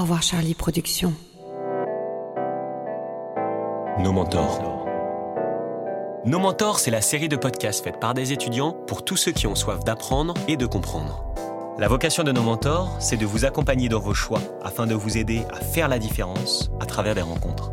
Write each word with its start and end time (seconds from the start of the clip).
Au 0.00 0.04
revoir 0.04 0.22
Charlie 0.22 0.54
Productions. 0.54 1.12
Nos 3.98 4.12
mentors. 4.12 4.86
Nos 6.24 6.38
mentors, 6.38 6.78
c'est 6.78 6.90
la 6.90 7.02
série 7.02 7.28
de 7.28 7.36
podcasts 7.36 7.84
faite 7.84 8.00
par 8.00 8.14
des 8.14 8.32
étudiants 8.32 8.72
pour 8.72 9.04
tous 9.04 9.18
ceux 9.18 9.32
qui 9.32 9.46
ont 9.46 9.54
soif 9.54 9.84
d'apprendre 9.84 10.32
et 10.48 10.56
de 10.56 10.64
comprendre. 10.64 11.22
La 11.78 11.86
vocation 11.86 12.22
de 12.22 12.32
nos 12.32 12.40
mentors, 12.40 12.96
c'est 12.98 13.18
de 13.18 13.26
vous 13.26 13.44
accompagner 13.44 13.90
dans 13.90 14.00
vos 14.00 14.14
choix 14.14 14.40
afin 14.62 14.86
de 14.86 14.94
vous 14.94 15.18
aider 15.18 15.42
à 15.52 15.60
faire 15.60 15.88
la 15.88 15.98
différence 15.98 16.70
à 16.80 16.86
travers 16.86 17.14
des 17.14 17.20
rencontres. 17.20 17.70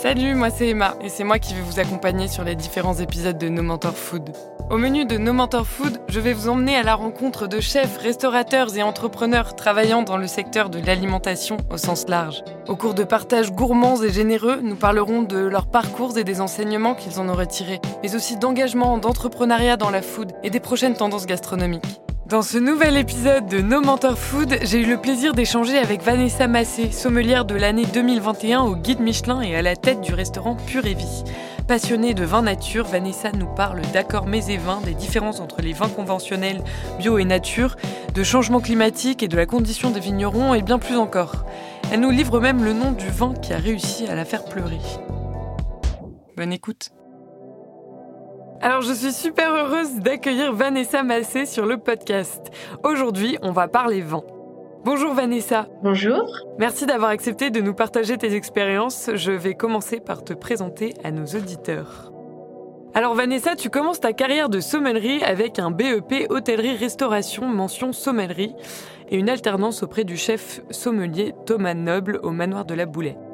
Salut, 0.00 0.36
moi 0.36 0.50
c'est 0.50 0.68
Emma 0.68 0.94
et 1.00 1.08
c'est 1.08 1.24
moi 1.24 1.40
qui 1.40 1.54
vais 1.54 1.60
vous 1.60 1.80
accompagner 1.80 2.28
sur 2.28 2.44
les 2.44 2.54
différents 2.54 2.94
épisodes 2.94 3.36
de 3.36 3.48
No 3.48 3.62
Mentor 3.64 3.96
Food. 3.96 4.30
Au 4.70 4.78
menu 4.78 5.04
de 5.04 5.18
No 5.18 5.32
Mentor 5.32 5.66
Food, 5.66 5.98
je 6.08 6.20
vais 6.20 6.32
vous 6.32 6.48
emmener 6.48 6.76
à 6.76 6.84
la 6.84 6.94
rencontre 6.94 7.48
de 7.48 7.58
chefs, 7.58 7.98
restaurateurs 7.98 8.76
et 8.76 8.82
entrepreneurs 8.84 9.56
travaillant 9.56 10.02
dans 10.02 10.16
le 10.16 10.28
secteur 10.28 10.70
de 10.70 10.78
l'alimentation 10.78 11.56
au 11.68 11.78
sens 11.78 12.06
large. 12.06 12.44
Au 12.68 12.76
cours 12.76 12.94
de 12.94 13.02
partages 13.02 13.50
gourmands 13.50 14.00
et 14.00 14.12
généreux, 14.12 14.60
nous 14.62 14.76
parlerons 14.76 15.22
de 15.22 15.38
leurs 15.38 15.66
parcours 15.66 16.16
et 16.16 16.22
des 16.22 16.40
enseignements 16.40 16.94
qu'ils 16.94 17.18
en 17.18 17.28
ont 17.28 17.34
retirés, 17.34 17.80
mais 18.04 18.14
aussi 18.14 18.36
d'engagement, 18.36 18.98
d'entrepreneuriat 18.98 19.76
dans 19.76 19.90
la 19.90 20.02
food 20.02 20.30
et 20.44 20.50
des 20.50 20.60
prochaines 20.60 20.94
tendances 20.94 21.26
gastronomiques. 21.26 22.00
Dans 22.28 22.42
ce 22.42 22.58
nouvel 22.58 22.98
épisode 22.98 23.46
de 23.46 23.62
No 23.62 23.80
Mentor 23.80 24.18
Food, 24.18 24.58
j'ai 24.60 24.82
eu 24.82 24.86
le 24.86 25.00
plaisir 25.00 25.32
d'échanger 25.32 25.78
avec 25.78 26.02
Vanessa 26.02 26.46
Massé, 26.46 26.92
sommelière 26.92 27.46
de 27.46 27.54
l'année 27.54 27.86
2021 27.86 28.64
au 28.64 28.76
guide 28.76 29.00
Michelin 29.00 29.40
et 29.40 29.56
à 29.56 29.62
la 29.62 29.76
tête 29.76 30.02
du 30.02 30.12
restaurant 30.12 30.54
Pure 30.54 30.84
et 30.84 30.92
Vie. 30.92 31.24
Passionnée 31.66 32.12
de 32.12 32.24
vin 32.24 32.42
nature, 32.42 32.84
Vanessa 32.84 33.32
nous 33.32 33.46
parle 33.46 33.80
d'accords 33.94 34.26
mets 34.26 34.50
et 34.50 34.58
vins, 34.58 34.82
des 34.82 34.92
différences 34.92 35.40
entre 35.40 35.62
les 35.62 35.72
vins 35.72 35.88
conventionnels, 35.88 36.62
bio 36.98 37.16
et 37.16 37.24
nature, 37.24 37.76
de 38.12 38.22
changement 38.22 38.60
climatique 38.60 39.22
et 39.22 39.28
de 39.28 39.36
la 39.36 39.46
condition 39.46 39.90
des 39.90 40.00
vignerons 40.00 40.52
et 40.52 40.60
bien 40.60 40.78
plus 40.78 40.98
encore. 40.98 41.46
Elle 41.90 42.00
nous 42.00 42.10
livre 42.10 42.40
même 42.40 42.62
le 42.62 42.74
nom 42.74 42.92
du 42.92 43.08
vin 43.08 43.32
qui 43.32 43.54
a 43.54 43.56
réussi 43.56 44.06
à 44.06 44.14
la 44.14 44.26
faire 44.26 44.44
pleurer. 44.44 44.80
Bonne 46.36 46.52
écoute. 46.52 46.90
Alors 48.60 48.82
je 48.82 48.92
suis 48.92 49.12
super 49.12 49.54
heureuse 49.54 50.00
d'accueillir 50.00 50.52
Vanessa 50.52 51.04
Massé 51.04 51.46
sur 51.46 51.64
le 51.64 51.78
podcast. 51.78 52.50
Aujourd'hui, 52.82 53.38
on 53.42 53.52
va 53.52 53.68
parler 53.68 54.00
vin. 54.00 54.24
Bonjour 54.84 55.14
Vanessa. 55.14 55.68
Bonjour. 55.84 56.24
Merci 56.58 56.84
d'avoir 56.84 57.10
accepté 57.10 57.50
de 57.50 57.60
nous 57.60 57.72
partager 57.72 58.18
tes 58.18 58.34
expériences. 58.34 59.10
Je 59.14 59.30
vais 59.30 59.54
commencer 59.54 60.00
par 60.00 60.24
te 60.24 60.32
présenter 60.32 60.94
à 61.04 61.12
nos 61.12 61.26
auditeurs. 61.26 62.12
Alors 62.94 63.14
Vanessa, 63.14 63.54
tu 63.54 63.70
commences 63.70 64.00
ta 64.00 64.12
carrière 64.12 64.48
de 64.48 64.58
sommellerie 64.58 65.22
avec 65.22 65.60
un 65.60 65.70
BEP 65.70 66.26
hôtellerie-restauration 66.28 67.46
mention 67.46 67.92
sommellerie 67.92 68.56
et 69.08 69.18
une 69.18 69.28
alternance 69.28 69.84
auprès 69.84 70.02
du 70.02 70.16
chef 70.16 70.62
sommelier 70.70 71.32
Thomas 71.46 71.74
Noble 71.74 72.18
au 72.24 72.32
manoir 72.32 72.64
de 72.64 72.74
la 72.74 72.86
Boulette. 72.86 73.27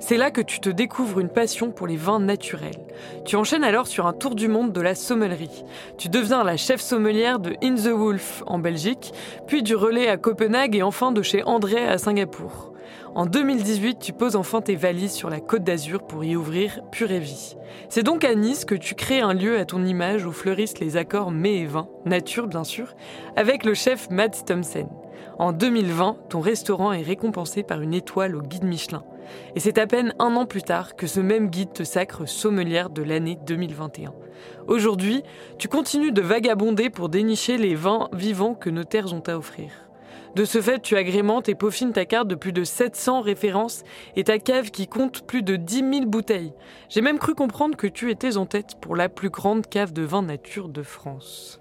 C'est 0.00 0.16
là 0.16 0.30
que 0.30 0.40
tu 0.40 0.58
te 0.58 0.68
découvres 0.68 1.20
une 1.20 1.28
passion 1.28 1.70
pour 1.70 1.86
les 1.86 1.96
vins 1.96 2.18
naturels. 2.18 2.80
Tu 3.24 3.36
enchaînes 3.36 3.64
alors 3.64 3.86
sur 3.86 4.06
un 4.06 4.12
tour 4.12 4.34
du 4.34 4.48
monde 4.48 4.72
de 4.72 4.80
la 4.80 4.94
sommellerie. 4.94 5.64
Tu 5.96 6.08
deviens 6.08 6.42
la 6.42 6.56
chef 6.56 6.80
sommelière 6.80 7.38
de 7.38 7.54
In 7.62 7.76
the 7.76 7.94
Wolf 7.94 8.42
en 8.46 8.58
Belgique, 8.58 9.12
puis 9.46 9.62
du 9.62 9.76
relais 9.76 10.08
à 10.08 10.16
Copenhague 10.16 10.74
et 10.74 10.82
enfin 10.82 11.12
de 11.12 11.22
chez 11.22 11.44
André 11.44 11.86
à 11.86 11.98
Singapour. 11.98 12.72
En 13.14 13.26
2018, 13.26 13.98
tu 14.00 14.14
poses 14.14 14.36
enfin 14.36 14.62
tes 14.62 14.74
valises 14.74 15.12
sur 15.12 15.28
la 15.28 15.38
côte 15.38 15.64
d'Azur 15.64 16.02
pour 16.06 16.24
y 16.24 16.34
ouvrir 16.34 16.80
Pure 16.90 17.12
et 17.12 17.18
Vie. 17.20 17.56
C'est 17.90 18.02
donc 18.02 18.24
à 18.24 18.34
Nice 18.34 18.64
que 18.64 18.74
tu 18.74 18.94
crées 18.94 19.20
un 19.20 19.34
lieu 19.34 19.58
à 19.58 19.66
ton 19.66 19.84
image 19.84 20.24
où 20.24 20.32
fleurissent 20.32 20.80
les 20.80 20.96
accords 20.96 21.30
mets 21.30 21.58
et 21.58 21.66
vins, 21.66 21.88
nature 22.06 22.46
bien 22.46 22.64
sûr, 22.64 22.94
avec 23.36 23.64
le 23.64 23.74
chef 23.74 24.08
Matt 24.08 24.44
Thompson. 24.46 24.88
En 25.38 25.52
2020, 25.52 26.16
ton 26.30 26.40
restaurant 26.40 26.92
est 26.92 27.02
récompensé 27.02 27.62
par 27.62 27.82
une 27.82 27.94
étoile 27.94 28.34
au 28.34 28.40
guide 28.40 28.64
Michelin. 28.64 29.02
Et 29.54 29.60
c'est 29.60 29.78
à 29.78 29.86
peine 29.86 30.14
un 30.18 30.36
an 30.36 30.46
plus 30.46 30.62
tard 30.62 30.96
que 30.96 31.06
ce 31.06 31.20
même 31.20 31.48
guide 31.48 31.72
te 31.72 31.84
sacre 31.84 32.26
sommelière 32.26 32.90
de 32.90 33.02
l'année 33.02 33.38
2021. 33.46 34.12
Aujourd'hui, 34.66 35.22
tu 35.58 35.68
continues 35.68 36.12
de 36.12 36.22
vagabonder 36.22 36.90
pour 36.90 37.08
dénicher 37.08 37.58
les 37.58 37.74
vins 37.74 38.08
vivants 38.12 38.54
que 38.54 38.70
nos 38.70 38.84
terres 38.84 39.12
ont 39.12 39.22
à 39.26 39.36
offrir. 39.36 39.70
De 40.34 40.46
ce 40.46 40.62
fait, 40.62 40.80
tu 40.80 40.96
agrémentes 40.96 41.50
et 41.50 41.54
peaufines 41.54 41.92
ta 41.92 42.06
carte 42.06 42.26
de 42.26 42.34
plus 42.34 42.52
de 42.52 42.64
700 42.64 43.20
références 43.20 43.82
et 44.16 44.24
ta 44.24 44.38
cave 44.38 44.70
qui 44.70 44.86
compte 44.86 45.26
plus 45.26 45.42
de 45.42 45.56
10 45.56 45.76
000 45.76 46.06
bouteilles. 46.06 46.54
J'ai 46.88 47.02
même 47.02 47.18
cru 47.18 47.34
comprendre 47.34 47.76
que 47.76 47.86
tu 47.86 48.10
étais 48.10 48.38
en 48.38 48.46
tête 48.46 48.76
pour 48.80 48.96
la 48.96 49.10
plus 49.10 49.28
grande 49.28 49.66
cave 49.66 49.92
de 49.92 50.02
vin 50.02 50.22
nature 50.22 50.68
de 50.68 50.82
France. 50.82 51.60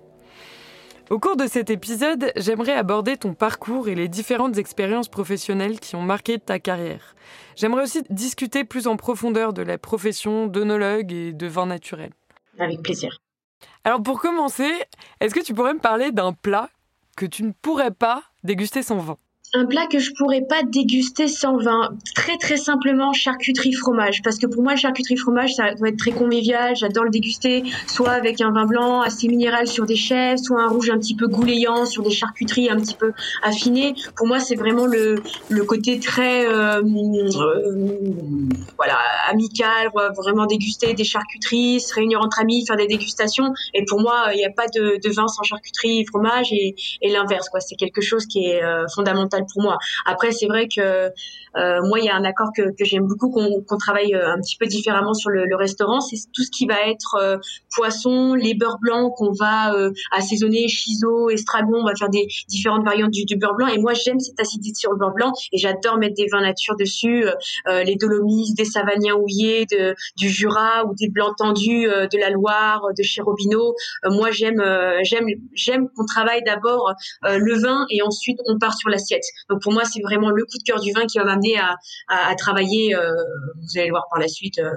Au 1.09 1.19
cours 1.19 1.35
de 1.35 1.47
cet 1.47 1.69
épisode, 1.69 2.31
j'aimerais 2.37 2.71
aborder 2.71 3.17
ton 3.17 3.33
parcours 3.33 3.89
et 3.89 3.95
les 3.95 4.07
différentes 4.07 4.57
expériences 4.57 5.09
professionnelles 5.09 5.81
qui 5.81 5.97
ont 5.97 6.01
marqué 6.01 6.39
ta 6.39 6.57
carrière. 6.57 7.15
J'aimerais 7.55 7.83
aussi 7.83 8.03
discuter 8.09 8.63
plus 8.63 8.87
en 8.87 8.97
profondeur 8.97 9.53
de 9.53 9.61
la 9.61 9.77
profession 9.77 10.47
d'œnologue 10.47 11.11
et 11.11 11.33
de 11.33 11.47
vin 11.47 11.65
naturel. 11.65 12.11
Avec 12.59 12.81
plaisir. 12.81 13.21
Alors 13.83 14.01
pour 14.01 14.19
commencer, 14.19 14.71
est-ce 15.19 15.33
que 15.33 15.43
tu 15.43 15.53
pourrais 15.53 15.73
me 15.73 15.79
parler 15.79 16.11
d'un 16.11 16.33
plat 16.33 16.69
que 17.17 17.25
tu 17.25 17.43
ne 17.43 17.51
pourrais 17.51 17.91
pas 17.91 18.23
déguster 18.43 18.83
sans 18.83 18.97
vin? 18.97 19.17
Un 19.53 19.65
plat 19.65 19.85
que 19.85 19.99
je 19.99 20.11
pourrais 20.17 20.41
pas 20.41 20.63
déguster 20.63 21.27
sans 21.27 21.57
vin. 21.57 21.89
Très 22.15 22.37
très 22.37 22.55
simplement 22.55 23.11
charcuterie 23.11 23.73
fromage 23.73 24.21
parce 24.23 24.37
que 24.37 24.47
pour 24.47 24.63
moi 24.63 24.75
charcuterie 24.75 25.17
fromage 25.17 25.55
ça 25.55 25.73
doit 25.75 25.89
être 25.89 25.97
très 25.97 26.11
convivial. 26.11 26.75
J'adore 26.75 27.03
le 27.03 27.09
déguster 27.09 27.63
soit 27.87 28.11
avec 28.11 28.39
un 28.39 28.51
vin 28.51 28.65
blanc 28.65 29.01
assez 29.01 29.27
minéral 29.27 29.67
sur 29.67 29.85
des 29.85 29.97
chèvres, 29.97 30.39
soit 30.39 30.61
un 30.61 30.69
rouge 30.69 30.89
un 30.89 30.97
petit 30.97 31.15
peu 31.15 31.27
gouléant 31.27 31.85
sur 31.85 32.01
des 32.01 32.11
charcuteries 32.11 32.69
un 32.69 32.77
petit 32.77 32.95
peu 32.95 33.11
affinées. 33.43 33.93
Pour 34.15 34.27
moi 34.27 34.39
c'est 34.39 34.55
vraiment 34.55 34.85
le, 34.85 35.15
le 35.49 35.63
côté 35.65 35.99
très 35.99 36.47
euh, 36.47 36.81
euh, 36.81 37.75
voilà 38.77 38.97
amical, 39.29 39.89
vraiment 40.15 40.45
déguster 40.45 40.93
des 40.93 41.03
charcuteries, 41.03 41.81
se 41.81 41.93
réunir 41.93 42.21
entre 42.21 42.39
amis, 42.39 42.65
faire 42.65 42.77
des 42.77 42.87
dégustations. 42.87 43.53
Et 43.73 43.83
pour 43.83 43.99
moi 43.99 44.27
il 44.33 44.37
n'y 44.37 44.45
a 44.45 44.51
pas 44.51 44.67
de, 44.67 45.11
vin 45.13 45.27
sans 45.27 45.43
charcuterie 45.43 46.05
fromage 46.05 46.53
et, 46.53 46.75
et 47.01 47.11
l'inverse 47.11 47.49
quoi. 47.49 47.59
C'est 47.59 47.75
quelque 47.75 47.99
chose 47.99 48.25
qui 48.25 48.45
est 48.45 48.63
euh, 48.63 48.85
fondamental 48.95 49.40
pour 49.51 49.61
moi. 49.61 49.77
Après, 50.05 50.31
c'est 50.31 50.47
vrai 50.47 50.67
que 50.67 51.11
euh, 51.57 51.79
moi, 51.83 51.99
il 51.99 52.05
y 52.05 52.09
a 52.09 52.15
un 52.15 52.23
accord 52.23 52.49
que, 52.55 52.73
que 52.77 52.85
j'aime 52.85 53.07
beaucoup, 53.07 53.29
qu'on 53.29 53.77
travaille 53.77 54.13
euh, 54.13 54.33
un 54.33 54.39
petit 54.39 54.57
peu 54.57 54.65
différemment 54.65 55.13
sur 55.13 55.29
le, 55.29 55.45
le 55.45 55.55
restaurant. 55.55 55.99
C'est 55.99 56.17
tout 56.33 56.43
ce 56.43 56.51
qui 56.51 56.65
va 56.65 56.87
être 56.87 57.15
euh, 57.19 57.37
poisson, 57.75 58.33
les 58.35 58.53
beurres 58.53 58.79
blancs 58.79 59.13
qu'on 59.17 59.31
va 59.31 59.73
assaisonner, 60.11 60.67
chiso, 60.67 61.29
estragon. 61.29 61.81
On 61.81 61.85
va 61.85 61.95
faire 61.95 62.09
des 62.09 62.27
différentes 62.47 62.85
variantes 62.85 63.11
du, 63.11 63.25
du 63.25 63.35
beurre 63.37 63.55
blanc. 63.55 63.67
Et 63.67 63.79
moi, 63.79 63.93
j'aime 63.93 64.19
cette 64.19 64.39
acidité 64.39 64.79
sur 64.79 64.91
le 64.91 64.97
beurre 64.97 65.13
blanc 65.13 65.31
et 65.51 65.57
j'adore 65.57 65.97
mettre 65.97 66.15
des 66.15 66.27
vins 66.31 66.41
nature 66.41 66.75
dessus, 66.75 67.25
les 67.67 67.95
Dolomites, 67.95 68.55
des 68.55 68.65
Savagniens 68.65 69.15
houillés, 69.15 69.65
de, 69.65 69.95
du 70.17 70.29
Jura 70.29 70.85
ou 70.85 70.95
des 70.95 71.09
blancs 71.09 71.35
tendus 71.37 71.85
de 71.85 72.19
la 72.19 72.29
Loire, 72.29 72.81
de 72.97 73.03
chez 73.03 73.21
Robineau. 73.21 73.75
moi, 74.05 74.31
j'aime, 74.31 74.63
j'aime, 75.03 75.27
j'aime 75.53 75.87
qu'on 75.95 76.05
travaille 76.05 76.43
d'abord 76.43 76.93
le 77.23 77.55
vin 77.55 77.85
et 77.89 78.01
ensuite 78.01 78.39
on 78.47 78.57
part 78.57 78.75
sur 78.77 78.89
l'assiette. 78.89 79.23
Donc 79.49 79.61
pour 79.61 79.73
moi, 79.73 79.83
c'est 79.85 80.01
vraiment 80.01 80.29
le 80.29 80.43
coup 80.43 80.57
de 80.57 80.63
cœur 80.63 80.79
du 80.79 80.91
vin 80.93 81.05
qui 81.05 81.17
va 81.17 81.25
m'amener 81.25 81.57
à, 82.07 82.35
travailler, 82.35 82.95
euh, 82.95 83.13
vous 83.61 83.77
allez 83.77 83.87
le 83.87 83.91
voir 83.91 84.07
par 84.09 84.19
la 84.19 84.27
suite, 84.27 84.59
euh, 84.59 84.71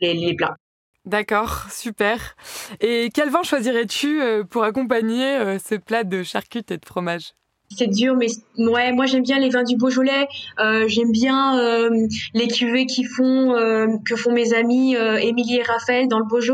les, 0.00 0.34
plats. 0.34 0.56
D'accord, 1.04 1.66
super. 1.70 2.34
Et 2.80 3.10
quel 3.12 3.30
vin 3.30 3.42
choisirais-tu 3.42 4.22
euh, 4.22 4.44
pour 4.44 4.64
accompagner 4.64 5.58
ce 5.58 5.74
plat 5.74 6.04
de 6.04 6.22
charcuterie 6.22 6.74
et 6.74 6.78
de 6.78 6.86
fromage? 6.86 7.34
C'est 7.70 7.88
dur, 7.88 8.14
mais 8.16 8.26
ouais, 8.58 8.92
moi 8.92 9.06
j'aime 9.06 9.22
bien 9.22 9.38
les 9.38 9.48
vins 9.48 9.64
du 9.64 9.76
Beaujolais. 9.76 10.28
Euh, 10.60 10.84
j'aime 10.86 11.10
bien 11.10 11.58
euh, 11.58 12.06
les 12.34 12.46
cuvées 12.46 12.86
qui 12.86 13.04
font 13.04 13.54
euh, 13.54 13.86
que 14.06 14.16
font 14.16 14.32
mes 14.32 14.54
amis 14.54 14.94
Émilie 14.94 15.56
et 15.56 15.62
Raphaël 15.62 16.08
dans 16.08 16.18
le 16.18 16.26
Beaujolais. 16.26 16.44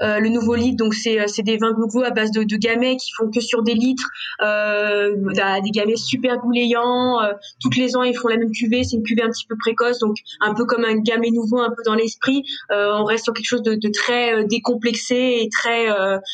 Le 0.00 0.28
nouveau 0.28 0.54
litre, 0.54 0.76
donc 0.76 0.94
c'est 0.94 1.28
c'est 1.28 1.42
des 1.42 1.58
vins 1.58 1.72
glouglou 1.72 2.02
à 2.02 2.10
base 2.10 2.30
de, 2.30 2.42
de 2.42 2.56
gamay 2.56 2.96
qui 2.96 3.12
font 3.12 3.30
que 3.30 3.40
sur 3.40 3.62
des 3.62 3.74
litres, 3.74 4.08
des 4.40 5.70
gamay 5.70 5.96
super 5.96 6.38
goulayants. 6.38 7.18
toutes 7.60 7.76
les 7.76 7.96
ans 7.96 8.02
ils 8.02 8.16
font 8.16 8.28
la 8.28 8.36
même 8.36 8.50
cuvée. 8.50 8.84
C'est 8.84 8.96
une 8.96 9.02
cuvée 9.02 9.22
un 9.22 9.30
petit 9.30 9.46
peu 9.46 9.56
précoce, 9.58 9.98
donc 9.98 10.16
un 10.40 10.54
peu 10.54 10.64
comme 10.64 10.84
un 10.84 10.96
gamay 10.96 11.30
nouveau, 11.30 11.60
un 11.60 11.70
peu 11.70 11.82
dans 11.84 11.94
l'esprit. 11.94 12.42
on 12.70 13.04
reste 13.04 13.24
sur 13.24 13.34
quelque 13.34 13.46
chose 13.46 13.62
de, 13.62 13.74
de 13.74 13.90
très 13.90 14.44
décomplexé 14.46 15.40
et 15.42 15.48
très 15.50 15.86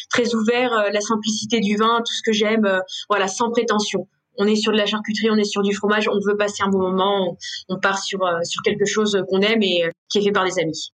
très 0.09 0.35
ouvert. 0.35 0.71
la 0.93 1.01
simplicité 1.01 1.61
du 1.61 1.77
vin, 1.77 1.99
tout 1.99 2.15
ce 2.15 2.23
que 2.25 2.33
j'aime, 2.33 2.81
voilà, 3.09 3.27
sans 3.29 3.51
prétention 3.51 4.07
on 4.41 4.47
est 4.47 4.57
sur 4.57 4.73
de 4.73 4.79
la 4.79 4.87
charcuterie, 4.87 5.31
on 5.31 5.37
est 5.37 5.45
sur 5.45 5.63
du 5.63 5.75
fromage, 5.75 6.09
on 6.09 6.19
veut 6.19 6.37
passer 6.37 6.63
un 6.65 6.71
bon 6.71 6.81
moment, 6.81 7.37
on, 7.69 7.79
part 7.79 8.03
sur, 8.03 8.25
euh, 8.25 8.41
sur 8.43 8.63
quelque 8.63 8.87
chose 8.87 9.23
qu'on 9.29 9.43
aime 9.43 9.63
et 9.63 9.85
euh, 9.85 9.91
qui 10.09 10.19
est 10.19 10.23
fait 10.23 10.33
par 10.33 10.45
des 10.45 10.59
amis. 10.59 10.93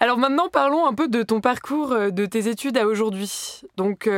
Alors 0.00 0.18
maintenant, 0.18 0.48
parlons 0.48 0.86
un 0.86 0.94
peu 0.94 1.06
de 1.06 1.22
ton 1.22 1.40
parcours, 1.40 1.92
euh, 1.92 2.10
de 2.10 2.26
tes 2.26 2.48
études 2.48 2.76
à 2.78 2.86
aujourd'hui. 2.88 3.60
Donc, 3.76 4.10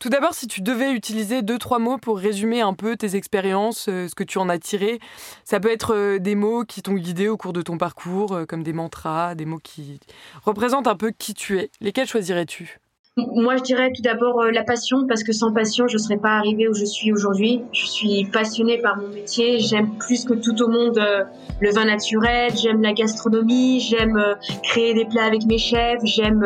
tout 0.00 0.08
d'abord, 0.08 0.34
si 0.34 0.48
tu 0.48 0.60
devais 0.60 0.90
utiliser 0.92 1.42
deux, 1.42 1.58
trois 1.58 1.78
mots 1.78 1.98
pour 1.98 2.18
résumer 2.18 2.62
un 2.62 2.74
peu 2.74 2.96
tes 2.96 3.14
expériences, 3.14 3.84
ce 3.84 4.14
que 4.14 4.24
tu 4.24 4.38
en 4.38 4.48
as 4.48 4.58
tiré, 4.58 4.98
ça 5.44 5.60
peut 5.60 5.70
être 5.70 6.18
des 6.18 6.34
mots 6.34 6.64
qui 6.64 6.82
t'ont 6.82 6.94
guidé 6.94 7.28
au 7.28 7.36
cours 7.36 7.52
de 7.52 7.62
ton 7.62 7.78
parcours, 7.78 8.40
comme 8.48 8.62
des 8.62 8.72
mantras, 8.72 9.34
des 9.34 9.44
mots 9.44 9.60
qui 9.62 10.00
représentent 10.42 10.88
un 10.88 10.96
peu 10.96 11.12
qui 11.16 11.34
tu 11.34 11.58
es. 11.58 11.70
Lesquels 11.80 12.08
choisirais-tu? 12.08 12.80
Moi, 13.16 13.56
je 13.56 13.62
dirais 13.62 13.92
tout 13.94 14.02
d'abord 14.02 14.40
euh, 14.40 14.50
la 14.50 14.64
passion, 14.64 15.06
parce 15.06 15.22
que 15.22 15.32
sans 15.32 15.52
passion, 15.52 15.86
je 15.86 15.94
ne 15.94 16.02
serais 16.02 16.16
pas 16.16 16.30
arrivée 16.30 16.68
où 16.68 16.74
je 16.74 16.84
suis 16.84 17.12
aujourd'hui. 17.12 17.62
Je 17.72 17.86
suis 17.86 18.24
passionnée 18.24 18.78
par 18.78 18.96
mon 18.96 19.06
métier. 19.06 19.60
J'aime 19.60 19.96
plus 19.98 20.24
que 20.24 20.34
tout 20.34 20.60
au 20.60 20.68
monde 20.68 20.98
euh, 20.98 21.22
le 21.60 21.70
vin 21.70 21.84
naturel. 21.84 22.50
J'aime 22.56 22.82
la 22.82 22.92
gastronomie. 22.92 23.78
J'aime 23.78 24.16
euh, 24.16 24.34
créer 24.64 24.94
des 24.94 25.04
plats 25.04 25.26
avec 25.26 25.46
mes 25.46 25.58
chefs. 25.58 26.00
J'aime 26.02 26.44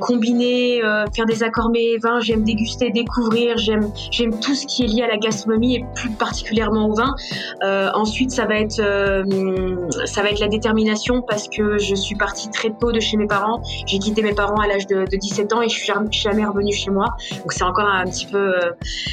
combiner, 0.00 0.82
faire 1.14 1.24
des 1.24 1.42
accords 1.42 1.70
mes 1.70 1.96
vins. 1.96 2.20
J'aime 2.20 2.44
déguster, 2.44 2.90
découvrir. 2.90 3.56
J'aime, 3.56 3.90
j'aime 4.10 4.38
tout 4.38 4.54
ce 4.54 4.66
qui 4.66 4.84
est 4.84 4.88
lié 4.88 5.02
à 5.02 5.08
la 5.08 5.16
gastronomie 5.16 5.76
et 5.76 5.84
plus 5.94 6.10
particulièrement 6.10 6.88
au 6.88 6.94
vin. 6.94 7.14
ensuite, 7.94 8.32
ça 8.32 8.44
va 8.44 8.56
être, 8.56 8.82
ça 10.04 10.22
va 10.22 10.30
être 10.30 10.40
la 10.40 10.48
détermination, 10.48 11.22
parce 11.22 11.48
que 11.48 11.78
je 11.78 11.94
suis 11.94 12.16
partie 12.16 12.50
très 12.50 12.70
tôt 12.70 12.92
de 12.92 13.00
chez 13.00 13.16
mes 13.16 13.26
parents. 13.26 13.62
J'ai 13.86 13.98
quitté 13.98 14.22
mes 14.22 14.34
parents 14.34 14.60
à 14.60 14.66
l'âge 14.66 14.86
de, 14.86 15.04
de 15.10 15.16
17 15.16 15.52
ans 15.54 15.62
et 15.62 15.68
je 15.68 15.78
suis 15.78 15.85
jamais 16.10 16.44
revenue 16.44 16.72
chez 16.72 16.90
moi. 16.90 17.06
Donc 17.38 17.52
c'est 17.52 17.64
encore 17.64 17.86
un 17.86 18.04
petit 18.04 18.26
peu, 18.26 18.56
euh, 18.56 18.70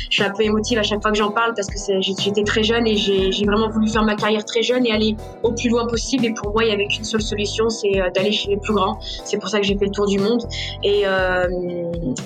je 0.09 0.15
suis 0.15 0.23
un 0.23 0.31
peu 0.31 0.43
émotive 0.43 0.79
à 0.79 0.83
chaque 0.83 1.01
fois 1.01 1.11
que 1.11 1.17
j'en 1.17 1.31
parle 1.31 1.53
parce 1.55 1.67
que 1.67 2.01
j'étais 2.01 2.43
très 2.43 2.63
jeune 2.63 2.87
et 2.87 2.95
j'ai 2.95 3.45
vraiment 3.45 3.69
voulu 3.69 3.87
faire 3.89 4.03
ma 4.03 4.15
carrière 4.15 4.45
très 4.45 4.63
jeune 4.63 4.85
et 4.85 4.91
aller 4.91 5.15
au 5.43 5.51
plus 5.51 5.69
loin 5.69 5.87
possible. 5.87 6.25
Et 6.25 6.33
pour 6.33 6.53
moi, 6.53 6.63
il 6.63 6.67
n'y 6.67 6.73
avait 6.73 6.87
qu'une 6.87 7.03
seule 7.03 7.21
solution, 7.21 7.69
c'est 7.69 8.01
euh, 8.01 8.09
d'aller 8.15 8.31
chez 8.31 8.49
les 8.49 8.57
plus 8.57 8.73
grands. 8.73 8.99
C'est 9.01 9.37
pour 9.37 9.49
ça 9.49 9.59
que 9.59 9.65
j'ai 9.65 9.77
fait 9.77 9.85
le 9.85 9.91
tour 9.91 10.07
du 10.07 10.19
monde. 10.19 10.41
Et, 10.83 11.03
euh, 11.05 11.47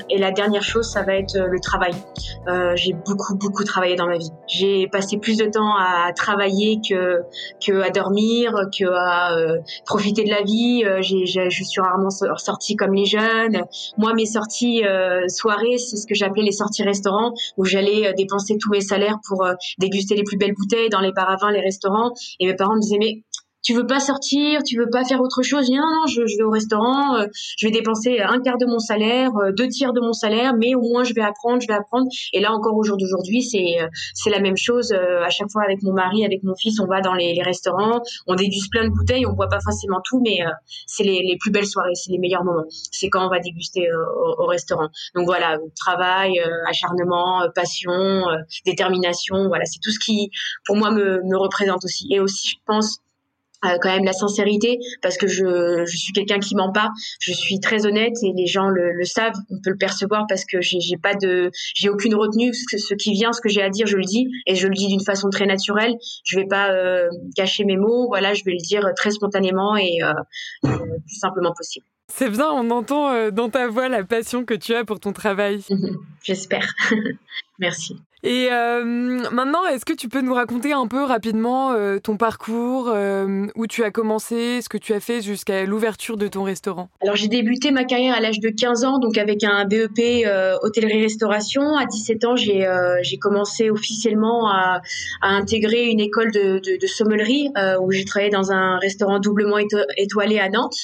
et 0.09 0.17
la 0.17 0.31
dernière 0.31 0.63
chose, 0.63 0.89
ça 0.89 1.03
va 1.03 1.15
être 1.15 1.37
le 1.37 1.59
travail. 1.59 1.93
j'ai 2.75 2.93
beaucoup, 2.93 3.35
beaucoup 3.35 3.63
travaillé 3.63 3.95
dans 3.95 4.07
ma 4.07 4.17
vie. 4.17 4.31
J'ai 4.47 4.87
passé 4.87 5.17
plus 5.17 5.37
de 5.37 5.45
temps 5.45 5.75
à 5.77 6.11
travailler 6.13 6.79
que, 6.87 7.21
que 7.65 7.81
à 7.81 7.89
dormir, 7.89 8.53
que 8.77 8.85
à 8.85 9.35
profiter 9.85 10.23
de 10.23 10.29
la 10.29 10.41
vie. 10.43 10.83
je 11.01 11.63
suis 11.63 11.81
rarement 11.81 12.09
sortie 12.09 12.75
comme 12.75 12.93
les 12.93 13.05
jeunes. 13.05 13.63
Moi, 13.97 14.13
mes 14.13 14.25
sorties 14.37 14.85
euh, 14.85 15.27
soirées, 15.27 15.77
c'est 15.77 15.97
ce 15.97 16.05
que 16.05 16.13
j'appelais 16.13 16.43
les 16.43 16.51
sorties 16.51 16.83
restaurants, 16.83 17.33
où 17.57 17.65
j'allais 17.65 18.07
euh, 18.07 18.13
dépenser 18.15 18.57
tous 18.59 18.69
mes 18.69 18.81
salaires 18.81 19.17
pour 19.27 19.43
euh, 19.43 19.53
déguster 19.79 20.15
les 20.15 20.23
plus 20.23 20.37
belles 20.37 20.53
bouteilles 20.53 20.89
dans 20.89 20.99
les 20.99 21.11
paravins, 21.11 21.51
les 21.51 21.61
restaurants. 21.61 22.13
Et 22.39 22.45
mes 22.45 22.55
parents 22.55 22.75
me 22.75 22.81
disaient 22.81 22.99
mais 22.99 23.23
tu 23.63 23.73
veux 23.73 23.85
pas 23.85 23.99
sortir, 23.99 24.61
tu 24.63 24.77
veux 24.77 24.89
pas 24.89 25.03
faire 25.03 25.21
autre 25.21 25.43
chose. 25.43 25.65
Je 25.67 25.71
non, 25.71 25.81
non, 25.81 26.07
je, 26.07 26.37
vais 26.37 26.43
au 26.43 26.49
restaurant, 26.49 27.15
euh, 27.17 27.25
je 27.57 27.67
vais 27.67 27.71
dépenser 27.71 28.19
un 28.19 28.39
quart 28.39 28.57
de 28.57 28.65
mon 28.65 28.79
salaire, 28.79 29.31
euh, 29.37 29.51
deux 29.51 29.67
tiers 29.67 29.93
de 29.93 29.99
mon 29.99 30.13
salaire, 30.13 30.53
mais 30.57 30.75
au 30.75 30.81
moins 30.81 31.03
je 31.03 31.13
vais 31.13 31.21
apprendre, 31.21 31.61
je 31.61 31.67
vais 31.67 31.73
apprendre. 31.73 32.07
Et 32.33 32.39
là 32.39 32.53
encore 32.53 32.75
au 32.75 32.83
jour 32.83 32.97
d'aujourd'hui, 32.97 33.41
c'est 33.41 33.81
euh, 33.81 33.87
c'est 34.13 34.29
la 34.29 34.39
même 34.39 34.57
chose. 34.57 34.91
à 34.93 35.29
chaque 35.29 35.51
fois 35.51 35.63
avec 35.63 35.81
mon 35.83 35.93
mari, 35.93 36.25
avec 36.25 36.43
mon 36.43 36.55
fils, 36.55 36.79
on 36.79 36.87
va 36.87 37.01
dans 37.01 37.13
les, 37.13 37.41
restaurants, 37.43 38.01
on 38.25 38.35
déguste 38.35 38.71
plein 38.71 38.85
de 38.85 38.89
bouteilles, 38.89 39.25
on 39.25 39.33
boit 39.33 39.47
pas 39.47 39.59
forcément 39.59 40.01
tout, 40.03 40.21
mais 40.23 40.39
c'est 40.85 41.03
les, 41.03 41.21
les, 41.21 41.37
plus 41.37 41.51
belles 41.51 41.67
soirées, 41.67 41.93
c'est 41.93 42.11
les 42.11 42.17
meilleurs 42.17 42.43
moments. 42.43 42.65
C'est 42.69 43.09
quand 43.09 43.25
on 43.25 43.29
va 43.29 43.39
déguster 43.39 43.87
au, 44.37 44.45
restaurant. 44.45 44.87
Donc 45.15 45.25
voilà, 45.25 45.57
travail, 45.75 46.39
acharnement, 46.67 47.47
passion, 47.53 48.25
détermination, 48.65 49.47
voilà, 49.47 49.65
c'est 49.65 49.79
tout 49.81 49.91
ce 49.91 49.99
qui 49.99 50.29
pour 50.65 50.75
moi 50.75 50.91
me, 50.91 51.21
me 51.23 51.37
représente 51.37 51.83
aussi. 51.85 52.07
Et 52.11 52.19
aussi, 52.19 52.49
je 52.49 52.55
pense 52.65 52.99
euh, 53.65 53.77
quand 53.81 53.89
même 53.89 54.05
la 54.05 54.13
sincérité 54.13 54.77
parce 55.01 55.17
que 55.17 55.27
je, 55.27 55.83
je 55.85 55.97
suis 55.97 56.13
quelqu'un 56.13 56.39
qui 56.39 56.55
ment 56.55 56.71
pas. 56.71 56.89
Je 57.19 57.33
suis 57.33 57.59
très 57.59 57.85
honnête 57.85 58.13
et 58.21 58.31
les 58.35 58.45
gens 58.45 58.67
le, 58.67 58.93
le 58.93 59.03
savent. 59.03 59.33
On 59.49 59.59
peut 59.63 59.71
le 59.71 59.77
percevoir 59.77 60.25
parce 60.29 60.45
que 60.45 60.61
j'ai 60.61 60.97
pas 61.01 61.15
de 61.15 61.49
j'ai 61.73 61.89
aucune 61.89 62.15
retenue. 62.15 62.53
Ce, 62.53 62.77
ce, 62.77 62.93
qui 62.93 63.13
vient 63.13 63.33
ce 63.33 63.41
que 63.41 63.49
j'ai 63.49 63.61
à 63.61 63.69
dire 63.69 63.87
je 63.87 63.97
le 63.97 64.03
dis 64.03 64.27
et 64.45 64.55
je 64.55 64.67
le 64.67 64.73
dis 64.73 64.87
d'une 64.87 65.03
façon 65.03 65.29
très 65.29 65.45
naturelle. 65.45 65.95
Je 66.23 66.39
vais 66.39 66.45
pas 66.45 66.71
euh, 66.71 67.09
cacher 67.35 67.65
mes 67.65 67.77
mots. 67.77 68.07
Voilà 68.07 68.33
je 68.33 68.43
vais 68.43 68.51
le 68.51 68.63
dire 68.63 68.87
très 68.95 69.11
spontanément 69.11 69.75
et 69.75 70.03
euh, 70.03 70.13
le 70.63 70.99
plus 71.01 71.15
simplement 71.19 71.53
possible. 71.57 71.85
C'est 72.09 72.29
bien, 72.29 72.49
on 72.49 72.69
entend 72.69 73.31
dans 73.31 73.49
ta 73.49 73.67
voix 73.67 73.89
la 73.89 74.03
passion 74.03 74.45
que 74.45 74.53
tu 74.53 74.73
as 74.73 74.85
pour 74.85 74.99
ton 74.99 75.11
travail. 75.11 75.61
J'espère. 76.23 76.73
Merci. 77.59 77.97
Et 78.23 78.47
euh, 78.51 78.83
maintenant, 78.83 79.65
est-ce 79.67 79.85
que 79.85 79.93
tu 79.93 80.09
peux 80.09 80.21
nous 80.21 80.33
raconter 80.33 80.73
un 80.73 80.87
peu 80.87 81.03
rapidement 81.03 81.73
euh, 81.73 81.99
ton 81.99 82.17
parcours, 82.17 82.89
euh, 82.89 83.45
où 83.55 83.67
tu 83.67 83.83
as 83.83 83.91
commencé, 83.91 84.61
ce 84.61 84.69
que 84.69 84.77
tu 84.77 84.93
as 84.93 84.99
fait 84.99 85.21
jusqu'à 85.21 85.65
l'ouverture 85.65 86.17
de 86.17 86.27
ton 86.27 86.41
restaurant? 86.43 86.89
Alors 87.01 87.15
j'ai 87.15 87.27
débuté 87.27 87.69
ma 87.69 87.83
carrière 87.83 88.15
à 88.15 88.19
l'âge 88.19 88.39
de 88.39 88.49
15 88.49 88.85
ans, 88.85 88.97
donc 88.97 89.19
avec 89.19 89.43
un 89.43 89.65
BEP 89.65 90.27
hôtellerie-restauration. 90.63 91.77
À 91.77 91.85
17 91.85 92.25
ans, 92.25 92.35
j'ai 92.35 93.17
commencé 93.21 93.69
officiellement 93.69 94.49
à, 94.49 94.81
à, 95.21 95.29
intégrer 95.29 95.85
une 95.85 95.99
école 95.99 96.31
de, 96.31 96.59
de, 96.59 96.77
de 96.81 96.87
sommellerie 96.87 97.49
où 97.81 97.91
j'ai 97.91 98.03
travaillé 98.03 98.31
dans 98.31 98.51
un 98.51 98.77
restaurant 98.79 99.19
doublement 99.19 99.57
étoilé 99.95 100.39
à 100.39 100.49
Nantes. 100.49 100.77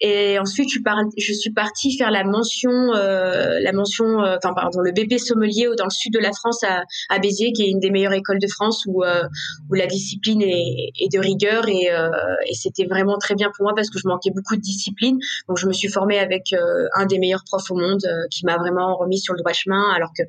Et 0.00 0.38
ensuite, 0.38 0.70
je, 0.72 0.80
par, 0.80 0.98
je 1.18 1.32
suis 1.32 1.50
partie 1.50 1.96
faire 1.98 2.12
la 2.12 2.22
mention, 2.22 2.92
la 2.92 3.72
mention, 3.72 4.18
enfin 4.20 4.54
pardon, 4.54 4.80
le 4.80 4.92
BP 4.92 5.18
sommelier 5.18 5.68
dans 5.76 5.84
le 5.84 5.90
sud 5.90 6.15
de 6.16 6.22
la 6.22 6.32
France 6.32 6.62
à 6.62 6.76
à, 7.08 7.18
Béziers, 7.18 7.52
qui 7.52 7.62
est 7.62 7.70
une 7.70 7.80
des 7.80 7.90
meilleures 7.90 8.12
écoles 8.12 8.38
de 8.38 8.46
France 8.46 8.84
où, 8.86 9.04
euh, 9.04 9.22
où 9.70 9.74
la 9.74 9.86
discipline 9.86 10.42
est, 10.42 11.12
de 11.12 11.18
rigueur 11.18 11.68
et, 11.68 11.90
euh, 11.90 12.10
et 12.48 12.54
c'était 12.54 12.86
vraiment 12.86 13.18
très 13.18 13.34
bien 13.34 13.50
pour 13.54 13.64
moi 13.64 13.72
parce 13.74 13.90
que 13.90 13.98
je 13.98 14.08
manquais 14.08 14.30
beaucoup 14.30 14.56
de 14.56 14.60
discipline. 14.60 15.18
Donc 15.48 15.58
je 15.58 15.66
me 15.66 15.72
suis 15.72 15.88
formée 15.88 16.18
avec 16.18 16.52
euh, 16.52 16.86
un 16.94 17.06
des 17.06 17.18
meilleurs 17.18 17.44
profs 17.44 17.70
au 17.70 17.76
monde 17.76 18.02
qui 18.30 18.44
m'a 18.44 18.56
vraiment 18.56 18.96
remis 18.96 19.18
sur 19.18 19.34
le 19.34 19.38
droit 19.38 19.52
chemin 19.52 19.92
alors 19.94 20.10
que 20.16 20.22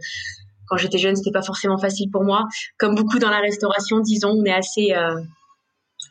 quand 0.67 0.77
j'étais 0.77 0.97
jeune, 0.97 1.15
c'était 1.15 1.31
pas 1.31 1.41
forcément 1.41 1.77
facile 1.77 2.11
pour 2.11 2.23
moi. 2.23 2.45
Comme 2.77 2.95
beaucoup 2.95 3.19
dans 3.19 3.29
la 3.29 3.39
restauration, 3.39 4.01
disons, 4.01 4.31
on 4.31 4.43
est 4.43 4.53
assez 4.53 4.93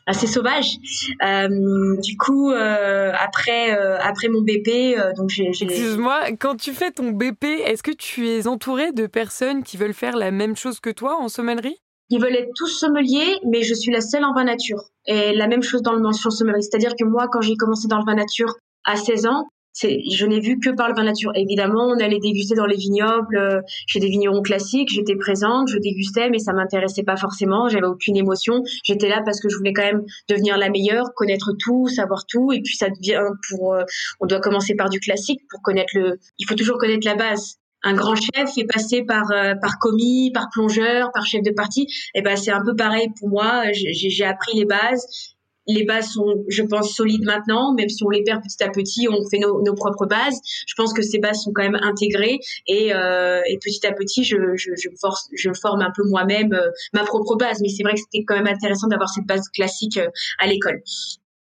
assez 0.07 0.25
sauvage. 0.25 0.77
Euh, 1.23 1.97
du 2.01 2.17
coup, 2.17 2.51
euh, 2.51 3.11
après 3.19 3.77
euh, 3.77 3.99
après 3.99 4.29
mon 4.29 4.41
BP, 4.41 4.97
donc 5.15 5.29
j'ai. 5.29 5.47
Excuse-moi, 5.47 6.31
quand 6.39 6.55
tu 6.55 6.73
fais 6.73 6.91
ton 6.91 7.11
BP, 7.11 7.43
est-ce 7.65 7.83
que 7.83 7.91
tu 7.91 8.29
es 8.29 8.47
entouré 8.47 8.91
de 8.91 9.05
personnes 9.05 9.63
qui 9.63 9.77
veulent 9.77 9.93
faire 9.93 10.15
la 10.15 10.31
même 10.31 10.55
chose 10.55 10.79
que 10.79 10.89
toi 10.89 11.17
en 11.19 11.27
sommellerie? 11.27 11.77
Ils 12.09 12.21
veulent 12.21 12.35
être 12.35 12.53
tous 12.55 12.67
sommeliers, 12.67 13.37
mais 13.45 13.63
je 13.63 13.73
suis 13.73 13.91
la 13.91 13.99
seule 13.99 14.23
en 14.23 14.33
vin 14.33 14.45
nature. 14.45 14.81
Et 15.05 15.35
la 15.35 15.47
même 15.47 15.61
chose 15.61 15.81
dans 15.81 15.93
le 15.93 15.99
mention 15.99 16.29
sommellerie, 16.29 16.63
c'est-à-dire 16.63 16.95
que 16.97 17.03
moi, 17.03 17.27
quand 17.29 17.41
j'ai 17.41 17.55
commencé 17.55 17.89
dans 17.89 17.97
le 17.97 18.05
vin 18.05 18.15
nature 18.15 18.55
à 18.85 18.95
16 18.95 19.27
ans, 19.27 19.49
je 19.83 20.25
n'ai 20.25 20.39
vu 20.39 20.59
que 20.59 20.69
par 20.69 20.89
le 20.89 20.95
vin 20.95 21.03
nature. 21.03 21.31
Évidemment, 21.35 21.87
on 21.87 21.99
allait 21.99 22.19
déguster 22.19 22.55
dans 22.55 22.65
les 22.65 22.75
vignobles, 22.75 23.37
euh, 23.37 23.61
chez 23.87 23.99
des 23.99 24.07
vignerons 24.07 24.41
classiques, 24.41 24.89
j'étais 24.89 25.15
présente, 25.15 25.69
je 25.69 25.77
dégustais, 25.77 26.29
mais 26.29 26.39
ça 26.39 26.53
m'intéressait 26.53 27.03
pas 27.03 27.17
forcément, 27.17 27.69
j'avais 27.69 27.87
aucune 27.87 28.17
émotion. 28.17 28.63
J'étais 28.83 29.09
là 29.09 29.21
parce 29.23 29.39
que 29.39 29.49
je 29.49 29.57
voulais 29.57 29.73
quand 29.73 29.83
même 29.83 30.03
devenir 30.29 30.57
la 30.57 30.69
meilleure, 30.69 31.13
connaître 31.15 31.51
tout, 31.59 31.87
savoir 31.87 32.25
tout, 32.25 32.51
et 32.51 32.61
puis 32.61 32.75
ça 32.75 32.89
devient 32.89 33.21
pour, 33.49 33.73
euh, 33.73 33.83
on 34.19 34.25
doit 34.25 34.39
commencer 34.39 34.75
par 34.75 34.89
du 34.89 34.99
classique 34.99 35.41
pour 35.49 35.61
connaître 35.61 35.91
le, 35.95 36.19
il 36.39 36.45
faut 36.47 36.55
toujours 36.55 36.77
connaître 36.77 37.05
la 37.05 37.15
base 37.15 37.57
un 37.83 37.93
grand 37.93 38.15
chef 38.15 38.57
est 38.57 38.65
passé 38.65 39.03
par 39.03 39.31
euh, 39.31 39.53
par 39.61 39.77
commis, 39.79 40.31
par 40.33 40.47
plongeur, 40.51 41.11
par 41.13 41.25
chef 41.25 41.43
de 41.43 41.51
partie. 41.51 41.87
Et 42.15 42.21
ben 42.21 42.35
c'est 42.35 42.51
un 42.51 42.63
peu 42.65 42.75
pareil 42.75 43.07
pour 43.19 43.29
moi. 43.29 43.63
J'ai 43.71 44.25
appris 44.25 44.57
les 44.57 44.65
bases 44.65 45.36
les 45.67 45.83
bases 45.83 46.11
sont, 46.11 46.43
je 46.47 46.63
pense, 46.63 46.93
solides 46.93 47.25
maintenant, 47.25 47.73
même 47.73 47.89
si 47.89 48.03
on 48.03 48.09
les 48.09 48.23
perd 48.23 48.41
petit 48.41 48.63
à 48.63 48.69
petit, 48.69 49.07
on 49.09 49.27
fait 49.29 49.39
nos, 49.39 49.75
propres 49.75 50.05
bases. 50.05 50.39
Je 50.67 50.73
pense 50.75 50.93
que 50.93 51.01
ces 51.01 51.19
bases 51.19 51.43
sont 51.43 51.51
quand 51.53 51.63
même 51.63 51.79
intégrées 51.81 52.39
et, 52.67 52.93
euh, 52.93 53.41
petit 53.63 53.85
à 53.85 53.91
petit, 53.91 54.23
je, 54.23 54.37
je, 54.55 54.71
je, 54.75 54.89
force, 54.99 55.27
je 55.33 55.51
forme 55.61 55.81
un 55.81 55.91
peu 55.95 56.03
moi-même 56.07 56.53
euh, 56.53 56.69
ma 56.93 57.03
propre 57.03 57.35
base. 57.35 57.61
Mais 57.61 57.69
c'est 57.69 57.83
vrai 57.83 57.93
que 57.93 57.99
c'était 57.99 58.23
quand 58.23 58.35
même 58.35 58.47
intéressant 58.47 58.87
d'avoir 58.87 59.09
cette 59.09 59.25
base 59.25 59.47
classique 59.49 59.97
euh, 59.97 60.09
à 60.39 60.47
l'école. 60.47 60.81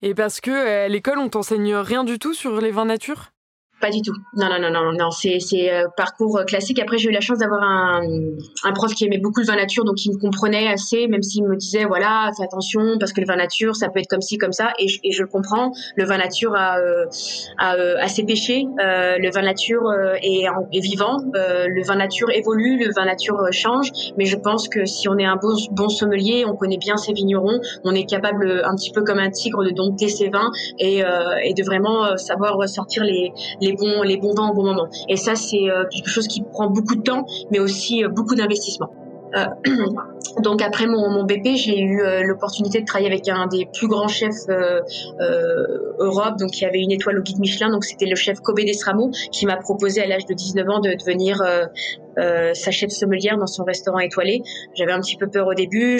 Et 0.02 0.14
parce 0.14 0.40
que 0.40 0.84
à 0.84 0.88
l'école, 0.88 1.18
on 1.18 1.28
t'enseigne 1.28 1.74
rien 1.74 2.04
du 2.04 2.18
tout 2.18 2.34
sur 2.34 2.60
les 2.60 2.70
vins 2.70 2.84
nature? 2.84 3.33
Pas 3.84 3.90
du 3.90 4.00
tout. 4.00 4.14
Non, 4.34 4.48
non, 4.48 4.58
non, 4.58 4.70
non, 4.70 4.92
non. 4.92 5.10
C'est, 5.10 5.40
c'est 5.40 5.70
euh, 5.70 5.88
parcours 5.94 6.38
euh, 6.38 6.44
classique. 6.44 6.80
Après, 6.80 6.96
j'ai 6.96 7.10
eu 7.10 7.12
la 7.12 7.20
chance 7.20 7.36
d'avoir 7.36 7.62
un, 7.62 8.00
prof 8.74 8.94
qui 8.94 9.04
aimait 9.04 9.18
beaucoup 9.18 9.40
le 9.40 9.46
vin 9.46 9.56
nature, 9.56 9.84
donc 9.84 10.02
il 10.06 10.14
me 10.14 10.18
comprenait 10.18 10.68
assez, 10.68 11.06
même 11.06 11.22
s'il 11.22 11.44
me 11.44 11.54
disait, 11.54 11.84
voilà, 11.84 12.30
fais 12.34 12.44
attention, 12.44 12.96
parce 12.98 13.12
que 13.12 13.20
le 13.20 13.26
vin 13.26 13.36
nature, 13.36 13.76
ça 13.76 13.90
peut 13.90 14.00
être 14.00 14.08
comme 14.08 14.22
ci, 14.22 14.38
comme 14.38 14.52
ça, 14.52 14.72
et, 14.78 14.86
et 15.02 15.12
je 15.12 15.22
comprends. 15.24 15.72
Le 15.96 16.04
vin 16.06 16.16
nature 16.16 16.54
a, 16.56 16.78
euh, 16.78 17.04
a, 17.58 17.72
a, 18.00 18.08
ses 18.08 18.24
péchés. 18.24 18.64
le 18.78 19.30
vin 19.30 19.42
nature 19.42 19.82
est, 20.22 20.46
est 20.72 20.80
vivant. 20.80 21.18
le 21.34 21.86
vin 21.86 21.96
nature 21.96 22.30
évolue, 22.30 22.82
le 22.82 22.90
vin 22.94 23.04
nature 23.04 23.38
change. 23.50 23.90
Mais 24.16 24.24
je 24.24 24.36
pense 24.36 24.68
que 24.68 24.86
si 24.86 25.10
on 25.10 25.18
est 25.18 25.26
un 25.26 25.36
bon, 25.36 25.88
sommelier, 25.90 26.46
on 26.46 26.56
connaît 26.56 26.78
bien 26.78 26.96
ses 26.96 27.12
vignerons, 27.12 27.60
on 27.84 27.94
est 27.94 28.06
capable, 28.06 28.62
un 28.64 28.74
petit 28.76 28.92
peu 28.92 29.02
comme 29.04 29.18
un 29.18 29.30
tigre, 29.30 29.62
de 29.62 29.70
dompter 29.70 30.08
ses 30.08 30.30
vins 30.30 30.50
et, 30.78 31.02
et 31.44 31.52
de 31.52 31.64
vraiment 31.64 32.16
savoir 32.16 32.66
sortir 32.66 33.04
les, 33.04 33.32
les 33.60 33.73
les 34.04 34.16
bons 34.16 34.34
vins 34.34 34.50
au 34.50 34.54
bon 34.54 34.64
moment. 34.64 34.88
Et 35.08 35.16
ça, 35.16 35.34
c'est 35.34 35.70
euh, 35.70 35.84
quelque 35.90 36.08
chose 36.08 36.28
qui 36.28 36.42
prend 36.42 36.68
beaucoup 36.68 36.96
de 36.96 37.02
temps, 37.02 37.26
mais 37.50 37.58
aussi 37.58 38.04
euh, 38.04 38.08
beaucoup 38.08 38.34
d'investissement. 38.34 38.90
Euh, 39.36 39.46
donc 40.42 40.62
après 40.62 40.86
mon, 40.86 41.24
BP, 41.24 41.56
j'ai 41.56 41.80
eu 41.80 42.00
l'opportunité 42.24 42.80
de 42.80 42.86
travailler 42.86 43.10
avec 43.10 43.28
un 43.28 43.46
des 43.48 43.66
plus 43.72 43.88
grands 43.88 44.06
chefs 44.06 44.48
euh, 44.48 44.80
Europe, 45.98 46.38
donc 46.38 46.50
qui 46.52 46.64
avait 46.64 46.80
une 46.80 46.92
étoile 46.92 47.18
au 47.18 47.22
guide 47.22 47.40
Michelin. 47.40 47.70
Donc 47.70 47.84
c'était 47.84 48.06
le 48.06 48.14
chef 48.14 48.38
Kobe 48.40 48.60
Desramo 48.60 49.10
qui 49.32 49.46
m'a 49.46 49.56
proposé 49.56 50.02
à 50.02 50.06
l'âge 50.06 50.26
de 50.26 50.34
19 50.34 50.68
ans 50.68 50.80
de 50.80 50.94
devenir 50.94 51.42
sa 52.16 52.70
chef 52.70 52.90
sommelière 52.90 53.36
dans 53.36 53.48
son 53.48 53.64
restaurant 53.64 53.98
étoilé. 53.98 54.42
J'avais 54.74 54.92
un 54.92 55.00
petit 55.00 55.16
peu 55.16 55.28
peur 55.28 55.48
au 55.48 55.54
début. 55.54 55.98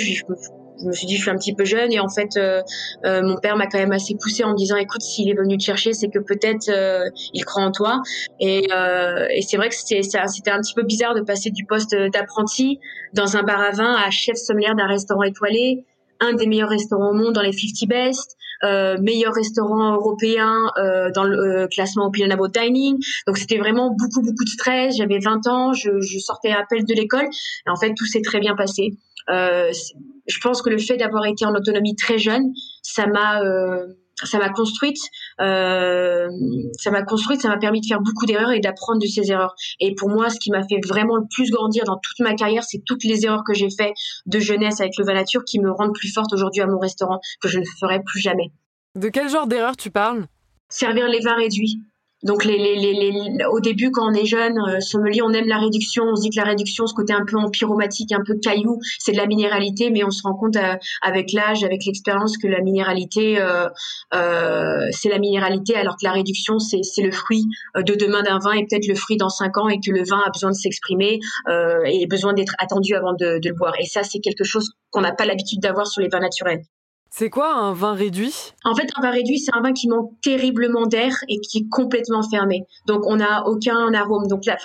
Je 0.81 0.87
me 0.87 0.93
suis 0.93 1.07
dit 1.07 1.17
je 1.17 1.23
suis 1.23 1.31
un 1.31 1.37
petit 1.37 1.55
peu 1.55 1.65
jeune 1.65 1.93
et 1.93 2.01
en 2.01 2.09
fait 2.09 2.37
euh, 2.37 2.63
euh, 3.05 3.23
mon 3.23 3.37
père 3.37 3.57
m'a 3.57 3.67
quand 3.67 3.79
même 3.79 3.93
assez 3.93 4.15
poussé 4.15 4.45
en 4.45 4.51
me 4.51 4.57
disant 4.57 4.77
écoute 4.77 5.03
s'il 5.03 5.29
est 5.29 5.35
venu 5.35 5.57
te 5.57 5.63
chercher 5.63 5.93
c'est 5.93 6.09
que 6.09 6.19
peut-être 6.19 6.69
euh, 6.69 7.09
il 7.33 7.45
croit 7.45 7.63
en 7.63 7.71
toi 7.71 8.03
et, 8.41 8.69
et 9.31 9.43
c'est 9.43 9.57
vrai 9.57 9.69
que 9.69 9.75
c'était 9.75 10.03
c'était 10.03 10.51
un 10.51 10.61
petit 10.61 10.75
peu 10.75 10.83
bizarre 10.83 11.15
de 11.15 11.21
passer 11.21 11.51
du 11.51 11.65
poste 11.65 11.95
d'apprenti 12.13 12.79
dans 13.13 13.37
un 13.37 13.43
bar 13.43 13.61
à 13.61 13.71
vin 13.71 13.95
à 13.95 14.11
chef 14.11 14.37
sommelier 14.37 14.73
d'un 14.77 14.87
restaurant 14.87 15.23
étoilé 15.23 15.85
un 16.21 16.33
des 16.35 16.47
meilleurs 16.47 16.71
restaurants 16.71 17.11
au 17.11 17.15
monde 17.15 17.33
dans 17.33 17.43
les 17.43 17.53
50 17.53 17.89
best 17.89 18.37
euh, 18.65 18.97
meilleur 18.99 19.35
restaurant 19.35 19.95
européen 19.95 20.71
euh, 20.79 21.11
dans 21.15 21.25
le 21.25 21.67
classement 21.69 22.07
Opinion 22.07 22.31
About 22.31 22.49
Dining. 22.49 22.97
Donc 23.27 23.37
c'était 23.37 23.59
vraiment 23.59 23.91
beaucoup 23.91 24.23
beaucoup 24.23 24.45
de 24.45 24.49
stress. 24.49 24.97
J'avais 24.97 25.19
20 25.19 25.47
ans, 25.49 25.73
je, 25.75 26.01
je 26.01 26.19
sortais 26.19 26.51
à 26.51 26.65
peine 26.69 26.85
de 26.85 26.95
l'école. 26.95 27.27
Et 27.27 27.71
en 27.71 27.77
fait, 27.77 27.93
tout 27.95 28.07
s'est 28.07 28.23
très 28.23 28.41
bien 28.41 28.55
passé. 28.55 28.97
Euh, 29.31 29.71
je 30.27 30.39
pense 30.41 30.63
que 30.63 30.71
le 30.71 30.79
fait 30.79 30.97
d'avoir 30.97 31.27
été 31.27 31.45
en 31.45 31.55
autonomie 31.55 31.97
très 31.97 32.19
jeune, 32.19 32.53
ça 32.83 33.07
m'a 33.07 33.43
euh, 33.43 33.87
ça 34.23 34.39
m'a 34.39 34.49
construite, 34.49 34.99
euh, 35.41 36.29
ça 36.79 36.91
m'a 36.91 37.03
construite, 37.03 37.41
ça 37.41 37.49
m'a 37.49 37.59
permis 37.59 37.81
de 37.81 37.87
faire 37.87 38.01
beaucoup 38.01 38.27
d'erreurs 38.27 38.53
et 38.53 38.61
d'apprendre 38.61 39.01
de 39.01 39.07
ces 39.07 39.31
erreurs. 39.31 39.55
Et 39.81 39.95
pour 39.95 40.09
moi, 40.09 40.31
ce 40.31 40.39
qui 40.39 40.51
m'a 40.51 40.63
fait 40.63 40.79
vraiment 40.87 41.17
le 41.17 41.25
plus 41.35 41.51
grandir 41.51 41.85
dans 41.85 41.97
toute 41.97 42.21
ma 42.21 42.35
carrière, 42.35 42.63
c'est 42.63 42.83
toutes 42.85 43.05
les 43.05 43.25
erreurs 43.25 43.43
que 43.47 43.55
j'ai 43.55 43.69
fait 43.71 43.93
de 44.27 44.39
jeunesse 44.39 44.81
avec 44.81 44.97
le 44.99 45.05
Vanature 45.05 45.45
qui 45.45 45.61
me 45.61 45.71
rendent 45.71 45.95
plus 45.95 46.13
forte 46.13 46.33
aujourd'hui 46.33 46.63
à 46.63 46.67
mon 46.67 46.79
restaurant, 46.79 47.19
que 47.41 47.49
je 47.49 47.59
ne 47.59 47.65
ferai 47.81 48.01
plus 48.05 48.21
jamais. 48.21 48.53
De 48.95 49.09
quel 49.09 49.29
genre 49.29 49.47
d'erreur 49.47 49.77
tu 49.77 49.91
parles? 49.91 50.27
Servir 50.69 51.09
les 51.09 51.21
vins 51.21 51.37
réduits. 51.37 51.81
Donc 52.25 52.45
les, 52.45 52.57
les, 52.57 52.77
les, 52.77 53.45
au 53.53 53.61
début, 53.61 53.91
quand 53.91 54.11
on 54.11 54.15
est 54.15 54.25
jeune, 54.25 54.59
euh, 54.59 54.81
sommelier, 54.81 55.21
on 55.23 55.33
aime 55.33 55.47
la 55.47 55.59
réduction. 55.59 56.05
On 56.05 56.17
se 56.17 56.23
dit 56.23 56.31
que 56.31 56.37
la 56.37 56.45
réduction, 56.45 56.87
ce 56.87 56.95
côté 56.95 57.13
un 57.13 57.25
peu 57.25 57.37
empyromatique, 57.37 58.13
un 58.13 58.23
peu 58.27 58.35
caillou, 58.43 58.79
c'est 58.99 59.13
de 59.13 59.19
la 59.19 59.27
minéralité, 59.27 59.91
mais 59.91 60.05
on 60.05 60.11
se 60.11 60.23
rend 60.23 60.35
compte 60.35 60.57
euh, 60.57 60.75
avec 61.03 61.33
l'âge, 61.33 61.65
avec 61.65 61.85
l'expérience, 61.85 62.39
que 62.39 62.49
la 62.49 62.63
minéralité, 62.63 63.41
euh, 63.41 63.69
euh, 64.15 64.89
c'est 64.91 65.11
la 65.11 65.19
minéralité, 65.19 65.77
alors 65.77 65.95
que 65.95 66.05
la 66.05 66.13
réduction, 66.13 66.59
c'est 66.59 67.03
le 67.03 67.13
fruit 67.13 67.45
de 67.77 67.95
demain 67.95 68.23
d'un 68.23 68.39
vin 68.39 68.53
et 68.53 68.67
peut-être 68.67 68.89
le 68.89 68.95
fruit 68.95 69.17
dans 69.17 69.29
cinq 69.29 69.59
ans, 69.59 69.69
et 69.69 69.77
que 69.77 69.91
le 69.91 70.03
vin 70.03 70.21
a 70.25 70.31
besoin 70.31 70.51
de 70.51 70.57
s'exprimer 70.57 71.19
et 71.87 72.07
besoin 72.07 72.33
d'être 72.33 72.55
attendu 72.59 72.95
avant 72.95 73.13
de, 73.13 73.39
de 73.39 73.49
le 73.49 73.55
boire. 73.55 73.75
Et 73.79 73.85
ça, 73.85 74.03
c'est 74.03 74.21
quelque 74.21 74.45
chose 74.45 74.71
qu'on 74.91 75.03
n'a 75.03 75.13
pas 75.13 75.27
l'habitude 75.27 75.61
d'avoir 75.61 75.87
sur 75.87 76.03
les 76.03 76.09
vins 76.09 76.21
naturels. 76.21 76.63
C'est 77.17 77.31
quoi 77.31 77.55
un 77.55 77.75
vin 77.75 77.95
réduit? 77.95 78.35
En 78.65 78.75
fait, 78.75 78.89
un 78.97 79.01
vin 79.01 79.13
réduit, 79.13 79.39
c'est 79.39 79.55
un 79.55 79.61
vin 79.61 79.73
qui 79.73 79.87
manque 79.87 80.11
terriblement 80.21 80.85
d'air 80.85 81.15
et 81.29 81.39
qui 81.39 81.59
est 81.59 81.69
complètement 81.71 82.29
fermé. 82.29 82.67
Donc, 82.87 83.07
on 83.07 83.15
n'a 83.15 83.47
aucun 83.47 83.95
arôme. 83.95 84.27
Donc, 84.27 84.45
la, 84.47 84.57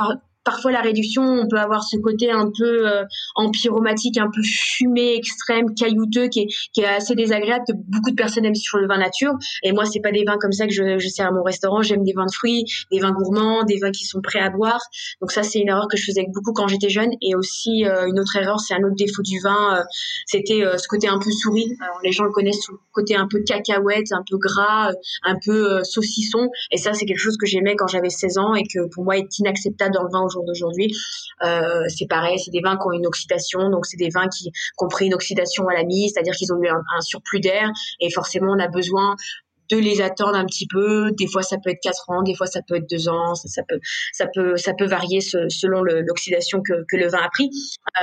parfois 0.49 0.71
la 0.71 0.81
réduction, 0.81 1.21
on 1.21 1.47
peut 1.47 1.59
avoir 1.59 1.83
ce 1.83 1.95
côté 1.97 2.31
un 2.31 2.49
peu 2.57 2.87
euh, 2.87 3.03
empyromatique, 3.35 4.17
un 4.17 4.31
peu 4.33 4.41
fumé, 4.41 5.13
extrême, 5.15 5.75
caillouteux, 5.75 6.27
qui 6.27 6.39
est, 6.39 6.47
qui 6.73 6.81
est 6.81 6.87
assez 6.87 7.13
désagréable 7.13 7.65
que 7.67 7.73
beaucoup 7.75 8.09
de 8.09 8.15
personnes 8.15 8.45
aiment 8.45 8.55
sur 8.55 8.79
le 8.79 8.87
vin 8.87 8.97
nature. 8.97 9.33
Et 9.61 9.73
moi, 9.73 9.85
c'est 9.85 9.99
pas 9.99 10.11
des 10.11 10.23
vins 10.23 10.39
comme 10.39 10.51
ça 10.51 10.65
que 10.65 10.73
je, 10.73 10.97
je 10.97 11.07
sers 11.07 11.27
à 11.27 11.31
mon 11.31 11.43
restaurant. 11.43 11.83
J'aime 11.83 12.03
des 12.03 12.13
vins 12.13 12.25
de 12.25 12.31
fruits, 12.31 12.65
des 12.91 12.99
vins 12.99 13.11
gourmands, 13.11 13.63
des 13.63 13.77
vins 13.77 13.91
qui 13.91 14.05
sont 14.05 14.21
prêts 14.21 14.39
à 14.39 14.49
boire. 14.49 14.79
Donc 15.21 15.31
ça, 15.31 15.43
c'est 15.43 15.59
une 15.59 15.69
erreur 15.69 15.87
que 15.87 15.97
je 15.97 16.05
faisais 16.05 16.25
beaucoup 16.33 16.51
quand 16.51 16.67
j'étais 16.67 16.89
jeune. 16.89 17.11
Et 17.21 17.35
aussi 17.35 17.85
euh, 17.85 18.07
une 18.07 18.19
autre 18.19 18.35
erreur, 18.35 18.59
c'est 18.59 18.73
un 18.73 18.83
autre 18.83 18.95
défaut 18.97 19.21
du 19.21 19.39
vin, 19.41 19.77
euh, 19.77 19.83
c'était 20.25 20.63
ce 20.77 20.87
côté 20.87 21.07
un 21.07 21.19
peu 21.19 21.29
souris. 21.29 21.77
Alors, 21.79 21.99
les 22.03 22.11
gens 22.11 22.23
le 22.23 22.31
connaissent 22.31 22.63
sous 22.63 22.71
le 22.71 22.79
côté 22.91 23.15
un 23.15 23.27
peu 23.27 23.43
cacahuète, 23.45 24.11
un 24.13 24.23
peu 24.27 24.37
gras, 24.37 24.93
un 25.21 25.35
peu 25.45 25.83
saucisson. 25.83 26.49
Et 26.71 26.77
ça, 26.77 26.93
c'est 26.93 27.05
quelque 27.05 27.19
chose 27.19 27.37
que 27.37 27.45
j'aimais 27.45 27.75
quand 27.75 27.87
j'avais 27.87 28.09
16 28.09 28.39
ans 28.39 28.55
et 28.55 28.63
que 28.63 28.87
pour 28.91 29.03
moi 29.03 29.15
est 29.15 29.37
inacceptable 29.37 29.93
dans 29.93 30.03
le 30.03 30.09
vin 30.11 30.23
aujourd'hui 30.23 30.38
d'aujourd'hui. 30.43 30.93
Euh, 31.43 31.83
c'est 31.87 32.07
pareil, 32.07 32.39
c'est 32.39 32.51
des 32.51 32.61
vins 32.61 32.77
qui 32.77 32.87
ont 32.87 32.91
une 32.91 33.07
oxydation, 33.07 33.69
donc 33.69 33.85
c'est 33.85 33.97
des 33.97 34.09
vins 34.09 34.27
qui, 34.27 34.51
ont 34.79 34.87
pris 34.87 35.07
une 35.07 35.13
oxydation 35.13 35.67
à 35.67 35.73
la 35.73 35.83
mise, 35.83 36.13
c'est-à-dire 36.13 36.33
qu'ils 36.33 36.51
ont 36.53 36.61
eu 36.61 36.67
un 36.67 37.01
surplus 37.01 37.39
d'air 37.39 37.69
et 37.99 38.09
forcément 38.11 38.53
on 38.53 38.59
a 38.59 38.67
besoin 38.67 39.15
de 39.69 39.77
les 39.77 40.01
attendre 40.01 40.35
un 40.35 40.45
petit 40.45 40.67
peu. 40.67 41.11
Des 41.11 41.27
fois, 41.27 41.41
ça 41.41 41.57
peut 41.57 41.69
être 41.69 41.79
quatre 41.81 42.09
ans, 42.09 42.23
des 42.23 42.35
fois, 42.35 42.47
ça 42.47 42.61
peut 42.67 42.75
être 42.75 42.89
deux 42.89 43.07
ans. 43.07 43.35
Ça, 43.35 43.63
peut, 43.67 43.79
ça 44.13 44.25
peut, 44.33 44.57
ça 44.57 44.73
peut 44.73 44.85
varier 44.85 45.21
selon 45.21 45.83
l'oxydation 45.83 46.61
que, 46.61 46.85
que, 46.89 46.97
le 46.97 47.07
vin 47.07 47.19
a 47.19 47.29
pris. 47.29 47.49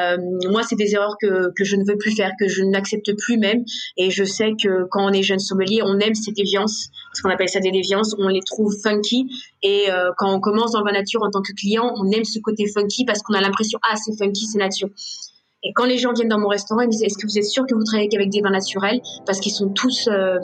Euh, 0.01 0.17
moi, 0.49 0.63
c'est 0.63 0.77
des 0.77 0.95
erreurs 0.95 1.17
que, 1.21 1.53
que 1.57 1.65
je 1.65 1.77
ne 1.77 1.85
veux 1.85 1.97
plus 1.99 2.15
faire, 2.15 2.33
que 2.39 2.49
je 2.49 2.63
n'accepte 2.63 3.11
plus 3.19 3.39
même. 3.39 3.65
Et 3.97 4.11
je 4.11 4.25
sais 4.25 4.53
que 4.63 4.85
quand 4.91 5.05
on 5.05 5.13
est 5.13 5.23
jeune 5.23 5.39
sommelier, 5.39 5.81
on 5.83 5.99
aime 5.99 6.15
ces 6.15 6.33
déviances, 6.33 6.89
ce 7.13 7.23
qu'on 7.23 7.31
appelle 7.31 7.49
ça 7.49 7.61
des 7.61 7.71
déviances. 7.73 8.15
On 8.19 8.29
les 8.29 8.41
trouve 8.41 8.75
funky. 8.83 9.29
Et 9.63 9.91
euh, 9.91 10.11
quand 10.17 10.33
on 10.33 10.41
commence 10.41 10.73
dans 10.73 10.81
le 10.81 10.87
vin 10.87 10.93
nature 10.93 11.23
en 11.23 11.31
tant 11.31 11.43
que 11.43 11.53
client, 11.53 11.93
on 11.97 12.11
aime 12.11 12.25
ce 12.25 12.39
côté 12.39 12.67
funky 12.67 13.05
parce 13.05 13.23
qu'on 13.23 13.35
a 13.35 13.41
l'impression 13.41 13.79
ah 13.83 13.97
c'est 13.97 14.17
funky, 14.17 14.47
c'est 14.47 14.59
nature. 14.59 14.89
Et 15.67 15.73
quand 15.75 15.85
les 15.85 15.99
gens 15.99 16.13
viennent 16.13 16.29
dans 16.29 16.39
mon 16.39 16.47
restaurant, 16.47 16.83
ils 16.83 16.87
me 16.87 16.93
disent 16.93 17.03
Est-ce 17.03 17.19
que 17.19 17.27
vous 17.27 17.39
êtes 17.39 17.45
sûr 17.45 17.67
que 17.67 17.75
vous 17.75 17.83
travaillez 17.83 18.09
avec 18.15 18.31
des 18.31 18.41
vins 18.41 18.51
naturels? 18.51 19.01
Parce 19.27 19.41
qu'ils 19.41 19.53
sont 19.53 19.71
tous, 19.71 20.09
euh, 20.09 20.39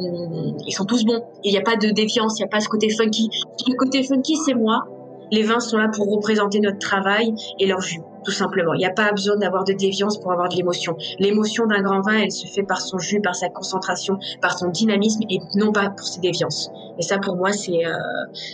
ils 0.66 0.72
sont 0.72 0.84
tous 0.84 1.04
bons. 1.04 1.22
Il 1.44 1.52
n'y 1.52 1.58
a 1.58 1.62
pas 1.62 1.76
de 1.76 1.90
défiance, 1.90 2.40
il 2.40 2.42
n'y 2.42 2.46
a 2.46 2.48
pas 2.48 2.58
ce 2.58 2.68
côté 2.68 2.90
funky. 2.90 3.30
Le 3.68 3.76
côté 3.76 4.02
funky, 4.02 4.34
c'est 4.44 4.54
moi. 4.54 4.84
Les 5.30 5.44
vins 5.44 5.60
sont 5.60 5.78
là 5.78 5.88
pour 5.94 6.10
représenter 6.10 6.58
notre 6.58 6.78
travail 6.78 7.32
et 7.60 7.66
leur 7.66 7.80
jus, 7.80 8.00
tout 8.24 8.32
simplement. 8.32 8.74
Il 8.74 8.78
n'y 8.78 8.84
a 8.84 8.90
pas 8.90 9.12
besoin 9.12 9.36
d'avoir 9.36 9.62
de 9.62 9.72
déviance 9.72 10.18
pour 10.18 10.32
avoir 10.32 10.48
de 10.48 10.56
l'émotion. 10.56 10.96
L'émotion 11.20 11.66
d'un 11.66 11.82
grand 11.82 12.00
vin, 12.00 12.18
elle 12.24 12.32
se 12.32 12.48
fait 12.48 12.64
par 12.64 12.80
son 12.80 12.98
jus, 12.98 13.20
par 13.22 13.36
sa 13.36 13.48
concentration, 13.48 14.18
par 14.42 14.58
son 14.58 14.70
dynamisme 14.70 15.22
et 15.30 15.38
non 15.54 15.72
pas 15.72 15.88
pour 15.88 16.06
ses 16.06 16.20
déviances. 16.20 16.68
Et 16.98 17.02
ça, 17.02 17.18
pour 17.18 17.36
moi, 17.36 17.52
c'est, 17.52 17.86
euh, 17.86 17.92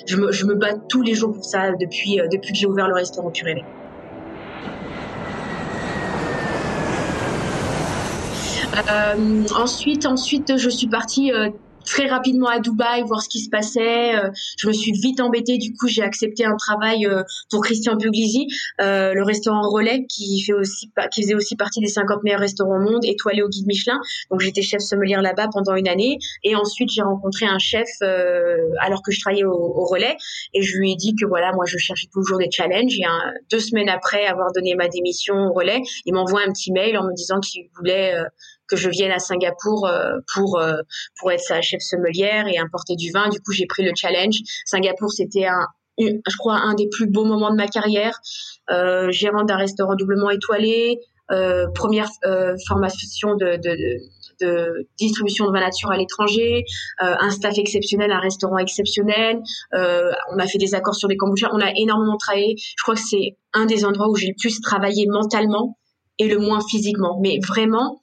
je, 0.06 0.16
me, 0.16 0.54
bats 0.54 0.74
tous 0.88 1.02
les 1.02 1.14
jours 1.14 1.32
pour 1.32 1.44
ça 1.44 1.72
depuis, 1.80 2.20
euh, 2.20 2.28
que 2.28 2.54
j'ai 2.54 2.66
ouvert 2.66 2.88
le 2.88 2.94
restaurant 2.94 3.30
Curélé. 3.30 3.64
Ensuite, 9.54 10.06
ensuite, 10.06 10.56
je 10.56 10.68
suis 10.68 10.88
partie 10.88 11.32
euh, 11.32 11.50
très 11.88 12.06
rapidement 12.06 12.48
à 12.48 12.60
Dubaï 12.60 13.02
voir 13.02 13.22
ce 13.22 13.28
qui 13.28 13.40
se 13.40 13.48
passait. 13.48 14.14
Euh, 14.14 14.30
je 14.58 14.68
me 14.68 14.72
suis 14.72 14.92
vite 14.92 15.20
embêtée. 15.20 15.58
Du 15.58 15.72
coup, 15.72 15.88
j'ai 15.88 16.02
accepté 16.02 16.44
un 16.44 16.56
travail 16.56 17.06
euh, 17.06 17.22
pour 17.50 17.62
Christian 17.62 17.96
Puglisi, 17.96 18.46
euh, 18.80 19.14
le 19.14 19.22
restaurant 19.24 19.62
Relais, 19.68 20.04
qui 20.08 20.44
faisait 20.44 21.34
aussi 21.34 21.56
partie 21.56 21.80
des 21.80 21.88
50 21.88 22.22
meilleurs 22.22 22.40
restaurants 22.40 22.76
au 22.76 22.80
monde, 22.80 23.04
étoilé 23.04 23.42
au 23.42 23.48
guide 23.48 23.66
Michelin. 23.66 23.98
Donc, 24.30 24.40
j'étais 24.40 24.62
chef 24.62 24.80
sommelier 24.80 25.16
là-bas 25.20 25.48
pendant 25.52 25.74
une 25.74 25.88
année. 25.88 26.18
Et 26.44 26.54
ensuite, 26.54 26.90
j'ai 26.90 27.02
rencontré 27.02 27.46
un 27.46 27.58
chef 27.58 27.88
alors 28.80 29.02
que 29.02 29.10
je 29.10 29.20
travaillais 29.20 29.44
au, 29.44 29.84
Relais, 29.88 30.16
et 30.52 30.60
je 30.60 30.76
lui 30.76 30.92
ai 30.92 30.96
dit 30.96 31.14
que 31.18 31.26
voilà, 31.26 31.50
moi, 31.52 31.64
je 31.66 31.78
cherchais 31.78 32.08
toujours 32.12 32.36
des 32.38 32.50
challenges. 32.50 32.92
Et 32.92 33.04
deux 33.50 33.60
semaines 33.60 33.88
après 33.88 34.26
avoir 34.26 34.52
donné 34.52 34.74
ma 34.74 34.88
démission 34.88 35.34
au 35.34 35.52
Relais, 35.54 35.80
il 36.04 36.12
m'envoie 36.12 36.40
un 36.46 36.52
petit 36.52 36.72
mail 36.72 36.98
en 36.98 37.04
me 37.04 37.14
disant 37.14 37.40
qu'il 37.40 37.68
voulait 37.78 38.12
que 38.68 38.76
je 38.76 38.88
vienne 38.88 39.10
à 39.10 39.18
Singapour 39.18 39.86
euh, 39.86 40.12
pour 40.34 40.58
euh, 40.58 40.76
pour 41.18 41.32
être 41.32 41.40
sa 41.40 41.60
chef 41.60 41.80
sommelière 41.80 42.46
et 42.48 42.58
importer 42.58 42.96
du 42.96 43.10
vin. 43.12 43.28
Du 43.28 43.40
coup, 43.40 43.52
j'ai 43.52 43.66
pris 43.66 43.84
le 43.84 43.92
challenge. 43.94 44.36
Singapour, 44.64 45.12
c'était 45.12 45.46
un 45.46 45.66
je 45.98 46.36
crois 46.38 46.56
un 46.56 46.74
des 46.74 46.88
plus 46.88 47.08
beaux 47.08 47.24
moments 47.24 47.50
de 47.50 47.56
ma 47.56 47.66
carrière. 47.66 48.20
Euh, 48.70 49.10
gérant 49.10 49.44
d'un 49.44 49.56
restaurant 49.56 49.96
doublement 49.96 50.30
étoilé, 50.30 51.00
euh, 51.30 51.66
première 51.74 52.08
euh, 52.24 52.54
formation 52.66 53.34
de, 53.34 53.56
de, 53.56 53.76
de, 54.40 54.88
distribution 54.98 55.46
de 55.46 55.52
vin 55.52 55.60
nature 55.60 55.90
à 55.90 55.98
l'étranger, 55.98 56.64
euh, 57.02 57.14
un 57.20 57.30
staff 57.30 57.58
exceptionnel, 57.58 58.10
un 58.12 58.20
restaurant 58.20 58.56
exceptionnel. 58.56 59.42
on 59.72 60.38
a 60.38 60.46
fait 60.46 60.58
des 60.58 60.74
accords 60.74 60.94
sur 60.94 61.08
des 61.08 61.16
kombucha. 61.16 61.50
On 61.52 61.60
a 61.60 61.70
énormément 61.76 62.16
travaillé. 62.16 62.54
Je 62.56 62.82
crois 62.82 62.94
que 62.94 63.00
c'est 63.00 63.36
un 63.52 63.66
des 63.66 63.84
endroits 63.84 64.08
où 64.08 64.16
j'ai 64.16 64.28
le 64.28 64.34
plus 64.40 64.60
travaillé 64.60 65.06
mentalement 65.06 65.76
et 66.18 66.28
le 66.28 66.38
moins 66.38 66.60
physiquement. 66.66 67.18
Mais 67.22 67.38
vraiment, 67.46 68.00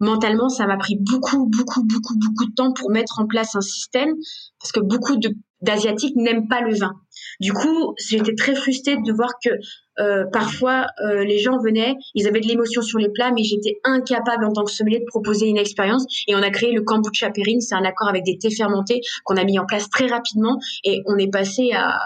mentalement, 0.00 0.48
ça 0.48 0.66
m'a 0.66 0.76
pris 0.76 0.96
beaucoup, 0.96 1.46
beaucoup, 1.46 1.84
beaucoup, 1.84 2.16
beaucoup 2.16 2.46
de 2.46 2.54
temps 2.54 2.72
pour 2.72 2.90
mettre 2.90 3.20
en 3.20 3.26
place 3.26 3.54
un 3.54 3.60
système 3.60 4.14
parce 4.60 4.72
que 4.72 4.80
beaucoup 4.80 5.16
d'asiatiques 5.60 6.16
n'aiment 6.16 6.48
pas 6.48 6.60
le 6.60 6.74
vin. 6.74 6.92
Du 7.40 7.52
coup, 7.52 7.94
j'étais 7.98 8.34
très 8.34 8.54
frustrée 8.54 8.96
de 8.96 9.12
voir 9.12 9.30
que 9.44 9.50
euh, 9.98 10.24
parfois 10.32 10.86
euh, 11.04 11.24
les 11.24 11.38
gens 11.38 11.58
venaient, 11.58 11.94
ils 12.14 12.28
avaient 12.28 12.40
de 12.40 12.46
l'émotion 12.46 12.82
sur 12.82 12.98
les 12.98 13.08
plats, 13.08 13.32
mais 13.32 13.42
j'étais 13.42 13.78
incapable 13.84 14.44
en 14.44 14.52
tant 14.52 14.64
que 14.64 14.70
sommelier 14.70 15.00
de 15.00 15.04
proposer 15.06 15.46
une 15.46 15.58
expérience. 15.58 16.04
Et 16.28 16.36
on 16.36 16.42
a 16.42 16.50
créé 16.50 16.72
le 16.72 16.82
kombucha 16.82 17.30
périne, 17.30 17.60
c'est 17.60 17.74
un 17.74 17.84
accord 17.84 18.08
avec 18.08 18.24
des 18.24 18.38
thés 18.38 18.54
fermentés 18.54 19.00
qu'on 19.24 19.36
a 19.36 19.44
mis 19.44 19.58
en 19.58 19.66
place 19.66 19.90
très 19.90 20.06
rapidement, 20.06 20.58
et 20.84 21.02
on 21.06 21.16
est 21.16 21.30
passé 21.30 21.72
à 21.72 21.98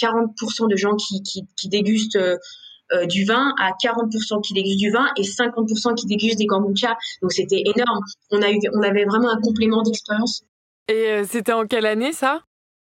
40% 0.00 0.70
de 0.70 0.76
gens 0.76 0.94
qui, 0.94 1.22
qui, 1.22 1.42
qui 1.56 1.68
dégustent. 1.68 2.16
Euh, 2.16 2.36
euh, 2.92 3.06
du 3.06 3.24
vin 3.24 3.54
à 3.58 3.72
40% 3.82 4.42
qui 4.42 4.54
dégustent 4.54 4.78
du 4.78 4.90
vin 4.90 5.06
et 5.16 5.22
50% 5.22 5.94
qui 5.94 6.06
dégustent 6.06 6.38
des 6.38 6.46
kombucha. 6.46 6.96
Donc 7.22 7.32
c'était 7.32 7.62
énorme. 7.64 8.00
On, 8.30 8.42
a 8.42 8.50
eu, 8.50 8.58
on 8.74 8.82
avait 8.82 9.04
vraiment 9.04 9.30
un 9.30 9.40
complément 9.40 9.82
d'expérience. 9.82 10.42
Et 10.88 11.06
euh, 11.08 11.24
c'était 11.24 11.52
en 11.52 11.66
quelle 11.66 11.86
année 11.86 12.12
ça? 12.12 12.42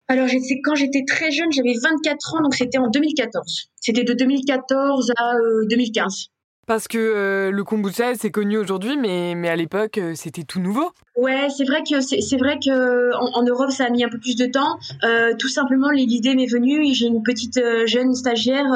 Alors, 0.08 0.28
quand 0.64 0.76
j'étais 0.76 1.04
très 1.04 1.32
jeune, 1.32 1.50
j'avais 1.50 1.74
24 1.82 2.34
ans, 2.34 2.42
donc 2.42 2.54
c'était 2.54 2.78
en 2.78 2.88
2014. 2.88 3.70
C'était 3.80 4.04
de 4.04 4.12
2014 4.12 5.12
à 5.16 5.34
2015. 5.68 6.28
Parce 6.66 6.88
que 6.88 6.98
euh, 6.98 7.52
le 7.52 7.62
kombucha, 7.62 8.16
c'est 8.16 8.32
connu 8.32 8.58
aujourd'hui, 8.58 8.96
mais, 8.96 9.34
mais 9.36 9.48
à 9.48 9.54
l'époque, 9.54 9.98
euh, 9.98 10.14
c'était 10.16 10.42
tout 10.42 10.58
nouveau. 10.58 10.90
Ouais, 11.16 11.46
c'est 11.56 11.64
vrai 11.64 11.82
que 11.88 12.00
c'est 12.00 12.36
vrai 12.36 12.58
que 12.58 13.14
en, 13.14 13.42
Europe, 13.44 13.70
ça 13.70 13.84
a 13.84 13.90
mis 13.90 14.02
un 14.02 14.08
peu 14.08 14.18
plus 14.18 14.34
de 14.34 14.46
temps. 14.46 14.76
Euh, 15.04 15.34
tout 15.38 15.48
simplement, 15.48 15.90
l'idée 15.90 16.34
m'est 16.34 16.50
venue. 16.50 16.92
J'ai 16.92 17.06
une 17.06 17.22
petite 17.22 17.60
jeune 17.86 18.14
stagiaire 18.14 18.66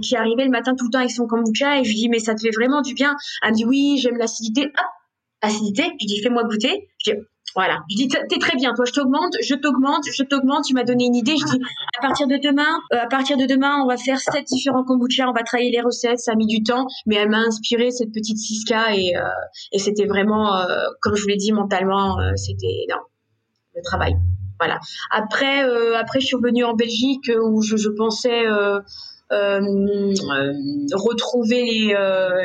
qui 0.00 0.14
arrivait 0.16 0.44
le 0.44 0.50
matin 0.50 0.74
tout 0.76 0.84
le 0.86 0.90
temps 0.90 1.00
avec 1.00 1.10
son 1.10 1.26
kombucha 1.26 1.80
et 1.80 1.84
je 1.84 1.88
lui 1.88 1.96
dis 1.96 2.08
mais 2.08 2.20
ça 2.20 2.34
te 2.34 2.40
fait 2.40 2.54
vraiment 2.54 2.82
du 2.82 2.94
bien? 2.94 3.16
Elle 3.42 3.50
me 3.50 3.56
dit 3.56 3.64
oui, 3.64 3.98
j'aime 4.00 4.16
l'acidité. 4.16 4.72
acidité. 5.42 5.84
Je 6.00 6.06
dis 6.06 6.22
fais-moi 6.22 6.44
goûter. 6.44 6.88
Je 7.04 7.12
dis 7.12 7.18
voilà. 7.54 7.80
Je 7.90 7.96
dis, 7.96 8.08
t'es 8.08 8.38
très 8.38 8.56
bien, 8.56 8.72
toi, 8.74 8.84
je 8.84 8.92
t'augmente, 8.92 9.34
je 9.42 9.54
t'augmente, 9.54 10.04
je 10.12 10.22
t'augmente, 10.22 10.64
tu 10.64 10.74
m'as 10.74 10.84
donné 10.84 11.06
une 11.06 11.14
idée. 11.14 11.36
Je 11.36 11.44
dis, 11.44 11.60
à 11.98 12.02
partir 12.02 12.26
de 12.26 12.36
demain, 12.36 12.78
euh, 12.92 12.98
à 13.00 13.06
partir 13.06 13.36
de 13.36 13.46
demain, 13.46 13.82
on 13.82 13.86
va 13.88 13.96
faire 13.96 14.20
sept 14.20 14.44
différents 14.46 14.84
kombucha, 14.84 15.28
on 15.28 15.32
va 15.32 15.42
travailler 15.42 15.70
les 15.70 15.80
recettes, 15.80 16.18
ça 16.18 16.32
a 16.32 16.34
mis 16.36 16.46
du 16.46 16.62
temps, 16.62 16.86
mais 17.06 17.16
elle 17.16 17.28
m'a 17.28 17.40
inspiré 17.40 17.90
cette 17.90 18.12
petite 18.12 18.38
Siska 18.38 18.94
et, 18.94 19.16
euh, 19.16 19.22
et 19.72 19.78
c'était 19.78 20.06
vraiment, 20.06 20.56
euh, 20.56 20.84
comme 21.00 21.16
je 21.16 21.22
vous 21.22 21.28
l'ai 21.28 21.36
dit, 21.36 21.52
mentalement, 21.52 22.18
c'était, 22.36 22.86
non, 22.88 22.98
le 23.74 23.82
travail. 23.82 24.14
Voilà. 24.58 24.78
Après, 25.10 25.62
après, 25.96 26.20
je 26.20 26.26
suis 26.26 26.36
revenue 26.36 26.64
en 26.64 26.74
Belgique 26.74 27.30
où 27.42 27.62
je, 27.62 27.76
je 27.76 27.88
pensais, 27.88 28.46
retrouver 30.92 31.62
les, 31.62 31.94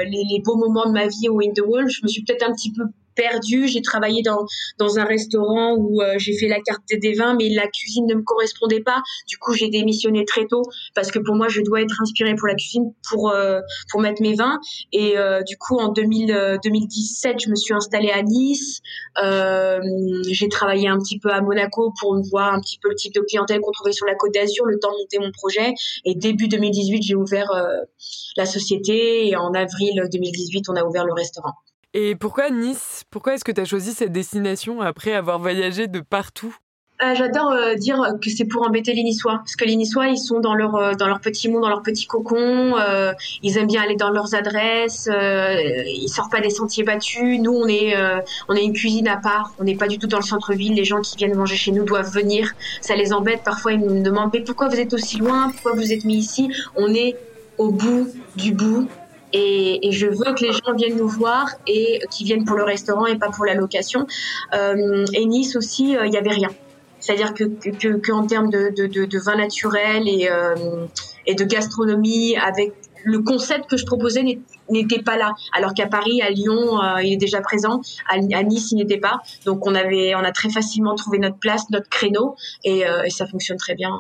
les, 0.05 0.23
les, 0.31 0.41
beaux 0.43 0.55
moments 0.55 0.85
de 0.87 0.93
ma 0.93 1.07
vie 1.07 1.29
au 1.29 1.41
In 1.41 1.51
Wall. 1.67 1.89
Je 1.89 2.01
me 2.03 2.07
suis 2.07 2.23
peut-être 2.23 2.47
un 2.47 2.53
petit 2.53 2.71
peu 2.71 2.83
perdu. 3.15 3.67
J'ai 3.67 3.81
travaillé 3.81 4.21
dans, 4.21 4.45
dans 4.77 4.99
un 4.99 5.05
restaurant 5.05 5.75
où 5.77 6.01
euh, 6.01 6.15
j'ai 6.17 6.37
fait 6.37 6.47
la 6.47 6.59
carte 6.59 6.83
des 6.91 7.13
vins, 7.13 7.35
mais 7.35 7.49
la 7.49 7.67
cuisine 7.67 8.05
ne 8.07 8.15
me 8.15 8.23
correspondait 8.23 8.81
pas. 8.81 9.01
Du 9.27 9.37
coup, 9.37 9.53
j'ai 9.53 9.69
démissionné 9.69 10.25
très 10.25 10.45
tôt 10.45 10.63
parce 10.93 11.11
que 11.11 11.19
pour 11.19 11.35
moi, 11.35 11.47
je 11.47 11.61
dois 11.61 11.81
être 11.81 12.01
inspirée 12.01 12.35
pour 12.35 12.47
la 12.47 12.55
cuisine 12.55 12.93
pour, 13.09 13.29
euh, 13.29 13.59
pour 13.91 14.01
mettre 14.01 14.21
mes 14.21 14.35
vins. 14.35 14.59
Et 14.91 15.17
euh, 15.17 15.41
du 15.43 15.57
coup, 15.57 15.77
en 15.77 15.89
2000, 15.89 16.59
2017, 16.63 17.37
je 17.43 17.49
me 17.49 17.55
suis 17.55 17.73
installée 17.73 18.11
à 18.11 18.21
Nice. 18.21 18.81
j'ai 20.31 20.49
travaillé 20.49 20.87
un 20.87 20.97
petit 20.97 21.19
peu 21.19 21.29
à 21.29 21.41
Monaco 21.41 21.93
pour 21.99 22.15
voir 22.29 22.53
un 22.53 22.59
petit 22.59 22.79
peu 22.79 22.89
le 22.89 22.95
type 22.95 23.13
de 23.13 23.21
clientèle 23.21 23.59
qu'on 23.61 23.71
trouvait 23.71 23.93
sur 23.93 24.05
la 24.05 24.15
Côte 24.15 24.33
d'Azur, 24.33 24.65
le 24.65 24.77
temps 24.79 24.91
de 24.91 24.97
monter 24.97 25.19
mon 25.19 25.31
projet. 25.31 25.73
Et 26.03 26.15
début 26.15 26.47
2018, 26.47 27.03
j'ai 27.03 27.15
ouvert 27.15 27.49
la 28.37 28.45
société 28.45 29.27
et 29.27 29.35
en 29.35 29.53
avril 29.53 30.01
2018, 30.11 30.69
on 30.69 30.75
a 30.75 30.83
ouvert 30.83 31.05
le 31.05 31.13
restaurant. 31.13 31.53
Et 31.97 32.13
pourquoi 32.13 32.49
Nice? 32.49 33.05
Pourquoi 33.09 33.35
est-ce 33.35 33.45
que 33.45 33.53
tu 33.53 33.61
as 33.61 33.65
choisi 33.65 33.93
cette 33.93 34.11
destination 34.11 34.81
après 34.81 35.13
avoir 35.13 35.39
voyagé 35.39 35.87
de 35.87 36.01
partout? 36.01 36.53
Euh, 37.01 37.15
J'adore 37.15 37.51
euh, 37.53 37.75
dire 37.75 38.01
que 38.21 38.29
c'est 38.29 38.43
pour 38.43 38.67
embêter 38.67 38.93
les 38.93 39.03
Niçois, 39.03 39.37
parce 39.37 39.55
que 39.55 39.63
les 39.63 39.77
Niçois, 39.77 40.09
ils 40.09 40.17
sont 40.17 40.41
dans 40.41 40.55
leur 40.55 40.75
euh, 40.75 40.93
dans 40.93 41.07
leur 41.07 41.21
petit 41.21 41.47
monde, 41.47 41.61
dans 41.61 41.69
leur 41.69 41.83
petit 41.83 42.05
cocon. 42.05 42.75
ils 43.43 43.57
aiment 43.57 43.67
bien 43.67 43.81
aller 43.81 43.95
dans 43.95 44.09
leurs 44.09 44.35
adresses. 44.35 45.09
ils 45.09 46.09
sortent 46.09 46.33
pas 46.33 46.41
des 46.41 46.49
sentiers 46.49 46.83
battus. 46.83 47.39
Nous, 47.39 47.53
on 47.53 47.65
est 47.69 47.95
on 48.49 48.55
est 48.55 48.65
une 48.65 48.73
cuisine 48.73 49.07
à 49.07 49.15
part. 49.15 49.53
On 49.57 49.63
n'est 49.63 49.77
pas 49.77 49.87
du 49.87 49.97
tout 49.97 50.07
dans 50.07 50.19
le 50.19 50.23
centre-ville. 50.23 50.73
Les 50.73 50.83
gens 50.83 50.99
qui 50.99 51.15
viennent 51.15 51.35
manger 51.35 51.55
chez 51.55 51.71
nous 51.71 51.85
doivent 51.85 52.11
venir. 52.11 52.51
Ça 52.81 52.97
les 52.97 53.13
embête. 53.13 53.41
Parfois, 53.45 53.71
ils 53.71 53.79
me 53.79 54.01
demandent 54.01 54.31
mais 54.33 54.41
pourquoi 54.41 54.67
vous 54.67 54.81
êtes 54.81 54.93
aussi 54.93 55.15
loin? 55.19 55.49
Pourquoi 55.51 55.71
vous 55.75 55.93
êtes 55.93 56.03
mis 56.03 56.17
ici? 56.17 56.51
On 56.75 56.93
est 56.93 57.15
au 57.57 57.71
bout 57.71 58.09
du 58.35 58.51
bout 58.51 58.89
et, 59.33 59.91
je 59.91 60.07
veux 60.07 60.33
que 60.33 60.45
les 60.45 60.51
gens 60.51 60.73
viennent 60.75 60.97
nous 60.97 61.07
voir 61.07 61.47
et 61.67 61.99
qu'ils 62.11 62.25
viennent 62.25 62.45
pour 62.45 62.57
le 62.57 62.63
restaurant 62.63 63.05
et 63.05 63.17
pas 63.17 63.29
pour 63.29 63.45
la 63.45 63.53
location. 63.53 64.07
Euh, 64.53 65.05
et 65.13 65.25
Nice 65.25 65.55
aussi, 65.55 65.95
euh, 65.95 66.05
il 66.05 66.11
n'y 66.11 66.17
avait 66.17 66.31
rien. 66.31 66.49
C'est-à-dire 66.99 67.33
que, 67.33 67.43
que, 67.43 68.11
en 68.11 68.25
termes 68.25 68.49
de, 68.49 68.71
de, 68.75 69.05
de, 69.05 69.19
vin 69.19 69.35
naturel 69.35 70.07
et, 70.07 70.27
euh, 70.29 70.85
et 71.27 71.35
de 71.35 71.43
gastronomie, 71.43 72.35
avec 72.37 72.73
le 73.03 73.19
concept 73.19 73.69
que 73.69 73.77
je 73.77 73.85
proposais 73.85 74.23
n'était 74.69 75.03
pas 75.03 75.15
là. 75.15 75.33
Alors 75.53 75.75
qu'à 75.75 75.85
Paris, 75.85 76.21
à 76.23 76.31
Lyon, 76.31 76.79
il 77.03 77.13
est 77.13 77.17
déjà 77.17 77.41
présent. 77.41 77.81
À, 78.09 78.17
Nice, 78.17 78.71
il 78.71 78.77
n'était 78.77 78.97
pas. 78.97 79.21
Donc 79.45 79.67
on 79.67 79.75
avait, 79.75 80.15
on 80.15 80.23
a 80.23 80.31
très 80.31 80.49
facilement 80.49 80.95
trouvé 80.95 81.19
notre 81.19 81.37
place, 81.37 81.69
notre 81.69 81.89
créneau, 81.89 82.35
et, 82.63 82.79
et 82.79 83.09
ça 83.11 83.27
fonctionne 83.27 83.57
très 83.57 83.75
bien 83.75 83.91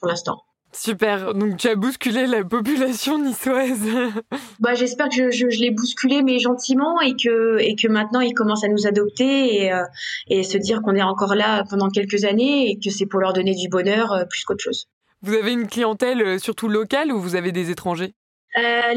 pour 0.00 0.08
l'instant. 0.08 0.45
Super, 0.76 1.32
donc 1.32 1.56
tu 1.56 1.68
as 1.68 1.74
bousculé 1.74 2.26
la 2.26 2.44
population 2.44 3.18
niçoise. 3.18 3.80
bah, 4.60 4.74
J'espère 4.74 5.08
que 5.08 5.14
je, 5.14 5.30
je, 5.30 5.58
l'ai 5.58 5.70
bousculé, 5.70 6.22
mais 6.22 6.38
gentiment, 6.38 7.00
et 7.00 7.16
que, 7.16 7.58
et 7.60 7.76
que 7.76 7.88
maintenant 7.88 8.20
ils 8.20 8.34
commencent 8.34 8.62
à 8.62 8.68
nous 8.68 8.86
adopter 8.86 9.62
et, 9.62 9.72
euh, 9.72 9.82
et 10.28 10.42
se 10.42 10.58
dire 10.58 10.82
qu'on 10.82 10.94
est 10.94 11.02
encore 11.02 11.34
là 11.34 11.64
pendant 11.70 11.88
quelques 11.88 12.24
années 12.24 12.70
et 12.70 12.78
que 12.78 12.90
c'est 12.90 13.06
pour 13.06 13.20
leur 13.20 13.32
donner 13.32 13.54
du 13.54 13.70
bonheur 13.70 14.12
euh, 14.12 14.24
plus 14.26 14.44
qu'autre 14.44 14.62
chose. 14.62 14.86
Vous 15.22 15.32
avez 15.32 15.54
une 15.54 15.66
clientèle 15.66 16.20
euh, 16.20 16.38
surtout 16.38 16.68
locale 16.68 17.10
ou 17.10 17.20
vous 17.22 17.36
avez 17.36 17.52
des 17.52 17.70
étrangers? 17.70 18.12
La, 18.54 18.92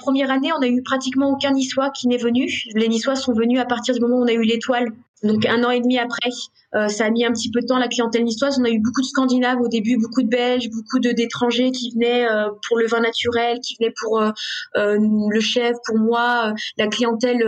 première 0.00 0.30
année, 0.30 0.52
on 0.56 0.62
a 0.62 0.68
eu 0.68 0.82
pratiquement 0.84 1.30
aucun 1.30 1.50
Niçois 1.50 1.90
qui 1.90 2.06
n'est 2.06 2.16
venu. 2.16 2.48
Les 2.76 2.86
Niçois 2.86 3.16
sont 3.16 3.32
venus 3.32 3.58
à 3.58 3.64
partir 3.64 3.92
du 3.92 4.00
moment 4.00 4.18
où 4.18 4.22
on 4.22 4.28
a 4.28 4.32
eu 4.32 4.42
l'étoile. 4.42 4.86
Donc 5.22 5.46
un 5.46 5.64
an 5.64 5.70
et 5.70 5.80
demi 5.80 5.98
après, 5.98 6.30
euh, 6.74 6.88
ça 6.88 7.06
a 7.06 7.10
mis 7.10 7.24
un 7.24 7.32
petit 7.32 7.50
peu 7.50 7.60
de 7.60 7.66
temps 7.66 7.78
la 7.78 7.88
clientèle 7.88 8.24
niçoise. 8.24 8.58
On 8.60 8.64
a 8.64 8.70
eu 8.70 8.80
beaucoup 8.80 9.00
de 9.00 9.06
Scandinaves 9.06 9.60
au 9.60 9.68
début, 9.68 9.96
beaucoup 9.96 10.22
de 10.22 10.28
Belges, 10.28 10.68
beaucoup 10.70 10.98
de 10.98 11.10
d'étrangers 11.10 11.70
qui 11.70 11.90
venaient 11.92 12.30
euh, 12.30 12.50
pour 12.68 12.76
le 12.76 12.86
vin 12.86 13.00
naturel, 13.00 13.60
qui 13.60 13.76
venaient 13.80 13.94
pour 14.02 14.20
euh, 14.20 14.30
le 14.74 15.40
chef, 15.40 15.74
pour 15.86 15.98
moi. 15.98 16.52
La 16.76 16.88
clientèle 16.88 17.42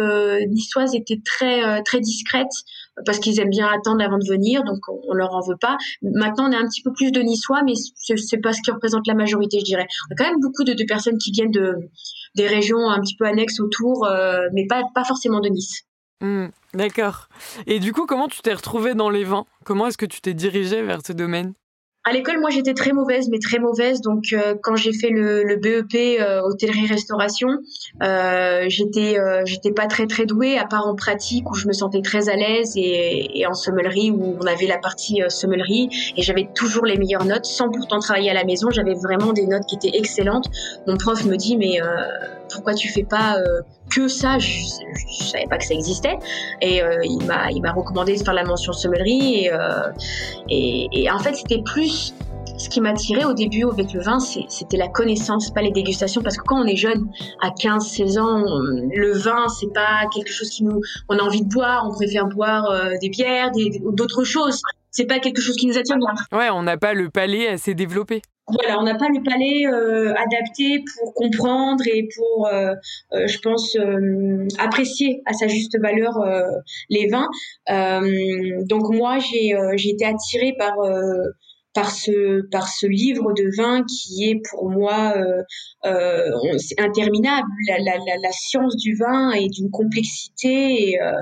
niçoise 0.48 0.94
était 0.94 1.20
très 1.22 1.82
très 1.82 2.00
discrète 2.00 2.48
parce 3.04 3.18
qu'ils 3.18 3.38
aiment 3.38 3.50
bien 3.50 3.68
attendre 3.68 4.02
avant 4.02 4.18
de 4.18 4.26
venir, 4.26 4.64
donc 4.64 4.78
on, 4.88 4.98
on, 5.08 5.14
leur 5.14 5.34
en 5.34 5.40
veut 5.40 5.58
pas. 5.60 5.76
Maintenant, 6.02 6.48
on 6.48 6.52
a 6.52 6.56
un 6.56 6.66
petit 6.66 6.82
peu 6.82 6.92
plus 6.92 7.12
de 7.12 7.20
Niçois, 7.20 7.62
mais 7.64 7.74
c'est 7.94 8.38
pas 8.38 8.52
ce 8.52 8.60
qui 8.60 8.72
représente 8.72 9.06
la 9.06 9.14
majorité, 9.14 9.60
je 9.60 9.64
dirais. 9.64 9.86
On 10.10 10.14
a 10.14 10.16
quand 10.16 10.30
même 10.30 10.40
beaucoup 10.40 10.64
de, 10.64 10.72
de 10.72 10.84
personnes 10.84 11.18
qui 11.18 11.30
viennent 11.30 11.52
de 11.52 11.74
des 12.34 12.48
régions 12.48 12.88
un 12.88 13.00
petit 13.00 13.14
peu 13.16 13.24
annexes 13.24 13.60
autour, 13.60 14.08
mais 14.52 14.66
pas 14.66 14.82
pas 14.94 15.04
forcément 15.04 15.40
de 15.40 15.48
Nice. 15.48 15.87
Mmh, 16.20 16.46
d'accord. 16.74 17.28
Et 17.66 17.78
du 17.78 17.92
coup, 17.92 18.06
comment 18.06 18.28
tu 18.28 18.40
t'es 18.42 18.52
retrouvée 18.52 18.94
dans 18.94 19.10
les 19.10 19.24
vins? 19.24 19.44
Comment 19.64 19.86
est-ce 19.86 19.98
que 19.98 20.06
tu 20.06 20.20
t'es 20.20 20.34
dirigée 20.34 20.82
vers 20.82 21.00
ce 21.06 21.12
domaine? 21.12 21.54
À 22.04 22.12
l'école, 22.12 22.40
moi, 22.40 22.48
j'étais 22.48 22.72
très 22.72 22.92
mauvaise, 22.92 23.28
mais 23.28 23.38
très 23.38 23.58
mauvaise. 23.58 24.00
Donc, 24.00 24.32
euh, 24.32 24.54
quand 24.62 24.76
j'ai 24.76 24.92
fait 24.94 25.10
le, 25.10 25.42
le 25.44 25.56
BEP 25.56 26.18
euh, 26.20 26.40
hôtellerie-restauration, 26.40 27.48
euh, 28.02 28.64
j'étais, 28.68 29.18
euh, 29.18 29.42
j'étais 29.44 29.72
pas 29.72 29.86
très 29.88 30.06
très 30.06 30.24
douée, 30.24 30.56
à 30.56 30.64
part 30.64 30.86
en 30.86 30.94
pratique 30.94 31.50
où 31.50 31.54
je 31.54 31.68
me 31.68 31.72
sentais 31.72 32.00
très 32.00 32.30
à 32.30 32.36
l'aise 32.36 32.72
et, 32.76 33.38
et 33.38 33.46
en 33.46 33.52
sommellerie 33.52 34.10
où 34.10 34.38
on 34.40 34.46
avait 34.46 34.66
la 34.66 34.78
partie 34.78 35.20
sommellerie 35.28 35.90
et 36.16 36.22
j'avais 36.22 36.48
toujours 36.54 36.86
les 36.86 36.96
meilleures 36.96 37.26
notes, 37.26 37.44
sans 37.44 37.68
pourtant 37.68 37.98
travailler 37.98 38.30
à 38.30 38.34
la 38.34 38.44
maison. 38.44 38.70
J'avais 38.70 38.94
vraiment 38.94 39.34
des 39.34 39.46
notes 39.46 39.66
qui 39.68 39.74
étaient 39.74 39.98
excellentes. 39.98 40.46
Mon 40.86 40.96
prof 40.96 41.24
me 41.26 41.36
dit, 41.36 41.58
mais 41.58 41.78
pourquoi 42.52 42.74
tu 42.74 42.88
fais 42.88 43.04
pas 43.04 43.36
que 43.88 44.08
ça, 44.08 44.38
je, 44.38 44.48
je, 44.48 45.24
savais 45.24 45.46
pas 45.48 45.58
que 45.58 45.64
ça 45.64 45.74
existait. 45.74 46.18
Et 46.60 46.82
euh, 46.82 47.00
il 47.04 47.24
m'a 47.26 47.50
il 47.50 47.60
m'a 47.62 47.72
recommandé 47.72 48.16
de 48.16 48.22
faire 48.22 48.34
la 48.34 48.44
mention 48.44 48.72
sommellerie. 48.72 49.44
Et, 49.44 49.52
euh, 49.52 49.90
et, 50.48 50.88
et 50.92 51.10
en 51.10 51.18
fait, 51.18 51.34
c'était 51.34 51.62
plus 51.62 52.14
ce 52.56 52.68
qui 52.68 52.80
m'attirait 52.80 53.24
au 53.24 53.34
début 53.34 53.64
avec 53.64 53.92
le 53.92 54.00
vin, 54.00 54.18
c'était 54.18 54.76
la 54.76 54.88
connaissance, 54.88 55.50
pas 55.50 55.62
les 55.62 55.70
dégustations. 55.70 56.22
Parce 56.22 56.36
que 56.36 56.42
quand 56.42 56.60
on 56.60 56.66
est 56.66 56.76
jeune, 56.76 57.08
à 57.40 57.50
15, 57.50 57.86
16 57.86 58.18
ans, 58.18 58.44
le 58.92 59.12
vin, 59.12 59.48
c'est 59.48 59.72
pas 59.72 60.06
quelque 60.12 60.32
chose 60.32 60.50
qui 60.50 60.64
nous, 60.64 60.80
on 61.08 61.18
a 61.18 61.22
envie 61.22 61.42
de 61.42 61.48
boire, 61.48 61.86
on 61.88 61.92
préfère 61.92 62.26
boire 62.26 62.70
euh, 62.70 62.94
des 63.00 63.10
bières, 63.10 63.50
d'autres 63.92 64.24
choses. 64.24 64.60
C'est 64.90 65.06
pas 65.06 65.20
quelque 65.20 65.40
chose 65.40 65.56
qui 65.56 65.66
nous 65.66 65.78
attire. 65.78 65.96
Ouais, 66.32 66.48
on 66.50 66.62
n'a 66.62 66.76
pas 66.76 66.94
le 66.94 67.10
palais 67.10 67.46
assez 67.46 67.74
développé 67.74 68.22
voilà, 68.50 68.78
on 68.80 68.84
n'a 68.84 68.94
pas 68.94 69.08
le 69.08 69.22
palais 69.22 69.66
euh, 69.66 70.14
adapté 70.14 70.82
pour 70.96 71.14
comprendre 71.14 71.84
et 71.86 72.08
pour, 72.16 72.46
euh, 72.46 72.74
euh, 73.12 73.26
je 73.26 73.38
pense, 73.38 73.76
apprécier 74.58 75.22
à 75.26 75.32
sa 75.32 75.48
juste 75.48 75.78
valeur 75.80 76.14
les 76.88 77.08
vins. 77.08 77.28
donc 78.66 78.94
moi, 78.94 79.18
j'ai 79.18 79.54
j'ai 79.76 79.90
été 79.90 80.04
attirée 80.04 80.54
par 80.58 80.74
par 81.78 81.92
ce 81.92 82.40
par 82.50 82.66
ce 82.66 82.88
livre 82.88 83.32
de 83.34 83.56
vin 83.56 83.84
qui 83.84 84.24
est 84.28 84.40
pour 84.50 84.68
moi 84.68 85.14
euh, 85.16 85.42
euh, 85.86 86.28
interminable. 86.76 87.46
La, 87.68 87.78
la, 87.78 87.98
la, 87.98 88.32
science 88.32 88.74
du 88.76 88.96
vin 88.96 89.30
est 89.30 89.48
d'une 89.48 89.70
complexité 89.70 90.88
et, 90.88 91.00
euh, 91.00 91.12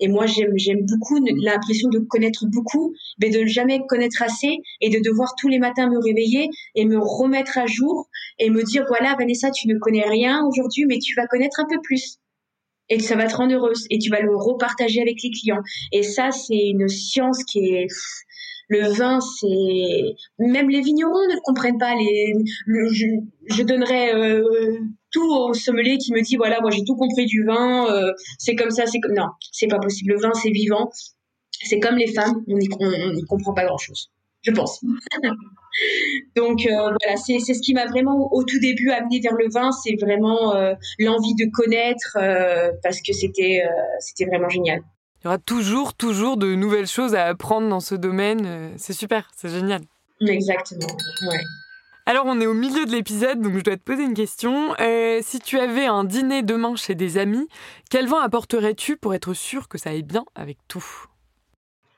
et 0.00 0.08
moi 0.08 0.24
j'aime 0.24 0.52
j'aime 0.56 0.86
beaucoup 0.86 1.18
l'impression 1.44 1.90
de 1.90 1.98
connaître 1.98 2.46
beaucoup, 2.46 2.94
mais 3.20 3.28
de 3.28 3.40
ne 3.40 3.46
jamais 3.46 3.80
connaître 3.86 4.22
assez 4.22 4.56
et 4.80 4.88
de 4.88 4.98
devoir 5.04 5.34
tous 5.38 5.48
les 5.48 5.58
matins 5.58 5.90
me 5.90 5.98
réveiller 5.98 6.48
et 6.74 6.86
me 6.86 6.98
remettre 6.98 7.58
à 7.58 7.66
jour 7.66 8.08
et 8.38 8.48
me 8.48 8.62
dire 8.62 8.86
voilà 8.88 9.14
Vanessa 9.18 9.50
tu 9.50 9.68
ne 9.68 9.78
connais 9.78 10.08
rien 10.08 10.42
aujourd'hui 10.46 10.86
mais 10.86 10.98
tu 11.00 11.14
vas 11.16 11.26
connaître 11.26 11.60
un 11.60 11.66
peu 11.68 11.82
plus 11.82 12.16
et 12.88 12.98
ça 13.00 13.14
va 13.14 13.26
te 13.26 13.36
rendre 13.36 13.54
heureuse 13.54 13.84
et 13.90 13.98
tu 13.98 14.08
vas 14.08 14.22
le 14.22 14.34
repartager 14.34 15.02
avec 15.02 15.16
les 15.22 15.30
clients 15.30 15.60
et 15.92 16.02
ça 16.02 16.30
c'est 16.30 16.68
une 16.70 16.88
science 16.88 17.44
qui 17.44 17.58
est 17.74 17.88
le 18.68 18.88
vin, 18.92 19.18
c'est 19.20 20.14
même 20.38 20.68
les 20.68 20.80
vignerons 20.80 21.12
ne 21.12 21.40
comprennent 21.42 21.78
pas. 21.78 21.94
Les, 21.94 22.34
je, 22.66 23.62
donnerais 23.62 24.14
euh, 24.14 24.78
tout 25.10 25.24
au 25.24 25.54
sommelier 25.54 25.96
qui 25.96 26.12
me 26.12 26.20
dit 26.20 26.36
voilà, 26.36 26.60
moi 26.60 26.70
j'ai 26.70 26.84
tout 26.84 26.96
compris 26.96 27.26
du 27.26 27.44
vin, 27.44 27.90
euh, 27.90 28.12
c'est 28.38 28.54
comme 28.54 28.70
ça, 28.70 28.86
c'est 28.86 29.00
comme 29.00 29.14
non, 29.14 29.28
c'est 29.52 29.68
pas 29.68 29.78
possible. 29.78 30.12
Le 30.12 30.20
vin, 30.20 30.32
c'est 30.34 30.50
vivant. 30.50 30.90
C'est 31.64 31.80
comme 31.80 31.96
les 31.96 32.12
femmes, 32.12 32.44
on 32.46 32.56
n'y 32.56 32.68
comprend 33.24 33.52
pas 33.52 33.64
grand 33.64 33.78
chose, 33.78 34.12
je 34.42 34.52
pense. 34.52 34.80
Donc 36.36 36.66
euh, 36.66 36.74
voilà, 36.74 37.16
c'est 37.16 37.40
ce 37.40 37.60
qui 37.60 37.74
m'a 37.74 37.86
vraiment 37.86 38.32
au 38.32 38.44
tout 38.44 38.60
début 38.60 38.90
amené 38.90 39.20
vers 39.20 39.34
le 39.34 39.48
vin, 39.50 39.72
c'est 39.72 39.96
vraiment 40.00 40.54
l'envie 40.98 41.34
de 41.34 41.50
connaître 41.50 42.16
parce 42.82 43.00
que 43.00 43.12
c'était 43.12 43.62
vraiment 44.26 44.48
génial. 44.48 44.82
Il 45.20 45.24
y 45.24 45.26
aura 45.28 45.38
toujours, 45.38 45.94
toujours 45.94 46.36
de 46.36 46.54
nouvelles 46.54 46.86
choses 46.86 47.14
à 47.14 47.24
apprendre 47.24 47.68
dans 47.68 47.80
ce 47.80 47.94
domaine. 47.94 48.46
Euh, 48.46 48.70
c'est 48.76 48.92
super, 48.92 49.28
c'est 49.36 49.48
génial. 49.48 49.82
Exactement, 50.20 50.96
ouais. 51.28 51.40
Alors 52.06 52.24
on 52.26 52.40
est 52.40 52.46
au 52.46 52.54
milieu 52.54 52.86
de 52.86 52.90
l'épisode, 52.90 53.42
donc 53.42 53.58
je 53.58 53.62
dois 53.62 53.76
te 53.76 53.82
poser 53.82 54.02
une 54.02 54.14
question. 54.14 54.74
Euh, 54.80 55.20
si 55.22 55.40
tu 55.40 55.58
avais 55.58 55.84
un 55.84 56.04
dîner 56.04 56.42
demain 56.42 56.74
chez 56.74 56.94
des 56.94 57.18
amis, 57.18 57.46
quel 57.90 58.06
vin 58.06 58.20
apporterais-tu 58.22 58.96
pour 58.96 59.12
être 59.14 59.34
sûr 59.34 59.68
que 59.68 59.76
ça 59.76 59.90
aille 59.90 60.04
bien 60.04 60.24
avec 60.34 60.56
tout? 60.68 60.84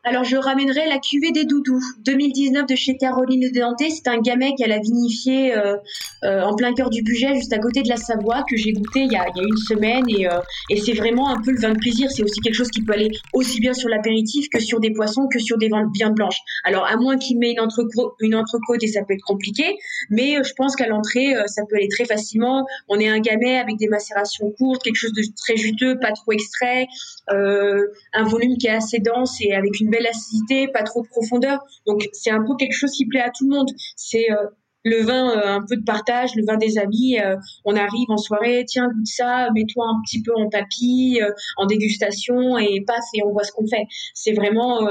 Alors 0.03 0.25
je 0.25 0.37
ramènerai 0.37 0.89
la 0.89 0.99
cuvée 0.99 1.31
des 1.31 1.45
doudous 1.45 1.83
2019 1.99 2.67
de 2.67 2.75
chez 2.75 2.97
Caroline 2.97 3.51
de 3.53 3.59
Dante. 3.59 3.83
C'est 3.91 4.09
un 4.09 4.19
gamay 4.19 4.55
qu'elle 4.57 4.73
a 4.73 4.79
vinifié 4.79 5.55
euh, 5.55 5.77
euh, 6.25 6.41
en 6.43 6.55
plein 6.55 6.73
cœur 6.73 6.89
du 6.89 7.03
budget, 7.03 7.35
juste 7.35 7.53
à 7.53 7.59
côté 7.59 7.83
de 7.83 7.89
la 7.89 7.97
Savoie, 7.97 8.43
que 8.49 8.57
j'ai 8.57 8.73
goûté 8.73 9.01
il 9.01 9.13
y, 9.13 9.17
a, 9.17 9.27
il 9.35 9.43
y, 9.43 9.45
a, 9.45 9.47
une 9.47 9.57
semaine 9.57 10.05
et, 10.09 10.27
euh, 10.27 10.41
et 10.71 10.81
c'est 10.81 10.95
vraiment 10.95 11.29
un 11.29 11.41
peu 11.43 11.51
le 11.51 11.61
vin 11.61 11.73
de 11.73 11.79
plaisir. 11.79 12.11
C'est 12.11 12.23
aussi 12.23 12.41
quelque 12.41 12.55
chose 12.55 12.71
qui 12.71 12.83
peut 12.83 12.95
aller 12.95 13.11
aussi 13.35 13.61
bien 13.61 13.75
sur 13.75 13.91
l'apéritif 13.91 14.49
que 14.49 14.59
sur 14.59 14.81
des 14.81 14.91
poissons 14.91 15.29
que 15.31 15.39
sur 15.39 15.59
des 15.59 15.69
vins 15.69 15.87
bien 15.93 16.11
blanches. 16.11 16.41
Alors 16.65 16.87
à 16.87 16.97
moins 16.97 17.19
qu'il 17.19 17.39
met 17.39 17.53
une 17.53 17.61
entrecôte, 17.61 18.15
une 18.21 18.35
entrecôte 18.35 18.83
et 18.83 18.89
ça 18.89 19.03
peut 19.05 19.13
être 19.13 19.25
compliqué, 19.27 19.77
mais 20.09 20.37
je 20.43 20.55
pense 20.55 20.77
qu'à 20.77 20.87
l'entrée 20.87 21.35
ça 21.47 21.63
peut 21.69 21.77
aller 21.77 21.89
très 21.89 22.07
facilement. 22.07 22.67
On 22.89 22.99
est 22.99 23.09
un 23.09 23.21
gamay 23.21 23.59
avec 23.59 23.77
des 23.77 23.89
macérations 23.89 24.51
courtes, 24.53 24.83
quelque 24.83 24.97
chose 24.97 25.13
de 25.13 25.23
très 25.37 25.57
juteux, 25.57 25.99
pas 25.99 26.13
trop 26.13 26.33
extrait, 26.33 26.87
un 27.29 28.25
volume 28.25 28.57
qui 28.57 28.67
est 28.67 28.71
assez 28.71 28.99
dense 28.99 29.37
et 29.43 29.53
avec 29.53 29.79
une 29.81 29.90
belle 29.91 30.07
acidité, 30.07 30.69
pas 30.69 30.83
trop 30.83 31.03
de 31.03 31.09
profondeur. 31.09 31.61
Donc 31.87 32.09
c'est 32.13 32.31
un 32.31 32.43
peu 32.43 32.57
quelque 32.59 32.75
chose 32.75 32.93
qui 32.93 33.07
plaît 33.07 33.21
à 33.21 33.31
tout 33.31 33.49
le 33.49 33.57
monde. 33.57 33.69
C'est 33.97 34.31
euh, 34.31 34.47
le 34.85 35.03
vin, 35.03 35.31
euh, 35.31 35.57
un 35.57 35.65
peu 35.67 35.77
de 35.77 35.85
partage, 35.85 36.35
le 36.37 36.45
vin 36.45 36.57
des 36.57 36.79
amis. 36.79 37.19
Euh, 37.21 37.37
on 37.65 37.77
arrive 37.77 38.11
en 38.11 38.17
soirée, 38.17 38.65
tiens, 38.67 38.89
goûte 38.89 39.07
ça, 39.07 39.49
mets-toi 39.55 39.85
un 39.87 40.01
petit 40.05 40.23
peu 40.23 40.33
en 40.35 40.49
tapis, 40.49 41.21
en 41.57 41.67
dégustation 41.67 42.59
et 42.59 42.83
passe 42.87 43.09
et 43.15 43.23
on 43.25 43.33
voit 43.33 43.45
ce 43.45 43.53
qu'on 43.53 43.67
fait. 43.67 43.85
C'est 44.15 44.33
vraiment 44.33 44.89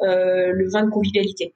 le 0.00 0.70
vin 0.70 0.84
de 0.84 0.90
convivialité. 0.90 1.54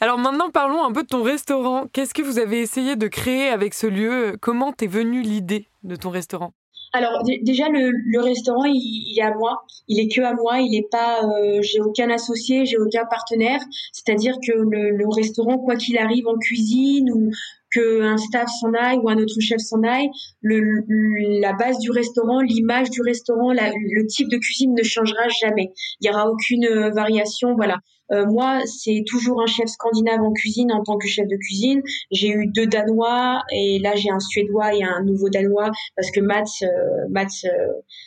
Alors 0.00 0.18
maintenant, 0.18 0.50
parlons 0.50 0.84
un 0.84 0.92
peu 0.92 1.02
de 1.02 1.08
ton 1.08 1.22
restaurant. 1.22 1.86
Qu'est-ce 1.92 2.14
que 2.14 2.22
vous 2.22 2.38
avez 2.38 2.60
essayé 2.60 2.96
de 2.96 3.06
créer 3.06 3.48
avec 3.48 3.74
ce 3.74 3.86
lieu? 3.86 4.36
Comment 4.40 4.72
t'es 4.72 4.88
venue 4.88 5.22
l'idée 5.22 5.68
de 5.84 5.94
ton 5.94 6.10
restaurant? 6.10 6.52
Alors 6.92 7.22
déjà 7.42 7.68
le, 7.68 7.90
le 7.90 8.20
restaurant 8.20 8.64
il, 8.64 9.16
est 9.16 9.22
à 9.22 9.34
moi, 9.34 9.62
il 9.88 10.00
est 10.00 10.08
que 10.08 10.20
à 10.20 10.34
moi, 10.34 10.60
il 10.60 10.74
est 10.76 10.88
pas, 10.90 11.22
euh, 11.24 11.60
j'ai 11.62 11.80
aucun 11.80 12.10
associé, 12.10 12.66
j'ai 12.66 12.78
aucun 12.78 13.04
partenaire. 13.06 13.60
C'est-à-dire 13.92 14.34
que 14.46 14.52
le, 14.52 14.90
le 14.90 15.08
restaurant 15.08 15.58
quoi 15.58 15.76
qu'il 15.76 15.98
arrive 15.98 16.26
en 16.26 16.36
cuisine 16.38 17.10
ou 17.12 17.30
que 17.70 18.02
un 18.02 18.16
staff 18.16 18.48
s'en 18.60 18.72
aille 18.74 18.98
ou 18.98 19.08
un 19.08 19.16
autre 19.16 19.40
chef 19.40 19.60
s'en 19.60 19.82
aille, 19.82 20.08
le, 20.40 20.82
la 21.40 21.52
base 21.52 21.78
du 21.78 21.90
restaurant, 21.90 22.40
l'image 22.40 22.90
du 22.90 23.00
restaurant, 23.02 23.52
le 23.52 24.06
type 24.06 24.28
de 24.28 24.38
cuisine 24.38 24.74
ne 24.74 24.82
changera 24.82 25.28
jamais. 25.40 25.72
Il 26.00 26.08
y 26.08 26.10
aura 26.10 26.28
aucune 26.28 26.64
euh, 26.64 26.90
variation, 26.90 27.54
voilà. 27.54 27.78
Euh, 28.12 28.26
moi, 28.26 28.60
c'est 28.66 29.02
toujours 29.06 29.42
un 29.42 29.46
chef 29.46 29.68
scandinave 29.68 30.20
en 30.20 30.32
cuisine 30.32 30.72
en 30.72 30.82
tant 30.82 30.98
que 30.98 31.06
chef 31.06 31.26
de 31.28 31.36
cuisine. 31.36 31.82
J'ai 32.10 32.28
eu 32.28 32.46
deux 32.46 32.66
Danois 32.66 33.42
et 33.52 33.78
là 33.78 33.94
j'ai 33.94 34.10
un 34.10 34.20
Suédois 34.20 34.74
et 34.74 34.82
un 34.82 35.02
nouveau 35.02 35.28
Danois 35.28 35.70
parce 35.96 36.10
que 36.10 36.20
Mats, 36.20 36.44
euh, 36.62 36.66
Mats 37.10 37.26
euh, 37.44 37.48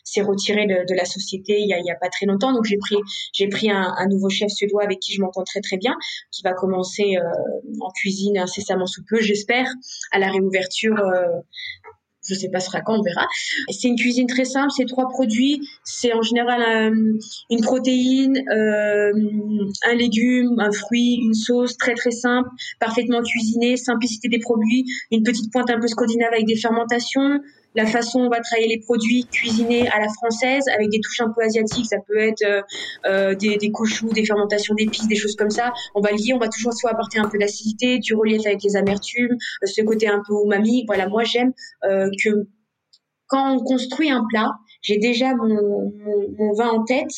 s'est 0.03 0.21
retiré 0.21 0.65
de, 0.65 0.85
de, 0.87 0.95
la 0.95 1.05
société 1.05 1.59
il 1.59 1.67
y, 1.67 1.73
a, 1.73 1.79
il 1.79 1.85
y 1.85 1.91
a 1.91 1.95
pas 1.95 2.09
très 2.09 2.25
longtemps. 2.25 2.53
Donc 2.53 2.65
j'ai 2.65 2.77
pris 2.77 2.97
j'ai 3.33 3.47
pris 3.47 3.69
un, 3.71 3.93
un, 3.97 4.07
nouveau 4.07 4.29
chef 4.29 4.49
suédois 4.49 4.83
avec 4.83 4.99
qui 4.99 5.13
je 5.13 5.21
m'entends 5.21 5.43
très 5.43 5.61
très 5.61 5.77
bien, 5.77 5.95
qui 6.31 6.43
va 6.43 6.53
commencer 6.53 7.15
en 7.79 7.89
cuisine 7.91 8.37
incessamment 8.37 8.85
sous 8.85 9.03
peu, 9.07 9.19
j'espère, 9.21 9.67
à 10.11 10.19
la 10.19 10.29
réouverture 10.29 10.95
je 12.23 12.35
sais 12.35 12.49
pas 12.49 12.59
ce 12.59 12.67
sera 12.67 12.81
quand, 12.81 12.99
on 12.99 13.01
verra. 13.01 13.27
C'est 13.69 13.87
une 13.87 13.95
cuisine 13.95 14.27
très 14.27 14.45
simple, 14.45 14.71
c'est 14.75 14.85
trois 14.85 15.09
produits, 15.09 15.67
c'est 15.83 16.13
en 16.13 16.21
général 16.21 16.61
euh, 16.61 17.17
une 17.49 17.61
protéine, 17.61 18.37
euh, 18.49 19.11
un 19.85 19.95
légume, 19.95 20.59
un 20.59 20.71
fruit, 20.71 21.19
une 21.21 21.33
sauce 21.33 21.77
très 21.77 21.93
très 21.95 22.11
simple, 22.11 22.49
parfaitement 22.79 23.21
cuisinée, 23.21 23.77
simplicité 23.77 24.29
des 24.29 24.39
produits, 24.39 24.85
une 25.11 25.23
petite 25.23 25.51
pointe 25.51 25.69
un 25.69 25.79
peu 25.79 25.87
scandinave 25.87 26.33
avec 26.33 26.45
des 26.45 26.55
fermentations, 26.55 27.39
la 27.75 27.85
façon 27.85 28.19
on 28.19 28.29
va 28.29 28.39
travailler 28.39 28.67
les 28.67 28.79
produits 28.79 29.25
cuisinés 29.25 29.87
à 29.89 29.99
la 29.99 30.07
française 30.09 30.63
avec 30.75 30.89
des 30.89 30.99
touches 30.99 31.21
un 31.21 31.31
peu 31.35 31.43
asiatiques. 31.43 31.87
Ça 31.87 31.97
peut 32.07 32.17
être 32.17 32.43
euh, 32.43 32.61
euh 33.05 33.35
des, 33.35 33.57
des 33.57 33.71
cochous, 33.71 34.09
des 34.09 34.25
fermentations 34.25 34.75
d'épices, 34.75 35.07
des 35.07 35.15
choses 35.15 35.35
comme 35.35 35.49
ça. 35.49 35.73
On 35.95 36.01
va 36.01 36.11
lier, 36.11 36.33
on 36.33 36.39
va 36.39 36.47
toujours 36.47 36.73
soit 36.73 36.91
apporter 36.91 37.19
un 37.19 37.29
peu 37.29 37.37
d'acidité, 37.37 37.99
du 37.99 38.13
relief 38.15 38.45
avec 38.45 38.63
les 38.63 38.75
amertumes, 38.75 39.33
euh, 39.63 39.67
ce 39.67 39.81
côté 39.81 40.07
un 40.07 40.21
peu 40.27 40.33
umami. 40.43 40.83
Voilà, 40.87 41.07
moi 41.07 41.23
j'aime 41.23 41.53
euh, 41.85 42.09
que 42.23 42.47
quand 43.27 43.55
on 43.55 43.59
construit 43.63 44.11
un 44.11 44.23
plat, 44.29 44.51
j'ai 44.81 44.97
déjà 44.97 45.33
mon, 45.35 45.47
mon, 45.47 46.27
mon 46.37 46.53
vin 46.53 46.69
en 46.69 46.83
tête 46.83 47.11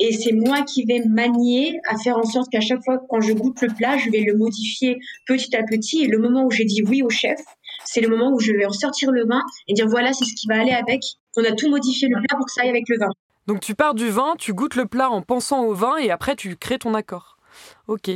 et 0.00 0.12
c'est 0.12 0.32
moi 0.32 0.62
qui 0.62 0.84
vais 0.84 1.00
manier 1.08 1.80
à 1.88 1.96
faire 1.98 2.16
en 2.18 2.22
sorte 2.22 2.48
qu'à 2.50 2.60
chaque 2.60 2.84
fois 2.84 3.00
quand 3.08 3.20
je 3.20 3.32
goûte 3.32 3.60
le 3.62 3.68
plat, 3.68 3.96
je 3.96 4.10
vais 4.10 4.20
le 4.20 4.36
modifier 4.36 4.98
petit 5.26 5.56
à 5.56 5.64
petit. 5.64 6.04
Et 6.04 6.06
le 6.06 6.18
moment 6.18 6.44
où 6.44 6.50
j'ai 6.50 6.64
dit 6.64 6.82
oui 6.82 7.02
au 7.02 7.10
chef, 7.10 7.40
c'est 7.90 8.02
le 8.02 8.08
moment 8.08 8.30
où 8.32 8.38
je 8.38 8.52
vais 8.52 8.66
ressortir 8.66 9.10
le 9.10 9.24
vin 9.26 9.42
et 9.66 9.72
dire 9.72 9.88
voilà, 9.88 10.12
c'est 10.12 10.26
ce 10.26 10.34
qui 10.34 10.46
va 10.46 10.60
aller 10.60 10.72
avec. 10.72 11.02
On 11.36 11.44
a 11.44 11.52
tout 11.52 11.70
modifié 11.70 12.08
le 12.08 12.16
plat 12.16 12.36
pour 12.36 12.44
que 12.44 12.52
ça 12.52 12.62
aille 12.62 12.68
avec 12.68 12.88
le 12.88 12.98
vin. 12.98 13.08
Donc 13.46 13.60
tu 13.60 13.74
pars 13.74 13.94
du 13.94 14.10
vin, 14.10 14.34
tu 14.38 14.52
goûtes 14.52 14.74
le 14.74 14.84
plat 14.84 15.10
en 15.10 15.22
pensant 15.22 15.64
au 15.64 15.72
vin 15.72 15.96
et 15.96 16.10
après 16.10 16.36
tu 16.36 16.56
crées 16.56 16.78
ton 16.78 16.92
accord. 16.92 17.38
Ok. 17.86 18.10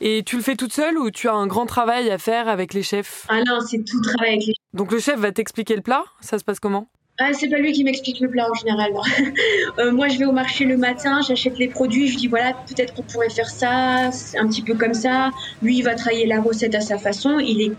Et 0.00 0.22
tu 0.24 0.36
le 0.36 0.42
fais 0.42 0.56
toute 0.56 0.72
seule 0.72 0.98
ou 0.98 1.10
tu 1.10 1.28
as 1.28 1.34
un 1.34 1.46
grand 1.46 1.66
travail 1.66 2.10
à 2.10 2.16
faire 2.16 2.48
avec 2.48 2.72
les 2.72 2.82
chefs? 2.82 3.26
Ah 3.28 3.42
non, 3.46 3.60
c'est 3.60 3.84
tout 3.84 4.00
travail 4.00 4.30
avec 4.30 4.40
les 4.46 4.54
chefs. 4.54 4.64
Donc 4.72 4.90
le 4.90 4.98
chef 4.98 5.18
va 5.18 5.32
t'expliquer 5.32 5.76
le 5.76 5.82
plat? 5.82 6.04
Ça 6.22 6.38
se 6.38 6.44
passe 6.44 6.58
comment? 6.58 6.88
Ah, 7.22 7.34
c'est 7.34 7.50
pas 7.50 7.58
lui 7.58 7.72
qui 7.72 7.84
m'explique 7.84 8.20
le 8.20 8.30
plat 8.30 8.48
en 8.50 8.54
général. 8.54 8.92
euh, 9.78 9.92
moi, 9.92 10.08
je 10.08 10.18
vais 10.18 10.24
au 10.24 10.32
marché 10.32 10.64
le 10.64 10.78
matin, 10.78 11.20
j'achète 11.20 11.58
les 11.58 11.68
produits, 11.68 12.08
je 12.08 12.16
dis 12.16 12.28
voilà, 12.28 12.54
peut-être 12.54 12.94
qu'on 12.94 13.02
pourrait 13.02 13.28
faire 13.28 13.50
ça, 13.50 14.06
un 14.06 14.48
petit 14.48 14.62
peu 14.62 14.74
comme 14.74 14.94
ça. 14.94 15.30
Lui, 15.60 15.76
il 15.76 15.82
va 15.82 15.94
travailler 15.94 16.24
la 16.24 16.40
recette 16.40 16.74
à 16.74 16.80
sa 16.80 16.96
façon. 16.96 17.38
Il 17.38 17.60
est 17.60 17.72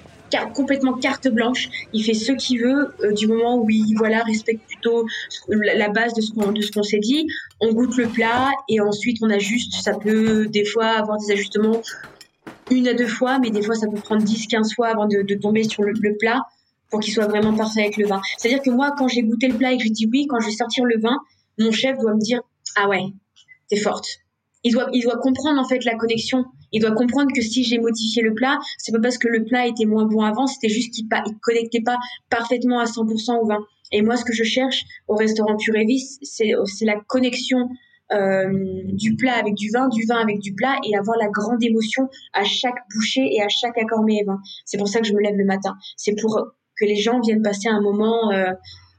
complètement 0.53 0.93
carte 0.93 1.27
blanche. 1.27 1.69
Il 1.93 2.03
fait 2.03 2.13
ce 2.13 2.31
qu'il 2.33 2.61
veut 2.61 2.93
euh, 3.03 3.13
du 3.13 3.27
moment 3.27 3.57
où 3.57 3.69
il 3.69 3.95
voilà 3.97 4.23
respecte 4.23 4.65
plutôt 4.67 5.05
la 5.47 5.89
base 5.89 6.13
de 6.13 6.21
ce 6.21 6.31
qu'on 6.71 6.83
s'est 6.83 6.99
dit. 6.99 7.27
On 7.59 7.73
goûte 7.73 7.97
le 7.97 8.07
plat 8.07 8.49
et 8.69 8.79
ensuite 8.81 9.17
on 9.21 9.29
ajuste. 9.29 9.73
Ça 9.81 9.93
peut 9.93 10.47
des 10.47 10.65
fois 10.65 10.87
avoir 10.87 11.17
des 11.17 11.31
ajustements 11.31 11.81
une 12.69 12.87
à 12.87 12.93
deux 12.93 13.07
fois, 13.07 13.39
mais 13.39 13.49
des 13.49 13.61
fois 13.61 13.75
ça 13.75 13.87
peut 13.87 13.99
prendre 13.99 14.23
10-15 14.23 14.75
fois 14.75 14.87
avant 14.87 15.07
de, 15.07 15.21
de, 15.21 15.35
tomber 15.35 15.63
sur 15.63 15.83
le, 15.83 15.93
le 15.93 16.15
plat 16.17 16.41
pour 16.89 16.99
qu'il 16.99 17.13
soit 17.13 17.27
vraiment 17.27 17.53
parfait 17.55 17.81
avec 17.81 17.97
le 17.97 18.07
vin. 18.07 18.21
C'est-à-dire 18.37 18.61
que 18.61 18.69
moi, 18.69 18.93
quand 18.97 19.07
j'ai 19.07 19.23
goûté 19.23 19.47
le 19.47 19.57
plat 19.57 19.71
et 19.71 19.77
que 19.77 19.83
je 19.83 19.89
dis 19.89 20.07
oui, 20.11 20.27
quand 20.27 20.39
je 20.39 20.47
vais 20.47 20.53
sortir 20.53 20.85
le 20.85 20.99
vin, 20.99 21.17
mon 21.57 21.71
chef 21.71 21.97
doit 21.97 22.13
me 22.13 22.19
dire 22.19 22.41
ah 22.75 22.87
ouais, 22.87 23.05
t'es 23.69 23.77
forte. 23.77 24.07
Il 24.63 24.73
doit, 24.73 24.89
il 24.93 25.03
doit 25.03 25.17
comprendre 25.17 25.59
en 25.59 25.67
fait 25.67 25.83
la 25.85 25.95
connexion. 25.95 26.45
Il 26.71 26.81
doit 26.81 26.91
comprendre 26.91 27.31
que 27.33 27.41
si 27.41 27.63
j'ai 27.63 27.79
modifié 27.79 28.21
le 28.21 28.33
plat, 28.33 28.59
c'est 28.77 28.91
pas 28.91 28.99
parce 28.99 29.17
que 29.17 29.27
le 29.27 29.43
plat 29.43 29.67
était 29.67 29.85
moins 29.85 30.05
bon 30.05 30.21
avant, 30.21 30.47
c'était 30.47 30.69
juste 30.69 30.93
qu'il 30.93 31.05
ne 31.05 31.39
connectait 31.41 31.81
pas 31.81 31.97
parfaitement 32.29 32.79
à 32.79 32.85
100% 32.85 33.39
au 33.39 33.45
vin. 33.45 33.59
Et 33.91 34.01
moi, 34.01 34.15
ce 34.15 34.23
que 34.23 34.33
je 34.33 34.43
cherche 34.43 34.83
au 35.07 35.15
restaurant 35.15 35.57
Purévis, 35.57 36.17
c'est 36.21 36.85
la 36.85 36.95
connexion 37.07 37.69
euh, 38.13 38.49
du 38.85 39.15
plat 39.15 39.35
avec 39.35 39.53
du 39.53 39.69
vin, 39.69 39.87
du 39.87 40.05
vin 40.05 40.17
avec 40.17 40.39
du 40.39 40.53
plat 40.53 40.75
et 40.85 40.97
avoir 40.97 41.17
la 41.17 41.27
grande 41.29 41.63
émotion 41.63 42.09
à 42.33 42.43
chaque 42.43 42.75
bouchée 42.93 43.33
et 43.33 43.41
à 43.41 43.47
chaque 43.47 43.77
accord 43.77 44.03
mets 44.03 44.17
et 44.17 44.23
vin. 44.25 44.39
C'est 44.65 44.77
pour 44.77 44.89
ça 44.89 44.99
que 44.99 45.07
je 45.07 45.13
me 45.13 45.21
lève 45.21 45.35
le 45.35 45.45
matin. 45.45 45.75
C'est 45.95 46.15
pour 46.19 46.51
que 46.77 46.85
les 46.85 46.97
gens 46.97 47.21
viennent 47.21 47.41
passer 47.41 47.69
un 47.69 47.81
moment 47.81 48.31
euh, 48.31 48.51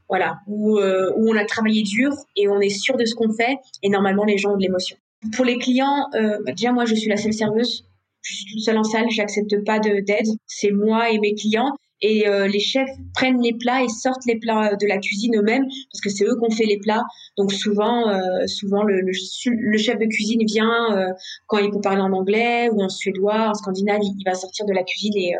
voilà, 0.09 0.39
où, 0.47 0.77
euh, 0.77 1.11
où 1.15 1.31
on 1.31 1.35
a 1.35 1.45
travaillé 1.45 1.83
dur 1.83 2.11
et 2.35 2.47
on 2.47 2.59
est 2.59 2.69
sûr 2.69 2.97
de 2.97 3.05
ce 3.05 3.15
qu'on 3.15 3.31
fait 3.33 3.57
et 3.81 3.89
normalement 3.89 4.23
les 4.23 4.37
gens 4.37 4.53
ont 4.53 4.57
de 4.57 4.61
l'émotion. 4.61 4.97
Pour 5.35 5.45
les 5.45 5.57
clients, 5.57 6.07
euh, 6.15 6.37
bah, 6.45 6.51
déjà 6.51 6.71
moi 6.71 6.85
je 6.85 6.95
suis 6.95 7.09
la 7.09 7.17
seule 7.17 7.33
serveuse, 7.33 7.85
je 8.21 8.35
suis 8.35 8.45
toute 8.53 8.63
seule 8.63 8.77
en 8.77 8.83
salle, 8.83 9.09
j'accepte 9.09 9.63
pas 9.65 9.79
d'aide, 9.79 10.27
c'est 10.47 10.71
moi 10.71 11.09
et 11.11 11.19
mes 11.19 11.35
clients. 11.35 11.73
Et 12.05 12.27
euh, 12.27 12.47
les 12.47 12.59
chefs 12.59 12.89
prennent 13.13 13.41
les 13.41 13.53
plats 13.53 13.81
et 13.81 13.87
sortent 13.87 14.25
les 14.27 14.37
plats 14.37 14.75
de 14.75 14.87
la 14.87 14.97
cuisine 14.97 15.37
eux-mêmes 15.37 15.63
parce 15.89 16.01
que 16.01 16.09
c'est 16.09 16.25
eux 16.25 16.35
qui 16.37 16.45
ont 16.45 16.53
fait 16.53 16.65
les 16.65 16.77
plats. 16.77 17.03
Donc 17.37 17.53
souvent, 17.53 18.09
euh, 18.09 18.45
souvent 18.45 18.83
le, 18.83 18.99
le, 18.99 19.11
le, 19.11 19.77
chef 19.77 19.97
de 19.97 20.05
cuisine 20.05 20.41
vient 20.45 20.97
euh, 20.97 21.07
quand 21.47 21.59
il 21.59 21.71
peut 21.71 21.79
parler 21.79 22.01
en 22.01 22.11
anglais 22.11 22.69
ou 22.73 22.81
en 22.81 22.89
suédois, 22.89 23.49
en 23.49 23.53
scandinave, 23.53 23.99
il, 24.03 24.15
il 24.19 24.23
va 24.25 24.35
sortir 24.35 24.65
de 24.65 24.73
la 24.73 24.83
cuisine 24.83 25.15
et, 25.15 25.33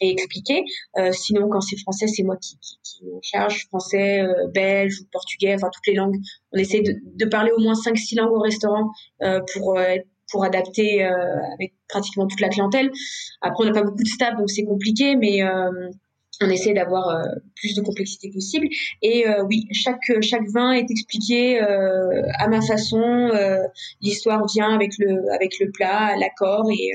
et 0.00 0.10
expliquer. 0.10 0.64
Euh, 0.98 1.12
sinon, 1.12 1.48
quand 1.48 1.60
c'est 1.60 1.78
français, 1.78 2.06
c'est 2.06 2.22
moi 2.22 2.36
qui, 2.36 2.58
qui, 2.60 2.78
qui 2.82 3.04
charge 3.22 3.66
français, 3.68 4.20
euh, 4.20 4.48
belge 4.52 5.00
ou 5.00 5.04
portugais, 5.12 5.54
enfin 5.54 5.68
toutes 5.72 5.86
les 5.86 5.94
langues. 5.94 6.16
On 6.52 6.58
essaie 6.58 6.80
de, 6.80 6.94
de 7.04 7.24
parler 7.26 7.52
au 7.56 7.60
moins 7.60 7.74
5-6 7.74 8.16
langues 8.16 8.32
au 8.32 8.40
restaurant 8.40 8.90
euh, 9.22 9.40
pour 9.52 9.78
pour 10.30 10.42
adapter 10.42 11.04
avec 11.04 11.74
pratiquement 11.88 12.26
toute 12.26 12.40
la 12.40 12.48
clientèle. 12.48 12.90
Après, 13.40 13.62
on 13.62 13.66
n'a 13.66 13.72
pas 13.72 13.82
beaucoup 13.82 14.02
de 14.02 14.08
staff, 14.08 14.36
donc 14.36 14.50
c'est 14.50 14.64
compliqué, 14.64 15.16
mais 15.16 15.42
on 16.40 16.50
essaie 16.50 16.72
d'avoir 16.72 17.08
euh, 17.08 17.22
plus 17.56 17.74
de 17.74 17.82
complexité 17.82 18.30
possible. 18.30 18.68
Et 19.02 19.26
euh, 19.28 19.44
oui, 19.44 19.66
chaque 19.72 20.20
chaque 20.20 20.48
vin 20.48 20.72
est 20.72 20.90
expliqué 20.90 21.62
euh, 21.62 22.22
à 22.38 22.48
ma 22.48 22.60
façon. 22.60 23.30
L'histoire 24.00 24.44
vient 24.52 24.74
avec 24.74 24.92
le 24.98 25.32
avec 25.32 25.58
le 25.60 25.70
plat, 25.70 26.16
l'accord 26.16 26.68
et 26.70 26.90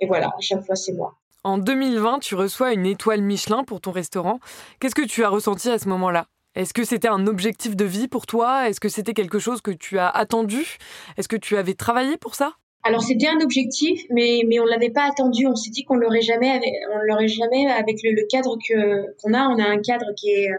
et 0.00 0.06
voilà. 0.06 0.32
Chaque 0.40 0.64
fois, 0.64 0.76
c'est 0.76 0.92
moi. 0.92 1.19
En 1.42 1.56
2020, 1.56 2.18
tu 2.18 2.34
reçois 2.34 2.74
une 2.74 2.84
étoile 2.84 3.22
Michelin 3.22 3.64
pour 3.64 3.80
ton 3.80 3.92
restaurant. 3.92 4.40
Qu'est-ce 4.78 4.94
que 4.94 5.06
tu 5.06 5.24
as 5.24 5.30
ressenti 5.30 5.70
à 5.70 5.78
ce 5.78 5.88
moment-là? 5.88 6.26
Est-ce 6.54 6.74
que 6.74 6.84
c'était 6.84 7.08
un 7.08 7.26
objectif 7.26 7.76
de 7.76 7.86
vie 7.86 8.08
pour 8.08 8.26
toi? 8.26 8.68
Est-ce 8.68 8.78
que 8.78 8.90
c'était 8.90 9.14
quelque 9.14 9.38
chose 9.38 9.62
que 9.62 9.70
tu 9.70 9.98
as 9.98 10.10
attendu? 10.10 10.76
Est-ce 11.16 11.28
que 11.28 11.36
tu 11.36 11.56
avais 11.56 11.72
travaillé 11.72 12.18
pour 12.18 12.34
ça? 12.34 12.56
Alors 12.82 13.02
c'était 13.02 13.28
un 13.28 13.40
objectif, 13.40 14.02
mais 14.10 14.40
mais 14.46 14.60
on 14.60 14.66
l'avait 14.66 14.90
pas 14.90 15.08
attendu. 15.08 15.46
On 15.46 15.54
s'est 15.54 15.70
dit 15.70 15.84
qu'on 15.84 15.96
l'aurait 15.96 16.20
jamais, 16.20 16.60
on 16.92 16.98
l'aurait 17.06 17.28
jamais 17.28 17.66
avec 17.68 18.02
le, 18.02 18.26
cadre 18.28 18.58
que 18.58 19.14
qu'on 19.22 19.32
a. 19.32 19.48
On 19.48 19.58
a 19.58 19.66
un 19.66 19.78
cadre 19.78 20.12
qui 20.16 20.28
est 20.28 20.50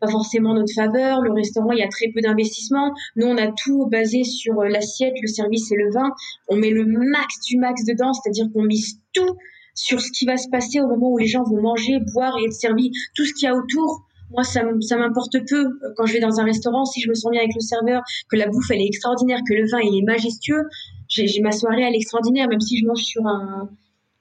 pas 0.00 0.08
forcément 0.08 0.52
notre 0.52 0.74
faveur. 0.74 1.22
Le 1.22 1.32
restaurant, 1.32 1.72
il 1.72 1.78
y 1.78 1.82
a 1.82 1.88
très 1.88 2.08
peu 2.08 2.20
d'investissement. 2.20 2.92
Nous, 3.14 3.26
on 3.26 3.38
a 3.38 3.52
tout 3.52 3.86
basé 3.86 4.24
sur 4.24 4.54
l'assiette, 4.64 5.14
le 5.22 5.28
service 5.28 5.72
et 5.72 5.76
le 5.76 5.90
vin. 5.92 6.10
On 6.48 6.56
met 6.56 6.70
le 6.70 6.84
max 6.84 7.40
du 7.46 7.56
max 7.56 7.84
dedans, 7.84 8.12
c'est-à-dire 8.12 8.48
qu'on 8.52 8.64
mise 8.64 9.00
tout 9.14 9.36
sur 9.76 10.00
ce 10.00 10.10
qui 10.10 10.24
va 10.26 10.36
se 10.36 10.48
passer 10.48 10.80
au 10.80 10.88
moment 10.88 11.10
où 11.12 11.18
les 11.18 11.26
gens 11.26 11.44
vont 11.44 11.60
manger, 11.60 11.98
boire 12.12 12.36
et 12.38 12.44
être 12.46 12.52
servis. 12.52 12.90
Tout 13.14 13.24
ce 13.24 13.32
qu'il 13.34 13.46
y 13.46 13.48
a 13.48 13.54
autour, 13.54 14.06
moi, 14.30 14.42
ça, 14.42 14.62
m'importe 14.64 15.36
peu 15.48 15.66
euh, 15.66 15.92
quand 15.96 16.06
je 16.06 16.14
vais 16.14 16.20
dans 16.20 16.40
un 16.40 16.44
restaurant. 16.44 16.84
Si 16.84 17.00
je 17.00 17.08
me 17.08 17.14
sens 17.14 17.30
bien 17.30 17.40
avec 17.40 17.54
le 17.54 17.60
serveur, 17.60 18.02
que 18.28 18.36
la 18.36 18.48
bouffe 18.48 18.70
elle 18.70 18.80
est 18.80 18.86
extraordinaire, 18.86 19.40
que 19.48 19.54
le 19.54 19.68
vin 19.68 19.78
il 19.80 19.98
est 19.98 20.04
majestueux, 20.04 20.64
j'ai 21.08 21.40
ma 21.40 21.52
soirée 21.52 21.84
à 21.84 21.90
l'extraordinaire, 21.90 22.48
même 22.48 22.60
si 22.60 22.78
je 22.78 22.86
mange 22.86 23.02
sur 23.02 23.24
un, 23.26 23.70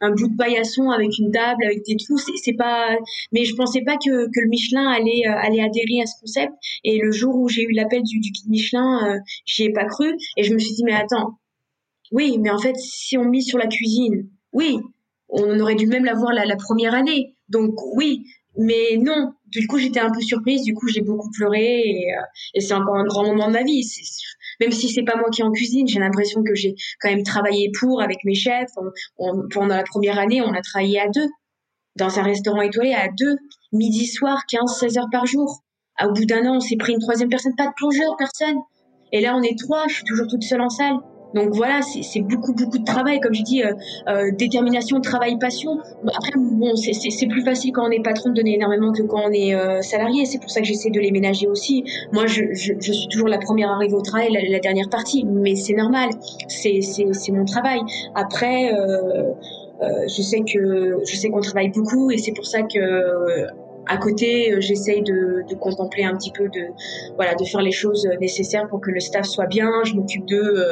bout 0.01 0.27
de 0.27 0.37
paillasson 0.37 0.91
avec 0.91 1.17
une 1.17 1.31
table, 1.31 1.63
avec 1.63 1.83
des 1.83 1.95
trous. 1.95 2.19
C'est 2.19 2.53
pas. 2.53 2.95
Mais 3.31 3.43
je 3.43 3.55
pensais 3.55 3.81
pas 3.81 3.95
que, 3.95 4.25
que 4.27 4.39
le 4.39 4.49
Michelin 4.49 4.87
allait 4.87 5.27
euh, 5.27 5.35
allait 5.35 5.61
adhérer 5.61 6.01
à 6.03 6.05
ce 6.05 6.19
concept. 6.21 6.53
Et 6.83 6.99
le 6.99 7.11
jour 7.11 7.35
où 7.35 7.49
j'ai 7.49 7.63
eu 7.63 7.71
l'appel 7.71 8.03
du, 8.03 8.19
du 8.19 8.29
guide 8.29 8.49
Michelin, 8.49 9.15
euh, 9.15 9.19
j'y 9.45 9.63
ai 9.63 9.73
pas 9.73 9.85
cru. 9.85 10.15
Et 10.37 10.43
je 10.43 10.53
me 10.53 10.59
suis 10.59 10.75
dit 10.75 10.83
mais 10.83 10.93
attends, 10.93 11.39
oui, 12.11 12.37
mais 12.39 12.51
en 12.51 12.59
fait 12.59 12.75
si 12.75 13.17
on 13.17 13.25
mise 13.25 13.47
sur 13.47 13.57
la 13.57 13.65
cuisine, 13.65 14.29
oui, 14.53 14.77
on 15.35 15.59
aurait 15.59 15.75
dû 15.75 15.87
même 15.87 16.05
l'avoir 16.05 16.33
la, 16.33 16.45
la 16.45 16.55
première 16.55 16.93
année. 16.93 17.35
Donc 17.49 17.73
oui, 17.95 18.25
mais 18.57 18.97
non, 18.97 19.33
du 19.47 19.67
coup, 19.67 19.77
j'étais 19.77 19.99
un 19.99 20.11
peu 20.11 20.21
surprise. 20.21 20.63
Du 20.63 20.73
coup, 20.73 20.87
j'ai 20.87 21.01
beaucoup 21.01 21.29
pleuré 21.31 21.81
et, 21.85 22.13
euh, 22.13 22.59
c'est 22.61 22.73
encore 22.73 22.95
un 22.95 23.05
grand 23.05 23.25
moment 23.25 23.47
de 23.47 23.53
ma 23.53 23.63
vie. 23.63 23.83
Même 24.61 24.71
si 24.71 24.89
c'est 24.89 25.03
pas 25.03 25.17
moi 25.17 25.29
qui 25.29 25.43
en 25.43 25.51
cuisine, 25.51 25.87
j'ai 25.87 25.99
l'impression 25.99 26.41
que 26.43 26.55
j'ai 26.55 26.75
quand 27.01 27.09
même 27.09 27.23
travaillé 27.23 27.71
pour 27.79 28.01
avec 28.01 28.23
mes 28.23 28.35
chefs. 28.35 28.71
pendant 29.51 29.75
la 29.75 29.83
première 29.83 30.17
année, 30.17 30.41
on 30.41 30.53
a 30.53 30.61
travaillé 30.61 30.99
à 30.99 31.09
deux 31.09 31.27
dans 31.97 32.19
un 32.19 32.23
restaurant 32.23 32.61
étoilé 32.61 32.93
à 32.93 33.07
deux, 33.07 33.37
midi 33.71 34.05
soir, 34.05 34.43
15, 34.49 34.79
16 34.79 34.97
heures 34.97 35.09
par 35.11 35.25
jour. 35.25 35.63
Au 36.03 36.11
bout 36.11 36.25
d'un 36.25 36.45
an, 36.45 36.57
on 36.57 36.59
s'est 36.59 36.75
pris 36.75 36.93
une 36.93 36.99
troisième 36.99 37.29
personne, 37.29 37.55
pas 37.55 37.67
de 37.67 37.73
plongeur, 37.75 38.15
personne. 38.17 38.57
Et 39.13 39.21
là, 39.21 39.35
on 39.35 39.41
est 39.41 39.57
trois, 39.57 39.87
je 39.87 39.95
suis 39.95 40.03
toujours 40.03 40.27
toute 40.27 40.43
seule 40.43 40.61
en 40.61 40.69
salle. 40.69 40.97
Donc 41.35 41.53
voilà, 41.53 41.81
c'est 41.81 42.21
beaucoup, 42.21 42.53
beaucoup 42.53 42.77
de 42.77 42.85
travail. 42.85 43.19
Comme 43.19 43.33
je 43.33 43.43
dis, 43.43 43.61
euh, 43.61 43.73
euh, 44.07 44.31
détermination, 44.31 45.01
travail, 45.01 45.37
passion. 45.37 45.77
Après, 46.07 46.31
bon, 46.37 46.75
c'est 46.77 47.27
plus 47.27 47.43
facile 47.43 47.73
quand 47.73 47.85
on 47.85 47.91
est 47.91 48.01
patron 48.01 48.29
de 48.29 48.35
donner 48.35 48.55
énormément 48.55 48.93
que 48.93 49.03
quand 49.03 49.21
on 49.25 49.31
est 49.31 49.53
euh, 49.53 49.81
salarié. 49.81 50.25
C'est 50.25 50.39
pour 50.39 50.49
ça 50.49 50.61
que 50.61 50.65
j'essaie 50.65 50.91
de 50.91 50.99
les 50.99 51.11
ménager 51.11 51.47
aussi. 51.47 51.83
Moi, 52.13 52.25
je, 52.25 52.53
je, 52.53 52.91
suis 52.93 53.07
toujours 53.09 53.27
la 53.27 53.37
première 53.37 53.69
arrivée 53.69 53.95
au 53.95 54.01
travail, 54.01 54.29
la, 54.31 54.59
dernière 54.59 54.89
partie. 54.89 55.25
Mais 55.25 55.55
c'est 55.55 55.75
normal. 55.75 56.09
C'est 56.47 57.31
mon 57.31 57.43
travail. 57.43 57.81
Après, 58.15 58.71
je 60.07 60.21
sais 60.21 60.39
que 60.39 60.99
je 61.05 61.15
sais 61.17 61.29
qu'on 61.29 61.41
travaille 61.41 61.69
beaucoup 61.69 62.11
et 62.11 62.17
c'est 62.17 62.33
pour 62.33 62.45
ça 62.45 62.61
que 62.61 63.47
à 63.87 63.97
côté, 63.97 64.55
j'essaye 64.61 65.03
de, 65.03 65.43
de, 65.47 65.55
contempler 65.55 66.03
un 66.05 66.15
petit 66.15 66.31
peu, 66.31 66.45
de 66.45 66.69
voilà, 67.17 67.35
de 67.35 67.45
faire 67.45 67.61
les 67.61 67.71
choses 67.71 68.07
nécessaires 68.19 68.67
pour 68.67 68.81
que 68.81 68.89
le 68.89 68.99
staff 68.99 69.25
soit 69.25 69.45
bien. 69.45 69.69
Je 69.83 69.93
m'occupe 69.93 70.25
d'eux, 70.25 70.65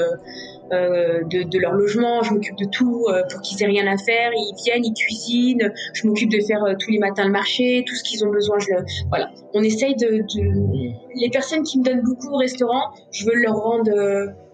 de, 1.30 1.44
de, 1.44 1.60
leur 1.60 1.74
logement, 1.74 2.24
je 2.24 2.34
m'occupe 2.34 2.58
de 2.58 2.66
tout 2.66 3.06
euh, 3.10 3.22
pour 3.32 3.42
qu'ils 3.42 3.62
aient 3.64 3.68
rien 3.68 3.88
à 3.88 3.98
faire. 3.98 4.32
Ils 4.34 4.56
viennent, 4.64 4.86
ils 4.86 4.94
cuisinent. 4.94 5.72
Je 5.94 6.08
m'occupe 6.08 6.32
de 6.32 6.40
faire 6.42 6.64
tous 6.80 6.92
les 6.92 7.00
matins 7.00 7.26
le 7.26 7.32
marché, 7.32 7.84
tout 7.88 7.96
ce 7.96 8.04
qu'ils 8.04 8.26
ont 8.26 8.30
besoin. 8.30 8.58
Je 8.60 8.72
le, 8.72 8.86
voilà, 9.10 9.30
on 9.54 9.64
essaye 9.64 9.96
de, 9.96 10.08
de, 10.08 10.94
les 11.16 11.30
personnes 11.30 11.64
qui 11.64 11.80
me 11.80 11.84
donnent 11.84 12.04
beaucoup 12.04 12.34
au 12.34 12.38
restaurant, 12.38 12.92
je 13.12 13.26
veux 13.26 13.36
leur 13.36 13.56
rendre 13.56 13.92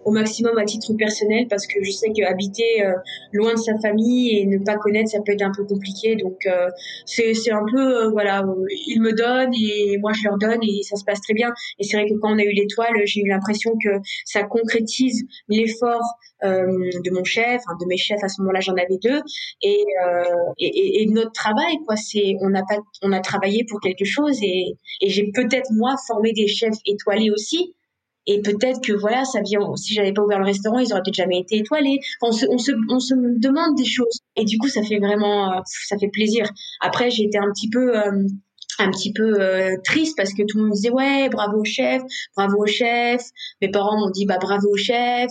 au 0.04 0.12
maximum 0.12 0.56
à 0.58 0.64
titre 0.64 0.92
personnel 0.94 1.46
parce 1.48 1.66
que 1.66 1.82
je 1.82 1.90
sais 1.90 2.10
qu'habiter 2.12 2.82
euh, 2.82 2.92
loin 3.32 3.52
de 3.52 3.58
sa 3.58 3.78
famille 3.78 4.38
et 4.38 4.46
ne 4.46 4.58
pas 4.58 4.76
connaître 4.76 5.10
ça 5.10 5.18
peut 5.24 5.32
être 5.32 5.42
un 5.42 5.52
peu 5.54 5.64
compliqué. 5.64 6.16
Donc 6.16 6.46
euh, 6.46 6.68
c'est 7.04 7.34
c'est 7.34 7.52
un 7.52 7.64
peu 7.70 8.04
euh, 8.04 8.10
voilà 8.10 8.44
ils 8.86 9.00
me 9.00 9.12
donnent 9.12 9.54
et 9.54 9.98
moi 9.98 10.12
je 10.12 10.24
leur 10.24 10.38
donne 10.38 10.60
et 10.62 10.82
ça 10.82 10.96
se 10.96 11.04
passe 11.04 11.20
très 11.20 11.34
bien. 11.34 11.52
Et 11.78 11.84
c'est 11.84 11.96
vrai 11.96 12.08
que 12.08 12.14
quand 12.20 12.32
on 12.32 12.38
a 12.38 12.42
eu 12.42 12.52
l'étoile 12.52 12.94
j'ai 13.04 13.20
eu 13.20 13.28
l'impression 13.28 13.72
que 13.82 13.90
ça 14.24 14.42
concrétise 14.44 15.24
l'effort 15.48 16.02
de 16.42 17.10
mon 17.14 17.22
chef, 17.22 17.60
de 17.80 17.86
mes 17.86 17.98
chefs 17.98 18.22
à 18.22 18.28
ce 18.28 18.40
moment-là 18.40 18.60
j'en 18.60 18.72
avais 18.72 18.98
deux. 19.02 19.20
Et, 19.62 19.84
et, 20.58 21.02
et, 21.02 21.06
notre 21.06 21.32
travail 21.32 21.76
quoi 21.86 21.96
c'est 21.96 22.34
on 22.40 22.54
a 22.54 22.62
pas 22.62 22.78
on 23.02 23.12
a 23.12 23.20
travaillé 23.20 23.64
pour 23.68 23.80
quelque 23.80 24.04
chose 24.04 24.38
et, 24.42 24.76
et 25.02 25.08
j'ai 25.10 25.30
peut-être 25.34 25.70
moi 25.72 25.94
formé 26.06 26.32
des 26.32 26.46
chefs 26.46 26.78
étoilés 26.86 27.30
aussi 27.30 27.74
et 28.26 28.42
peut-être 28.42 28.80
que 28.82 28.92
voilà, 28.92 29.24
ça 29.24 29.40
vient. 29.40 29.74
Si 29.76 29.94
j'avais 29.94 30.12
pas 30.12 30.22
ouvert 30.22 30.38
le 30.38 30.44
restaurant, 30.44 30.78
ils 30.78 30.92
auraient 30.92 31.02
peut-être 31.02 31.14
jamais 31.14 31.40
été 31.40 31.58
étoilés. 31.58 31.98
on, 32.22 32.32
se, 32.32 32.46
on, 32.48 32.58
se, 32.58 32.72
on 32.88 33.00
se 33.00 33.14
demande 33.14 33.76
des 33.76 33.84
choses. 33.84 34.20
Et 34.36 34.44
du 34.44 34.58
coup, 34.58 34.68
ça 34.68 34.82
fait 34.82 34.98
vraiment, 34.98 35.52
euh, 35.52 35.60
ça 35.64 35.96
fait 35.98 36.08
plaisir. 36.08 36.46
Après, 36.80 37.10
j'ai 37.10 37.24
été 37.24 37.38
un 37.38 37.50
petit 37.52 37.70
peu, 37.70 37.96
euh, 37.96 38.26
un 38.78 38.90
petit 38.90 39.12
peu 39.12 39.40
euh, 39.40 39.76
triste 39.84 40.16
parce 40.16 40.32
que 40.32 40.42
tout 40.46 40.58
le 40.58 40.64
monde 40.64 40.72
disait 40.72 40.90
ouais, 40.90 41.28
bravo 41.30 41.60
au 41.60 41.64
chef, 41.64 42.02
bravo 42.36 42.62
au 42.62 42.66
chef. 42.66 43.22
Mes 43.62 43.70
parents 43.70 43.98
m'ont 43.98 44.10
dit 44.10 44.26
bah 44.26 44.38
bravo 44.40 44.68
au 44.70 44.76
chef, 44.76 45.30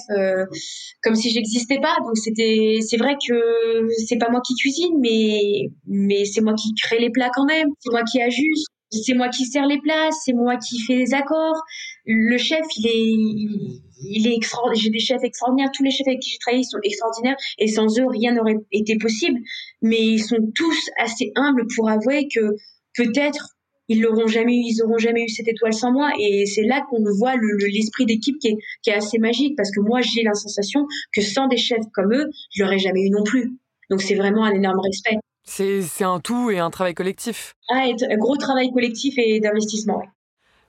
comme 1.01 1.15
si 1.15 1.31
j'existais 1.31 1.79
pas. 1.79 1.95
Donc 2.03 2.17
c'était, 2.17 2.79
c'est 2.81 2.97
vrai 2.97 3.15
que 3.27 3.87
c'est 4.07 4.17
pas 4.17 4.29
moi 4.29 4.41
qui 4.45 4.55
cuisine, 4.55 4.99
mais 4.99 5.69
mais 5.87 6.25
c'est 6.25 6.41
moi 6.41 6.53
qui 6.53 6.73
crée 6.75 6.99
les 6.99 7.09
plats 7.11 7.31
quand 7.33 7.45
même. 7.45 7.69
C'est 7.79 7.91
moi 7.91 8.03
qui 8.03 8.21
ajuste 8.21 8.67
c'est 8.91 9.13
moi 9.13 9.29
qui 9.29 9.45
sers 9.45 9.65
les 9.65 9.79
plats, 9.79 10.09
c'est 10.11 10.33
moi 10.33 10.57
qui 10.57 10.79
fais 10.81 10.95
les 10.95 11.13
accords. 11.13 11.61
Le 12.05 12.37
chef, 12.37 12.65
il 12.77 12.87
est, 12.87 13.79
il 14.03 14.27
est 14.27 14.35
extraordinaire. 14.35 14.81
J'ai 14.81 14.89
des 14.89 14.99
chefs 14.99 15.23
extraordinaires. 15.23 15.69
Tous 15.73 15.83
les 15.83 15.91
chefs 15.91 16.07
avec 16.07 16.19
qui 16.19 16.31
j'ai 16.31 16.37
travaillé 16.39 16.63
sont 16.63 16.79
extraordinaires 16.83 17.37
et 17.57 17.67
sans 17.67 17.99
eux, 17.99 18.07
rien 18.07 18.33
n'aurait 18.33 18.57
été 18.71 18.97
possible. 18.97 19.39
Mais 19.81 19.99
ils 19.99 20.23
sont 20.23 20.51
tous 20.55 20.89
assez 20.97 21.31
humbles 21.35 21.65
pour 21.75 21.89
avouer 21.89 22.27
que 22.33 22.55
peut-être 22.95 23.55
ils 23.89 24.01
l'auront 24.01 24.27
jamais 24.27 24.53
eu, 24.53 24.63
ils 24.65 24.83
auront 24.83 24.99
jamais 24.99 25.23
eu 25.23 25.29
cette 25.29 25.47
étoile 25.47 25.73
sans 25.73 25.91
moi. 25.91 26.11
Et 26.19 26.45
c'est 26.45 26.63
là 26.63 26.85
qu'on 26.89 27.03
voit 27.17 27.35
l'esprit 27.67 28.05
d'équipe 28.05 28.37
qui 28.39 28.49
est, 28.49 28.57
qui 28.83 28.91
est 28.91 28.93
assez 28.93 29.17
magique 29.17 29.55
parce 29.57 29.71
que 29.71 29.81
moi, 29.81 30.01
j'ai 30.01 30.23
la 30.23 30.35
sensation 30.35 30.85
que 31.13 31.21
sans 31.21 31.47
des 31.47 31.57
chefs 31.57 31.85
comme 31.93 32.13
eux, 32.13 32.29
je 32.51 32.63
l'aurais 32.63 32.79
jamais 32.79 33.01
eu 33.01 33.09
non 33.09 33.23
plus. 33.23 33.51
Donc 33.89 34.01
c'est 34.01 34.15
vraiment 34.15 34.45
un 34.45 34.53
énorme 34.53 34.79
respect. 34.79 35.17
C'est 35.49 36.03
un 36.03 36.19
tout 36.19 36.51
et 36.51 36.59
un 36.59 36.69
travail 36.69 36.93
collectif. 36.93 37.55
Ah, 37.69 37.85
un 37.87 38.17
gros 38.17 38.37
travail 38.37 38.71
collectif 38.71 39.15
et 39.17 39.39
d'investissement, 39.39 40.03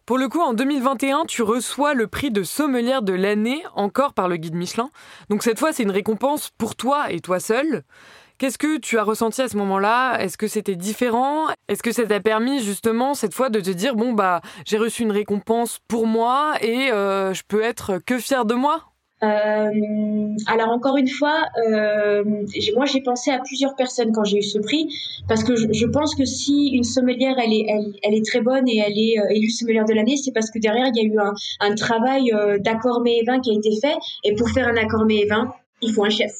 Pour 0.06 0.16
le 0.16 0.28
coup, 0.28 0.40
en 0.40 0.54
2021, 0.54 1.24
tu 1.26 1.42
reçois 1.42 1.92
le 1.92 2.06
prix 2.06 2.30
de 2.30 2.42
sommelière 2.42 3.02
de 3.02 3.12
l'année, 3.12 3.62
encore 3.74 4.14
par 4.14 4.26
le 4.26 4.36
guide 4.36 4.54
Michelin. 4.54 4.90
Donc 5.28 5.42
cette 5.42 5.58
fois, 5.58 5.72
c'est 5.72 5.82
une 5.82 5.90
récompense 5.90 6.50
pour 6.56 6.76
toi 6.76 7.12
et 7.12 7.20
toi 7.20 7.40
seul. 7.40 7.82
Qu'est-ce 8.38 8.56
que 8.56 8.78
tu 8.78 8.98
as 8.98 9.04
ressenti 9.04 9.42
à 9.42 9.48
ce 9.48 9.56
moment-là? 9.58 10.16
Est-ce 10.18 10.38
que 10.38 10.48
c'était 10.48 10.76
différent? 10.76 11.48
Est-ce 11.68 11.82
que 11.82 11.92
ça 11.92 12.06
t'a 12.06 12.20
permis 12.20 12.62
justement 12.62 13.12
cette 13.12 13.34
fois 13.34 13.50
de 13.50 13.60
te 13.60 13.68
dire 13.68 13.94
bon 13.94 14.14
bah 14.14 14.40
j'ai 14.64 14.78
reçu 14.78 15.02
une 15.02 15.12
récompense 15.12 15.78
pour 15.88 16.06
moi 16.06 16.54
et 16.62 16.90
euh, 16.90 17.34
je 17.34 17.42
peux 17.46 17.60
être 17.60 17.98
que 17.98 18.18
fière 18.18 18.46
de 18.46 18.54
moi? 18.54 18.89
Euh, 19.22 20.34
alors 20.46 20.70
encore 20.70 20.96
une 20.96 21.08
fois, 21.08 21.42
euh, 21.68 22.24
moi 22.74 22.86
j'ai 22.86 23.02
pensé 23.02 23.30
à 23.30 23.38
plusieurs 23.38 23.76
personnes 23.76 24.12
quand 24.12 24.24
j'ai 24.24 24.38
eu 24.38 24.42
ce 24.42 24.58
prix 24.58 24.88
parce 25.28 25.44
que 25.44 25.56
je, 25.56 25.66
je, 25.72 25.86
pense 25.86 26.14
que 26.14 26.24
si 26.24 26.70
une 26.72 26.84
sommelière 26.84 27.36
elle 27.38 27.52
est, 27.52 27.66
elle, 27.68 27.92
elle 28.02 28.14
est 28.14 28.24
très 28.24 28.40
bonne 28.40 28.66
et 28.66 28.78
elle 28.78 28.98
est 28.98 29.18
euh, 29.18 29.28
élue 29.28 29.50
sommelière 29.50 29.84
de 29.84 29.92
l'année, 29.92 30.16
c'est 30.16 30.32
parce 30.32 30.50
que 30.50 30.58
derrière 30.58 30.86
il 30.94 30.96
y 30.96 31.06
a 31.06 31.08
eu 31.14 31.18
un, 31.18 31.34
un 31.60 31.74
travail 31.74 32.32
euh, 32.32 32.58
d'accord 32.60 33.02
mets 33.02 33.18
et 33.18 33.24
vin 33.26 33.40
qui 33.40 33.50
a 33.50 33.54
été 33.54 33.70
fait 33.82 33.94
et 34.24 34.34
pour 34.34 34.48
faire 34.50 34.66
un 34.66 34.76
accord 34.76 35.04
mets 35.04 35.18
et 35.18 35.26
vin, 35.26 35.52
il 35.82 35.92
faut 35.92 36.04
un 36.04 36.10
chef, 36.10 36.32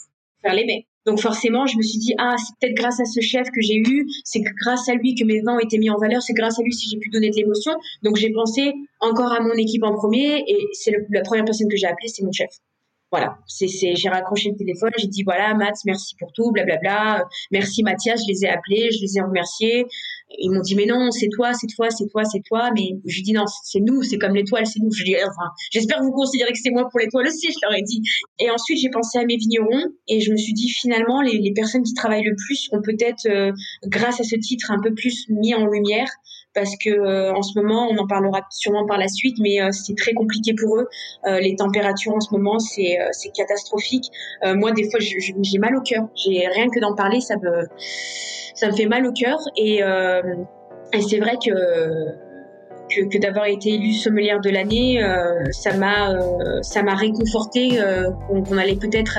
faire 0.43 0.55
les 0.55 0.65
mets. 0.65 0.87
Donc 1.05 1.21
forcément, 1.21 1.67
je 1.67 1.77
me 1.77 1.83
suis 1.83 1.99
dit 1.99 2.15
ah 2.17 2.37
c'est 2.39 2.55
peut-être 2.61 2.77
grâce 2.79 2.99
à 2.99 3.05
ce 3.05 3.21
chef 3.21 3.51
que 3.51 3.61
j'ai 3.61 3.77
eu, 3.77 4.07
c'est 4.25 4.41
grâce 4.41 4.89
à 4.89 4.95
lui 4.95 5.15
que 5.15 5.25
mes 5.25 5.43
vins 5.43 5.57
ont 5.57 5.61
été 5.61 5.77
mis 5.77 5.91
en 5.91 5.99
valeur, 5.99 6.23
c'est 6.23 6.33
grâce 6.33 6.59
à 6.59 6.63
lui 6.63 6.73
si 6.73 6.89
j'ai 6.89 6.99
pu 6.99 7.11
donner 7.11 7.29
de 7.29 7.37
l'émotion. 7.37 7.73
Donc 8.03 8.17
j'ai 8.17 8.31
pensé 8.33 8.73
encore 9.01 9.33
à 9.33 9.41
mon 9.41 9.53
équipe 9.53 9.83
en 9.83 9.93
premier 9.95 10.45
et 10.49 10.57
c'est 10.73 10.93
la 11.11 11.21
première 11.21 11.45
personne 11.45 11.69
que 11.69 11.77
j'ai 11.77 11.87
appelée, 11.87 12.09
c'est 12.09 12.25
mon 12.25 12.33
chef 12.33 12.49
voilà, 13.11 13.39
c'est, 13.47 13.67
c'est, 13.67 13.97
j'ai 13.97 14.09
raccroché 14.09 14.51
le 14.51 14.57
téléphone, 14.57 14.91
j'ai 14.97 15.09
dit 15.09 15.25
voilà, 15.25 15.53
Matt, 15.55 15.75
merci 15.85 16.15
pour 16.17 16.33
tout, 16.33 16.53
blablabla. 16.53 17.25
Merci 17.51 17.83
Mathias, 17.83 18.23
je 18.23 18.33
les 18.33 18.45
ai 18.45 18.49
appelés, 18.49 18.91
je 18.93 19.01
les 19.01 19.19
ai 19.19 19.21
remerciés. 19.21 19.87
Ils 20.39 20.51
m'ont 20.51 20.61
dit 20.61 20.77
mais 20.77 20.87
non, 20.87 21.11
c'est 21.11 21.29
toi, 21.29 21.53
c'est 21.53 21.67
toi, 21.67 21.91
c'est 21.91 22.07
toi, 22.07 22.25
c'est 22.25 22.41
toi. 22.47 22.71
Mais 22.73 22.91
je 23.05 23.17
lui 23.17 23.23
dis 23.23 23.33
non, 23.33 23.45
c'est 23.65 23.81
nous, 23.81 24.05
c'est 24.05 24.17
comme 24.17 24.35
l'étoile, 24.35 24.65
c'est 24.65 24.79
nous. 24.81 24.93
Je 24.93 25.03
dis 25.03 25.17
enfin, 25.17 25.51
j'espère 25.73 25.99
que 25.99 26.05
vous 26.05 26.13
considérez 26.13 26.53
que 26.53 26.59
c'est 26.63 26.71
moi 26.71 26.89
pour 26.89 27.01
l'étoile 27.01 27.27
aussi, 27.27 27.49
je 27.51 27.59
leur 27.63 27.77
ai 27.77 27.83
dit. 27.83 28.01
Et 28.39 28.49
ensuite 28.49 28.79
j'ai 28.79 28.91
pensé 28.91 29.19
à 29.19 29.25
mes 29.25 29.37
vignerons 29.37 29.87
et 30.07 30.21
je 30.21 30.31
me 30.31 30.37
suis 30.37 30.53
dit 30.53 30.69
finalement 30.69 31.21
les, 31.21 31.39
les 31.39 31.53
personnes 31.53 31.83
qui 31.83 31.95
travaillent 31.95 32.25
le 32.25 32.37
plus 32.37 32.57
seront 32.57 32.81
peut-être 32.81 33.27
euh, 33.27 33.51
grâce 33.87 34.21
à 34.21 34.25
ce 34.25 34.37
titre 34.37 34.71
un 34.71 34.81
peu 34.81 34.95
plus 34.95 35.27
mis 35.29 35.55
en 35.55 35.67
lumière 35.67 36.09
parce 36.61 36.77
que 36.77 36.91
euh, 36.91 37.33
en 37.33 37.41
ce 37.41 37.59
moment, 37.59 37.89
on 37.91 37.97
en 37.97 38.07
parlera 38.07 38.43
sûrement 38.51 38.87
par 38.87 38.99
la 38.99 39.09
suite, 39.09 39.39
mais 39.41 39.63
euh, 39.63 39.71
c'est 39.73 39.97
très 39.97 40.13
compliqué 40.13 40.53
pour 40.53 40.77
eux. 40.77 40.89
Euh, 41.27 41.41
les 41.41 41.57
températures 41.57 42.15
en 42.15 42.21
ce 42.21 42.33
moment, 42.33 42.59
c'est 42.59 42.99
catastrophique. 43.35 44.11
moi, 44.45 44.73
des 44.73 44.91
fois, 44.91 45.01
j'ai 45.01 45.59
mal 45.59 45.75
au 45.77 45.81
cœur. 45.81 46.09
J'ai 46.15 46.47
rien 46.47 46.69
que 46.69 46.81
d'en 46.81 46.95
parler, 46.95 47.21
ça 47.21 47.37
me 47.37 48.73
fait 48.77 48.87
mal 48.87 49.07
au 49.07 49.13
cœur 49.13 49.39
et 49.57 49.81
c'est 51.09 51.19
vrai 51.19 51.37
que 51.45 51.51
que, 52.91 53.03
que 53.09 53.19
d'avoir 53.19 53.47
été 53.47 53.75
élue 53.75 53.93
sommelière 53.93 54.41
de 54.41 54.51
l'année, 54.51 55.03
euh, 55.03 55.45
ça 55.51 55.73
m'a 55.77 56.13
euh, 56.13 56.63
ça 56.63 56.83
m'a 56.83 56.95
réconforté 56.95 57.81
euh, 57.81 58.11
qu'on 58.29 58.57
allait 58.57 58.77
peut-être 58.77 59.19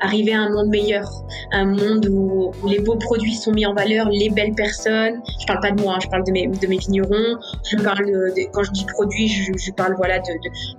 arriver 0.00 0.32
à 0.32 0.40
un 0.40 0.50
monde 0.50 0.68
meilleur, 0.68 1.08
un 1.52 1.66
monde 1.66 2.08
où, 2.10 2.52
les 2.66 2.80
beaux 2.80 2.96
produits 2.96 3.34
sont 3.34 3.52
mis 3.52 3.66
en 3.66 3.74
valeur, 3.74 4.08
les 4.10 4.30
belles 4.30 4.54
personnes. 4.54 5.20
Je 5.40 5.46
parle 5.46 5.60
pas 5.60 5.70
de 5.70 5.80
moi, 5.80 5.94
hein, 5.94 5.98
je 6.02 6.08
parle 6.08 6.24
de 6.24 6.32
mes 6.32 6.46
de 6.46 6.66
mes 6.66 6.78
vignerons. 6.78 7.38
Je 7.64 7.76
parle 7.76 8.06
de, 8.06 8.32
quand 8.52 8.62
je 8.62 8.72
dis 8.72 8.86
produits, 8.86 9.28
je, 9.28 9.52
je 9.56 9.72
parle 9.72 9.94
voilà 9.96 10.18
de 10.18 10.32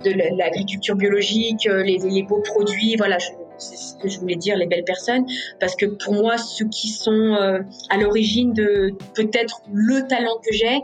de, 0.04 0.12
de 0.12 0.36
l'agriculture 0.36 0.96
biologique, 0.96 1.64
les, 1.64 1.98
les 1.98 2.22
beaux 2.22 2.42
produits, 2.42 2.96
voilà. 2.96 3.18
C'est 3.60 3.76
ce 3.76 3.94
que 3.96 4.08
je 4.08 4.18
voulais 4.18 4.36
dire, 4.36 4.56
les 4.56 4.66
belles 4.66 4.84
personnes, 4.84 5.24
parce 5.60 5.76
que 5.76 5.86
pour 5.86 6.14
moi, 6.14 6.38
ceux 6.38 6.68
qui 6.68 6.88
sont 6.88 7.10
euh, 7.12 7.60
à 7.88 7.96
l'origine 7.98 8.52
de 8.52 8.90
peut-être 9.14 9.62
le 9.72 10.06
talent 10.08 10.38
que 10.44 10.52
j'ai, 10.52 10.80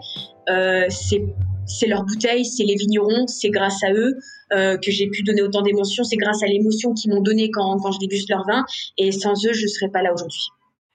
euh, 0.49 0.87
c'est 0.89 1.25
c'est 1.69 1.89
leur 1.89 2.05
bouteille, 2.05 2.45
c'est 2.45 2.63
les 2.63 2.77
vignerons, 2.77 3.27
c'est 3.27 3.51
grâce 3.51 3.83
à 3.83 3.93
eux 3.93 4.15
euh, 4.53 4.77
que 4.79 4.91
j'ai 4.91 5.09
pu 5.09 5.25
donner 5.25 5.43
autant 5.43 5.63
d'émotions, 5.63 6.05
c'est 6.05 6.17
grâce 6.17 6.43
à 6.43 6.47
l'émotion 6.47 6.95
qu'ils 6.95 7.13
m'ont 7.13 7.21
donné 7.23 7.51
quand, 7.51 7.77
quand 7.79 7.91
je 7.91 7.99
déguste 7.99 8.31
leur 8.31 8.47
vin, 8.47 8.65
et 8.99 9.11
sans 9.11 9.35
eux, 9.47 9.53
je 9.53 9.63
ne 9.63 9.69
serais 9.69 9.91
pas 9.91 10.03
là 10.03 10.13
aujourd'hui. 10.13 10.47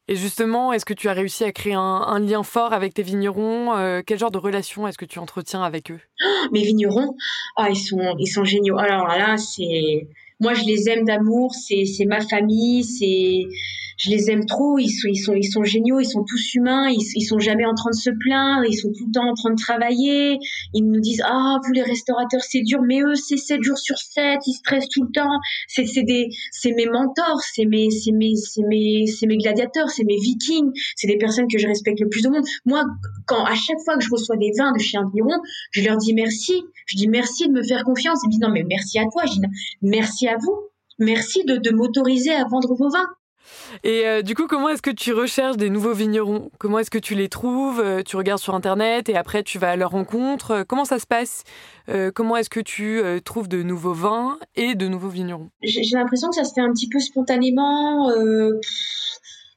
Et 0.08 0.15
justement, 0.15 0.74
est-ce 0.74 0.86
que 0.86 0.94
tu 0.94 1.08
as 1.08 1.13
réussi 1.13 1.44
à 1.44 1.52
créer 1.52 1.74
un, 1.74 2.20
lien 2.20 2.44
fort 2.44 2.74
avec 2.74 2.94
tes 2.94 3.04
vignerons 3.04 3.74
euh, 3.76 4.02
Quel 4.06 4.20
genre 4.20 4.32
de 4.32 4.38
relation 4.38 4.88
est-ce 4.88 4.98
que 4.98 5.06
tu 5.06 5.20
entretiens 5.20 5.63
avec 5.63 5.91
eux? 5.91 6.00
Oh, 6.26 6.48
Mes 6.52 6.63
vignerons, 6.63 7.15
ah, 7.56 7.70
ils, 7.70 7.78
sont, 7.78 8.15
ils 8.20 8.28
sont 8.28 8.44
géniaux. 8.44 8.78
Alors 8.78 9.08
là, 9.08 9.38
c'est 9.38 10.08
moi 10.41 10.54
je 10.54 10.63
les 10.65 10.89
aime 10.89 11.06
d'amour, 11.06 11.54
c'est 11.54 12.06
ma 12.06 12.19
famille, 12.19 12.84
c'est 12.84 13.43
je 14.02 14.10
les 14.10 14.32
aime 14.32 14.46
trop, 14.48 14.80
ils 14.80 14.90
sont, 14.90 15.08
ils 15.08 15.18
sont, 15.18 15.36
ils 15.36 15.44
sont 15.44 15.64
géniaux, 15.64 16.00
ils 16.00 16.10
sont 16.10 16.24
tous 16.24 16.56
humains, 16.56 16.90
ils, 16.90 17.06
ils 17.16 17.22
sont 17.22 17.38
jamais 17.38 17.66
en 17.66 17.76
train 17.76 17.92
de 17.92 17.96
se 17.96 18.10
plaindre, 18.10 18.66
ils 18.68 18.74
sont 18.74 18.92
tout 18.98 19.06
le 19.06 19.12
temps 19.12 19.30
en 19.30 19.36
train 19.36 19.52
de 19.52 19.62
travailler. 19.62 20.40
Ils 20.74 20.84
nous 20.84 21.00
disent 21.00 21.22
ah 21.24 21.58
vous 21.64 21.72
les 21.72 21.84
restaurateurs 21.84 22.42
c'est 22.42 22.62
dur, 22.62 22.82
mais 22.82 23.02
eux 23.02 23.14
c'est 23.14 23.38
7 23.38 23.62
jours 23.62 23.78
sur 23.78 24.00
7, 24.00 24.40
ils 24.48 24.54
stressent 24.54 24.90
tout 24.90 25.04
le 25.04 25.12
temps. 25.12 25.38
C'est 25.68 25.86
c'est 25.86 26.02
des 26.02 26.30
c'est 26.52 26.72
mes 26.72 26.88
mentors, 26.88 27.42
c'est 27.54 27.66
mes 27.66 27.92
c'est 27.92 28.12
mes 28.12 28.36
c'est 28.36 28.64
mes 28.64 29.06
c'est 29.06 29.28
mes 29.28 29.38
gladiateurs, 29.38 29.92
c'est 29.92 30.04
mes 30.04 30.18
vikings, 30.18 30.72
c'est 30.96 31.08
des 31.08 31.18
personnes 31.18 31.48
que 31.48 31.60
je 31.60 31.68
respecte 31.68 32.00
le 32.00 32.10
plus 32.10 32.26
au 32.26 32.32
monde. 32.32 32.46
Moi 32.66 32.84
quand 33.28 33.44
à 33.46 33.54
chaque 33.54 33.80
fois 33.86 33.98
que 33.98 34.04
je 34.04 34.10
reçois 34.10 34.38
des 34.38 34.52
vins 34.58 34.72
de 34.72 34.80
chez 34.80 34.98
un 34.98 35.12
je 35.72 35.84
leur 35.84 35.98
dis 35.98 36.14
merci, 36.16 36.56
je 36.88 36.98
dis 36.98 37.08
merci 37.08 37.48
de 37.48 37.54
me 37.54 37.62
faire 37.62 37.84
confiance. 37.84 38.20
Ils 38.24 38.28
me 38.28 38.32
disent 38.32 38.42
non 38.42 38.50
mais 38.50 38.64
merci 38.64 38.98
à 38.98 39.06
toi, 39.12 39.26
je 39.28 39.34
dis 39.34 39.42
merci 39.84 40.28
à 40.28 40.38
vous. 40.38 40.56
Merci 40.98 41.44
de, 41.46 41.58
de 41.58 41.72
m'autoriser 41.72 42.32
à 42.32 42.46
vendre 42.46 42.76
vos 42.76 42.90
vins. 42.90 43.08
Et 43.84 44.08
euh, 44.08 44.21
du 44.21 44.36
coup, 44.36 44.47
comment 44.47 44.69
est-ce 44.69 44.82
que 44.82 44.91
tu 44.91 45.13
recherches 45.13 45.58
des 45.58 45.69
nouveaux 45.69 45.93
vignerons? 45.93 46.49
Comment 46.58 46.80
est-ce 46.80 46.91
que 46.91 46.97
tu 46.97 47.15
les 47.15 47.30
trouves? 47.30 47.80
Euh, 47.80 48.01
Tu 48.04 48.15
regardes 48.15 48.39
sur 48.39 48.56
Internet 48.56 49.10
et 49.10 49.15
après 49.15 49.43
tu 49.43 49.60
vas 49.60 49.71
à 49.71 49.75
leur 49.75 49.91
rencontre. 49.91 50.51
Euh, 50.51 50.63
comment 50.67 50.86
ça 50.86 50.99
se 50.99 51.08
passe? 51.08 51.43
Comment 52.15 52.38
est-ce 52.38 52.49
que 52.49 52.62
tu 52.62 53.01
trouves 53.25 53.49
de 53.49 53.63
nouveaux 53.63 53.91
vins 53.91 54.38
et 54.56 54.75
de 54.75 54.88
nouveaux 54.88 55.10
vignerons? 55.10 55.49
J'ai 55.62 55.82
l'impression 55.91 56.30
que 56.30 56.36
ça 56.36 56.45
se 56.45 56.54
fait 56.54 56.62
un 56.62 56.71
petit 56.71 56.88
peu 56.88 56.99
spontanément. 56.99 58.10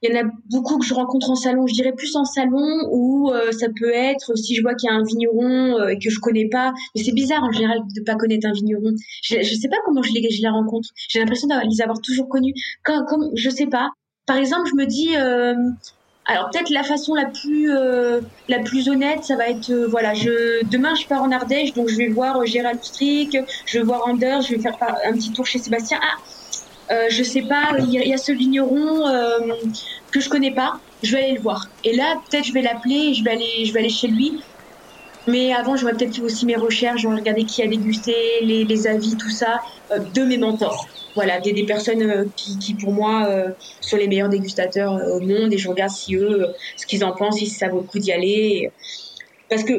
Il 0.04 0.12
y 0.12 0.18
en 0.18 0.20
a 0.26 0.30
beaucoup 0.50 0.78
que 0.78 0.84
je 0.84 0.92
rencontre 0.92 1.30
en 1.30 1.34
salon, 1.34 1.66
je 1.66 1.72
dirais 1.72 1.92
plus 1.92 2.14
en 2.14 2.26
salon, 2.26 2.88
ou 2.90 3.32
ça 3.58 3.68
peut 3.74 3.92
être 3.92 4.36
si 4.36 4.54
je 4.54 4.60
vois 4.60 4.74
qu'il 4.74 4.90
y 4.90 4.92
a 4.92 4.96
un 4.96 5.02
vigneron 5.02 5.88
et 5.88 5.98
que 5.98 6.10
je 6.10 6.20
connais 6.20 6.48
pas. 6.48 6.74
Mais 6.94 7.02
c'est 7.02 7.12
bizarre 7.14 7.42
en 7.42 7.52
général 7.52 7.78
de 7.96 8.02
pas 8.02 8.14
connaître 8.14 8.46
un 8.46 8.52
vigneron. 8.52 8.92
Je, 9.22 9.38
ne 9.38 9.42
sais 9.42 9.68
pas 9.68 9.78
comment 9.86 10.02
je 10.02 10.12
les, 10.12 10.30
je 10.30 10.42
les 10.42 10.48
rencontre. 10.48 10.90
J'ai 11.08 11.20
l'impression 11.20 11.48
de 11.48 11.54
les 11.70 11.80
avoir 11.80 12.00
toujours 12.00 12.28
connus. 12.28 12.52
Comme, 12.82 13.06
comme 13.06 13.30
je 13.34 13.48
sais 13.48 13.66
pas 13.66 13.90
par 14.26 14.36
exemple, 14.36 14.68
je 14.70 14.74
me 14.74 14.86
dis, 14.86 15.16
euh, 15.16 15.54
alors 16.24 16.48
peut-être 16.50 16.70
la 16.70 16.82
façon 16.82 17.14
la 17.14 17.26
plus 17.26 17.70
euh, 17.70 18.20
la 18.48 18.60
plus 18.60 18.88
honnête, 18.88 19.24
ça 19.24 19.36
va 19.36 19.48
être 19.48 19.70
euh, 19.70 19.86
voilà, 19.86 20.14
je 20.14 20.64
demain 20.70 20.94
je 20.94 21.06
pars 21.06 21.22
en 21.22 21.30
Ardèche, 21.30 21.74
donc 21.74 21.88
je 21.88 21.96
vais 21.96 22.08
voir 22.08 22.44
Gérald 22.46 22.82
Strick, 22.82 23.36
je 23.66 23.78
vais 23.78 23.84
voir 23.84 24.08
Anders, 24.08 24.40
je 24.40 24.54
vais 24.54 24.62
faire 24.62 24.76
un 25.04 25.12
petit 25.12 25.32
tour 25.32 25.46
chez 25.46 25.58
Sébastien. 25.58 25.98
Ah, 26.02 26.16
je 26.90 27.22
sais 27.22 27.42
pas, 27.42 27.72
il 27.78 27.90
y, 27.90 28.12
a 28.12 28.16
ce 28.18 28.32
vigneron 28.32 29.04
que 30.10 30.20
je 30.20 30.28
connais 30.28 30.52
pas, 30.52 30.80
je 31.02 31.16
vais 31.16 31.24
aller 31.24 31.34
le 31.34 31.40
voir. 31.40 31.68
Et 31.84 31.94
là, 31.94 32.20
peut-être 32.28 32.44
je 32.44 32.52
vais 32.52 32.62
l'appeler, 32.62 33.14
je 33.14 33.24
vais 33.24 33.32
aller 33.32 33.64
je 33.64 33.72
vais 33.72 33.80
aller 33.80 33.88
chez 33.88 34.08
lui. 34.08 34.40
Mais 35.26 35.54
avant, 35.54 35.74
j'aurais 35.76 35.94
peut-être 35.94 36.16
fait 36.16 36.22
aussi 36.22 36.44
mes 36.44 36.56
recherches, 36.56 37.00
j'aurais 37.00 37.16
regardé 37.16 37.44
qui 37.44 37.62
a 37.62 37.66
dégusté, 37.66 38.14
les, 38.42 38.64
les 38.64 38.86
avis, 38.86 39.16
tout 39.16 39.30
ça, 39.30 39.62
de 40.14 40.22
mes 40.22 40.36
mentors 40.36 40.86
voilà, 41.14 41.40
des, 41.40 41.52
des 41.52 41.64
personnes 41.64 42.02
euh, 42.02 42.24
qui, 42.36 42.58
qui, 42.58 42.74
pour 42.74 42.92
moi, 42.92 43.26
euh, 43.28 43.50
sont 43.80 43.96
les 43.96 44.08
meilleurs 44.08 44.28
dégustateurs 44.28 44.94
euh, 44.94 45.16
au 45.16 45.20
monde 45.20 45.52
et 45.52 45.58
je 45.58 45.68
regarde 45.68 45.90
si 45.90 46.16
eux, 46.16 46.46
ce 46.76 46.86
qu'ils 46.86 47.04
en 47.04 47.12
pensent, 47.12 47.38
si 47.38 47.46
ça 47.46 47.68
vaut 47.68 47.80
le 47.80 47.86
coup 47.86 47.98
d'y 47.98 48.12
aller. 48.12 48.70
Parce 49.48 49.64
que 49.64 49.72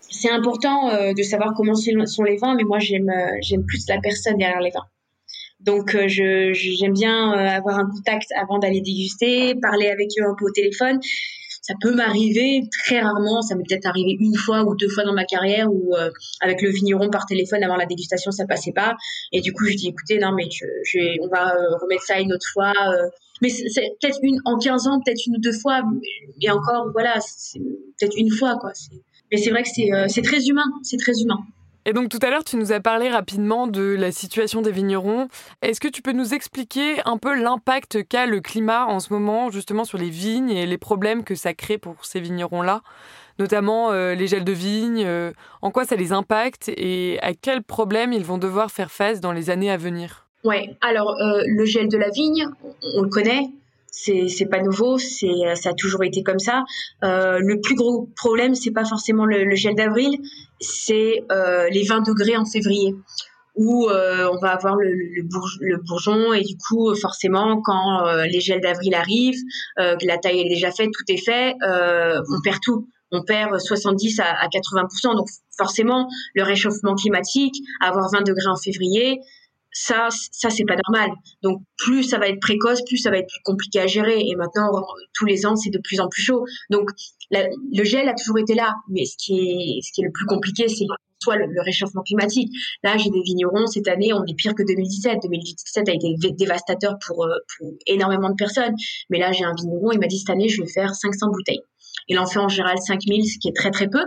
c'est 0.00 0.30
important 0.30 0.90
de 1.12 1.22
savoir 1.22 1.52
comment 1.54 1.74
sont 1.74 2.22
les 2.22 2.36
vins, 2.38 2.54
mais 2.54 2.64
moi, 2.64 2.78
j'aime 2.78 3.12
j'aime 3.42 3.64
plus 3.64 3.86
la 3.88 3.98
personne 4.00 4.38
derrière 4.38 4.60
les 4.60 4.70
vins. 4.70 4.86
Donc, 5.60 5.96
je 6.06 6.52
j'aime 6.52 6.92
bien 6.92 7.32
avoir 7.32 7.78
un 7.78 7.88
contact 7.90 8.28
avant 8.40 8.58
d'aller 8.58 8.80
déguster, 8.80 9.54
parler 9.56 9.88
avec 9.88 10.08
eux 10.18 10.24
un 10.24 10.34
peu 10.38 10.46
au 10.46 10.50
téléphone. 10.50 11.00
Ça 11.68 11.74
peut 11.82 11.94
m'arriver 11.94 12.62
très 12.82 12.98
rarement, 12.98 13.42
ça 13.42 13.54
m'est 13.54 13.62
peut-être 13.62 13.84
arrivé 13.84 14.16
une 14.18 14.34
fois 14.36 14.62
ou 14.64 14.74
deux 14.74 14.88
fois 14.88 15.04
dans 15.04 15.12
ma 15.12 15.26
carrière 15.26 15.70
où 15.70 15.94
euh, 15.94 16.10
avec 16.40 16.62
le 16.62 16.70
vigneron 16.70 17.10
par 17.10 17.26
téléphone 17.26 17.62
avant 17.62 17.76
la 17.76 17.84
dégustation 17.84 18.30
ça 18.30 18.46
passait 18.46 18.72
pas. 18.72 18.96
Et 19.32 19.42
du 19.42 19.52
coup 19.52 19.66
je 19.66 19.74
dis 19.74 19.88
écoutez 19.88 20.18
non 20.18 20.32
mais 20.32 20.48
je, 20.50 21.20
on 21.22 21.28
va 21.28 21.54
euh, 21.54 21.76
remettre 21.82 22.04
ça 22.04 22.20
une 22.20 22.32
autre 22.32 22.46
fois 22.54 22.72
euh. 22.72 23.10
mais 23.42 23.50
c'est 23.50 23.82
peut-être 24.00 24.18
une 24.22 24.38
en 24.46 24.56
15 24.56 24.86
ans 24.86 25.00
peut-être 25.04 25.20
une 25.26 25.36
ou 25.36 25.40
deux 25.40 25.52
fois 25.52 25.82
et 26.40 26.50
encore 26.50 26.90
voilà 26.92 27.16
c'est 27.20 27.60
peut-être 27.60 28.16
une 28.16 28.30
fois 28.30 28.56
quoi. 28.58 28.72
Mais 29.30 29.36
c'est 29.36 29.50
vrai 29.50 29.62
que 29.62 29.68
c'est 29.68 29.90
c'est 30.08 30.22
très 30.22 30.46
humain. 30.46 30.64
C'est 30.82 30.96
très 30.96 31.20
humain 31.20 31.40
et 31.84 31.92
donc 31.92 32.08
tout 32.08 32.18
à 32.22 32.30
l'heure, 32.30 32.44
tu 32.44 32.56
nous 32.56 32.72
as 32.72 32.80
parlé 32.80 33.08
rapidement 33.08 33.66
de 33.66 33.96
la 33.98 34.12
situation 34.12 34.62
des 34.62 34.72
vignerons. 34.72 35.28
Est-ce 35.62 35.80
que 35.80 35.88
tu 35.88 36.02
peux 36.02 36.12
nous 36.12 36.34
expliquer 36.34 37.00
un 37.04 37.16
peu 37.16 37.34
l'impact 37.34 38.06
qu'a 38.06 38.26
le 38.26 38.40
climat 38.40 38.86
en 38.86 39.00
ce 39.00 39.12
moment 39.12 39.50
justement 39.50 39.84
sur 39.84 39.98
les 39.98 40.10
vignes 40.10 40.50
et 40.50 40.66
les 40.66 40.78
problèmes 40.78 41.24
que 41.24 41.34
ça 41.34 41.54
crée 41.54 41.78
pour 41.78 42.04
ces 42.04 42.20
vignerons-là 42.20 42.82
notamment 43.38 43.92
euh, 43.92 44.14
les 44.14 44.26
gels 44.26 44.44
de 44.44 44.52
vignes, 44.52 45.04
euh, 45.06 45.32
en 45.62 45.70
quoi 45.70 45.84
ça 45.84 45.96
les 45.96 46.12
impacte 46.12 46.70
et 46.76 47.18
à 47.22 47.34
quels 47.34 47.62
problèmes 47.62 48.12
ils 48.12 48.24
vont 48.24 48.38
devoir 48.38 48.70
faire 48.70 48.90
face 48.90 49.20
dans 49.20 49.32
les 49.32 49.50
années 49.50 49.70
à 49.70 49.76
venir? 49.76 50.26
Ouais, 50.44 50.76
alors 50.80 51.16
euh, 51.20 51.42
le 51.46 51.64
gel 51.64 51.88
de 51.88 51.96
la 51.96 52.10
vigne, 52.10 52.46
on 52.94 53.02
le 53.02 53.08
connaît, 53.08 53.50
c'est 53.90 54.48
pas 54.48 54.62
nouveau, 54.62 54.98
c'est 54.98 55.56
ça 55.56 55.70
a 55.70 55.74
toujours 55.74 56.04
été 56.04 56.22
comme 56.22 56.38
ça. 56.38 56.62
Le 57.02 57.60
plus 57.60 57.74
gros 57.74 58.08
problème, 58.14 58.54
c'est 58.54 58.70
pas 58.70 58.84
forcément 58.84 59.24
le, 59.24 59.54
gel 59.56 59.74
d'avril, 59.74 60.18
c'est 60.60 61.24
euh, 61.30 61.68
les 61.70 61.84
20 61.84 62.06
degrés 62.06 62.36
en 62.36 62.44
février 62.44 62.94
où 63.54 63.88
euh, 63.88 64.28
on 64.32 64.38
va 64.38 64.50
avoir 64.50 64.76
le, 64.76 64.92
le, 64.92 65.76
bourgeon 65.78 66.32
et 66.32 66.42
du 66.42 66.56
coup 66.56 66.94
forcément 66.94 67.60
quand 67.60 68.04
les 68.30 68.40
gels 68.40 68.60
d'avril 68.60 68.94
arrivent, 68.94 69.42
que 69.76 70.06
la 70.06 70.16
taille 70.18 70.40
est 70.40 70.48
déjà 70.48 70.70
faite, 70.70 70.90
tout 70.92 71.12
est 71.12 71.24
fait, 71.24 71.54
on 71.64 72.40
perd 72.44 72.58
tout 72.62 72.88
on 73.10 73.22
perd 73.22 73.58
70 73.58 74.20
à, 74.20 74.46
80%. 74.48 75.16
Donc 75.16 75.28
forcément, 75.56 76.08
le 76.34 76.42
réchauffement 76.42 76.94
climatique, 76.94 77.56
avoir 77.80 78.10
20 78.12 78.22
degrés 78.22 78.48
en 78.48 78.56
février, 78.56 79.20
ça, 79.70 80.08
ça 80.10 80.50
c'est 80.50 80.64
pas 80.64 80.76
normal. 80.86 81.10
Donc 81.42 81.62
plus 81.76 82.02
ça 82.02 82.18
va 82.18 82.28
être 82.28 82.40
précoce, 82.40 82.82
plus 82.86 82.98
ça 82.98 83.10
va 83.10 83.18
être 83.18 83.28
plus 83.28 83.42
compliqué 83.44 83.80
à 83.80 83.86
gérer. 83.86 84.20
Et 84.20 84.34
maintenant, 84.36 84.70
tous 85.14 85.24
les 85.24 85.46
ans, 85.46 85.56
c'est 85.56 85.70
de 85.70 85.78
plus 85.78 86.00
en 86.00 86.08
plus 86.08 86.22
chaud. 86.22 86.44
Donc 86.70 86.90
le 87.30 87.84
gel 87.84 88.08
a 88.08 88.14
toujours 88.14 88.38
été 88.38 88.54
là, 88.54 88.74
mais 88.88 89.04
ce 89.04 89.16
qui 89.18 89.38
est, 89.38 89.80
ce 89.82 89.92
qui 89.92 90.02
est 90.02 90.04
le 90.04 90.12
plus 90.12 90.26
compliqué, 90.26 90.68
c'est 90.68 90.86
soit 91.22 91.36
le, 91.36 91.46
réchauffement 91.60 92.02
climatique. 92.02 92.50
Là, 92.82 92.96
j'ai 92.96 93.10
des 93.10 93.20
vignerons 93.22 93.66
cette 93.66 93.88
année, 93.88 94.12
on 94.12 94.24
est 94.24 94.34
pire 94.34 94.54
que 94.54 94.62
2017. 94.62 95.18
2017 95.22 95.88
a 95.88 95.92
été 95.92 96.14
dévastateur 96.32 96.94
pour, 97.06 97.24
euh, 97.24 97.34
pour 97.56 97.72
énormément 97.86 98.30
de 98.30 98.36
personnes. 98.36 98.74
Mais 99.10 99.18
là, 99.18 99.32
j'ai 99.32 99.44
un 99.44 99.54
vigneron, 99.54 99.92
il 99.92 99.98
m'a 99.98 100.06
dit 100.06 100.18
cette 100.18 100.30
année, 100.30 100.48
je 100.48 100.62
vais 100.62 100.68
faire 100.68 100.94
500 100.94 101.30
bouteilles. 101.30 101.62
Il 102.08 102.18
en 102.18 102.26
fait 102.26 102.38
en 102.38 102.48
général 102.48 102.78
5000, 102.78 103.26
ce 103.26 103.38
qui 103.38 103.48
est 103.48 103.56
très 103.56 103.70
très 103.70 103.88
peu. 103.88 104.04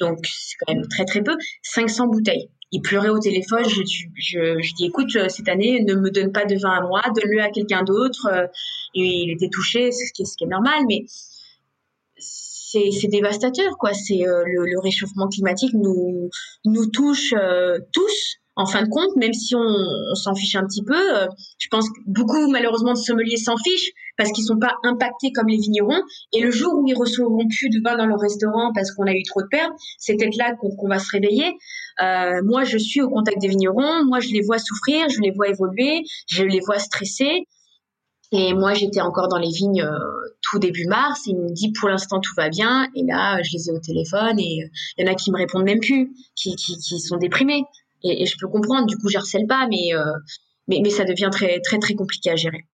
Donc 0.00 0.18
c'est 0.24 0.56
quand 0.58 0.74
même 0.74 0.86
très 0.88 1.04
très 1.04 1.22
peu. 1.22 1.36
500 1.62 2.08
bouteilles 2.08 2.48
il 2.74 2.82
pleurait 2.82 3.08
au 3.08 3.20
téléphone. 3.20 3.62
Je, 3.68 3.82
je, 4.16 4.60
je, 4.60 4.74
dis 4.74 4.86
écoute, 4.86 5.14
euh, 5.14 5.28
cette 5.28 5.48
année, 5.48 5.80
ne 5.82 5.94
me 5.94 6.10
donne 6.10 6.32
pas 6.32 6.44
de 6.44 6.56
vin 6.56 6.72
à 6.72 6.80
moi, 6.80 7.02
donne-le 7.14 7.40
à 7.40 7.50
quelqu'un 7.50 7.84
d'autre. 7.84 8.26
Euh, 8.26 8.46
il 8.94 9.30
était 9.30 9.48
touché, 9.48 9.92
ce 9.92 10.12
qui 10.12 10.22
est, 10.22 10.24
ce 10.24 10.36
qui 10.36 10.42
est 10.42 10.48
normal, 10.48 10.82
mais 10.88 11.04
c'est 12.24 13.08
dévastateur, 13.08 13.76
quoi. 13.78 13.94
C'est 13.94 14.26
euh, 14.26 14.42
le, 14.46 14.80
réchauffement 14.80 15.28
climatique 15.28 15.72
nous 15.74 16.28
nous 16.64 16.86
touche 16.86 17.34
tous. 17.92 18.36
En 18.56 18.66
fin 18.66 18.82
de 18.82 18.88
compte, 18.88 19.16
même 19.16 19.32
si 19.32 19.56
on, 19.56 20.14
s'en 20.14 20.32
fiche 20.36 20.54
un 20.54 20.64
petit 20.64 20.84
peu, 20.84 20.94
je 21.58 21.66
pense 21.72 21.88
que 21.88 21.98
beaucoup 22.06 22.48
malheureusement 22.48 22.92
de 22.92 22.98
sommeliers 22.98 23.36
s'en 23.36 23.56
fichent 23.56 23.90
parce 24.16 24.30
qu'ils 24.32 24.44
sont 24.44 24.58
pas 24.58 24.74
impactés 24.84 25.32
comme 25.32 25.48
les 25.48 25.56
vignerons. 25.56 26.00
Et 26.32 26.40
le 26.40 26.50
jour 26.50 26.72
où 26.74 26.86
ils 26.86 26.96
recevront 26.96 27.46
plus 27.48 27.68
de 27.68 27.80
vin 27.82 27.96
dans 27.96 28.06
leur 28.06 28.20
restaurant 28.20 28.72
parce 28.74 28.92
qu'on 28.92 29.06
a 29.06 29.12
eu 29.12 29.22
trop 29.24 29.42
de 29.42 29.48
pertes, 29.48 29.72
c'est 29.98 30.16
peut-être 30.16 30.36
là 30.36 30.54
qu'on 30.54 30.88
va 30.88 30.98
se 30.98 31.10
réveiller. 31.10 31.52
Euh, 32.02 32.42
moi, 32.44 32.64
je 32.64 32.78
suis 32.78 33.00
au 33.00 33.08
contact 33.08 33.40
des 33.40 33.48
vignerons. 33.48 34.04
Moi, 34.04 34.20
je 34.20 34.28
les 34.28 34.42
vois 34.42 34.58
souffrir, 34.58 35.08
je 35.08 35.20
les 35.20 35.30
vois 35.30 35.48
évoluer, 35.48 36.02
je 36.28 36.44
les 36.44 36.60
vois 36.60 36.78
stresser. 36.78 37.46
Et 38.32 38.54
moi, 38.54 38.74
j'étais 38.74 39.00
encore 39.00 39.28
dans 39.28 39.38
les 39.38 39.50
vignes 39.50 39.82
euh, 39.82 39.98
tout 40.42 40.58
début 40.58 40.86
mars. 40.86 41.22
il 41.26 41.36
me 41.36 41.52
dit 41.52 41.72
pour 41.72 41.88
l'instant 41.88 42.20
tout 42.20 42.32
va 42.36 42.48
bien. 42.48 42.88
Et 42.94 43.04
là, 43.04 43.42
je 43.42 43.50
les 43.52 43.68
ai 43.68 43.72
au 43.72 43.78
téléphone 43.78 44.38
et 44.38 44.70
il 44.98 45.04
y 45.04 45.08
en 45.08 45.12
a 45.12 45.14
qui 45.14 45.30
me 45.30 45.36
répondent 45.36 45.64
même 45.64 45.80
plus, 45.80 46.12
qui, 46.34 46.56
qui, 46.56 47.00
sont 47.00 47.16
déprimés. 47.16 47.64
Et, 48.02 48.26
je 48.26 48.36
peux 48.38 48.48
comprendre. 48.48 48.86
Du 48.86 48.96
coup, 48.96 49.08
je 49.08 49.46
pas, 49.46 49.66
mais, 49.68 49.90
mais 50.68 50.80
mais 50.82 50.90
ça 50.90 51.04
devient 51.04 51.30
très 51.30 51.60
très 51.60 51.78
très 51.78 51.94
compliqué 51.94 52.30
à 52.30 52.36
gérer. 52.36 52.66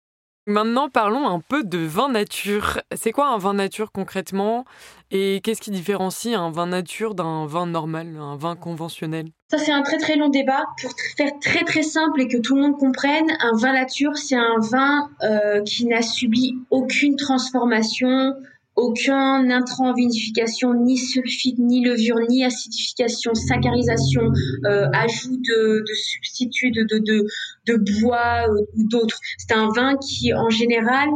Maintenant, 0.50 0.90
parlons 0.90 1.28
un 1.28 1.42
peu 1.42 1.64
de 1.64 1.78
vin 1.78 2.10
nature. 2.10 2.80
C'est 2.96 3.12
quoi 3.12 3.28
un 3.28 3.38
vin 3.38 3.54
nature 3.54 3.92
concrètement? 3.92 4.66
Et 5.12 5.42
qu'est-ce 5.44 5.62
qui 5.62 5.72
différencie 5.72 6.36
un 6.36 6.52
vin 6.52 6.68
nature 6.68 7.16
d'un 7.16 7.48
vin 7.48 7.66
normal, 7.66 8.16
un 8.20 8.38
vin 8.38 8.56
conventionnel? 8.56 9.26
Ça, 9.50 9.58
c'est 9.58 9.72
un 9.72 9.82
très 9.82 9.98
très 9.98 10.16
long 10.16 10.30
débat. 10.30 10.66
Pour 10.80 10.92
faire 11.18 11.32
très 11.42 11.64
très 11.64 11.82
simple 11.82 12.22
et 12.22 12.28
que 12.28 12.38
tout 12.38 12.56
le 12.56 12.62
monde 12.62 12.78
comprenne, 12.78 13.26
un 13.40 13.58
vin 13.58 13.74
nature, 13.74 14.16
c'est 14.16 14.36
un 14.36 14.60
vin 14.60 15.10
euh, 15.24 15.64
qui 15.64 15.88
n'a 15.88 16.04
subi 16.04 16.58
aucune 16.70 17.16
transformation, 17.16 18.36
aucun 18.76 19.50
intrant 19.50 19.96
ni 19.96 20.98
sulfite, 20.98 21.58
ni 21.58 21.84
levure, 21.84 22.20
ni 22.30 22.46
acidification, 22.46 23.34
saccharisation, 23.34 24.32
euh, 24.66 24.88
ajout 24.94 25.38
de, 25.38 25.84
substituts 25.96 26.72
de, 26.72 28.00
bois 28.00 28.48
euh, 28.48 28.62
ou 28.78 28.88
d'autres. 28.88 29.20
C'est 29.40 29.56
un 29.56 29.70
vin 29.76 29.98
qui, 29.98 30.36
en 30.36 30.50
général, 30.50 31.10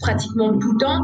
pratiquement 0.00 0.58
tout 0.58 0.72
le 0.72 0.78
temps, 0.78 1.02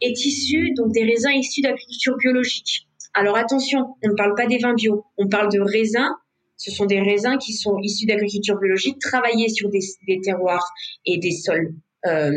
est 0.00 0.24
issu 0.24 0.72
donc 0.76 0.92
des 0.92 1.04
raisins 1.04 1.30
issus 1.30 1.62
d'agriculture 1.62 2.16
biologique. 2.16 2.86
Alors 3.14 3.36
attention, 3.36 3.96
on 4.04 4.08
ne 4.08 4.14
parle 4.14 4.34
pas 4.34 4.46
des 4.46 4.58
vins 4.58 4.74
bio, 4.74 5.04
on 5.16 5.28
parle 5.28 5.52
de 5.52 5.60
raisins. 5.60 6.10
Ce 6.56 6.70
sont 6.70 6.86
des 6.86 7.00
raisins 7.00 7.38
qui 7.38 7.54
sont 7.54 7.78
issus 7.78 8.06
d'agriculture 8.06 8.58
biologique, 8.58 8.98
travaillés 8.98 9.48
sur 9.48 9.70
des, 9.70 9.80
des 10.06 10.20
terroirs 10.20 10.66
et 11.06 11.18
des 11.18 11.32
sols. 11.32 11.74
Euh, 12.06 12.30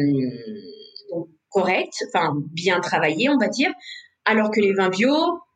correct, 1.53 1.93
enfin 2.07 2.33
bien 2.51 2.79
travaillé, 2.79 3.29
on 3.29 3.37
va 3.37 3.47
dire, 3.47 3.71
alors 4.25 4.49
que 4.51 4.59
les 4.59 4.73
vins 4.73 4.89
bio, 4.89 5.13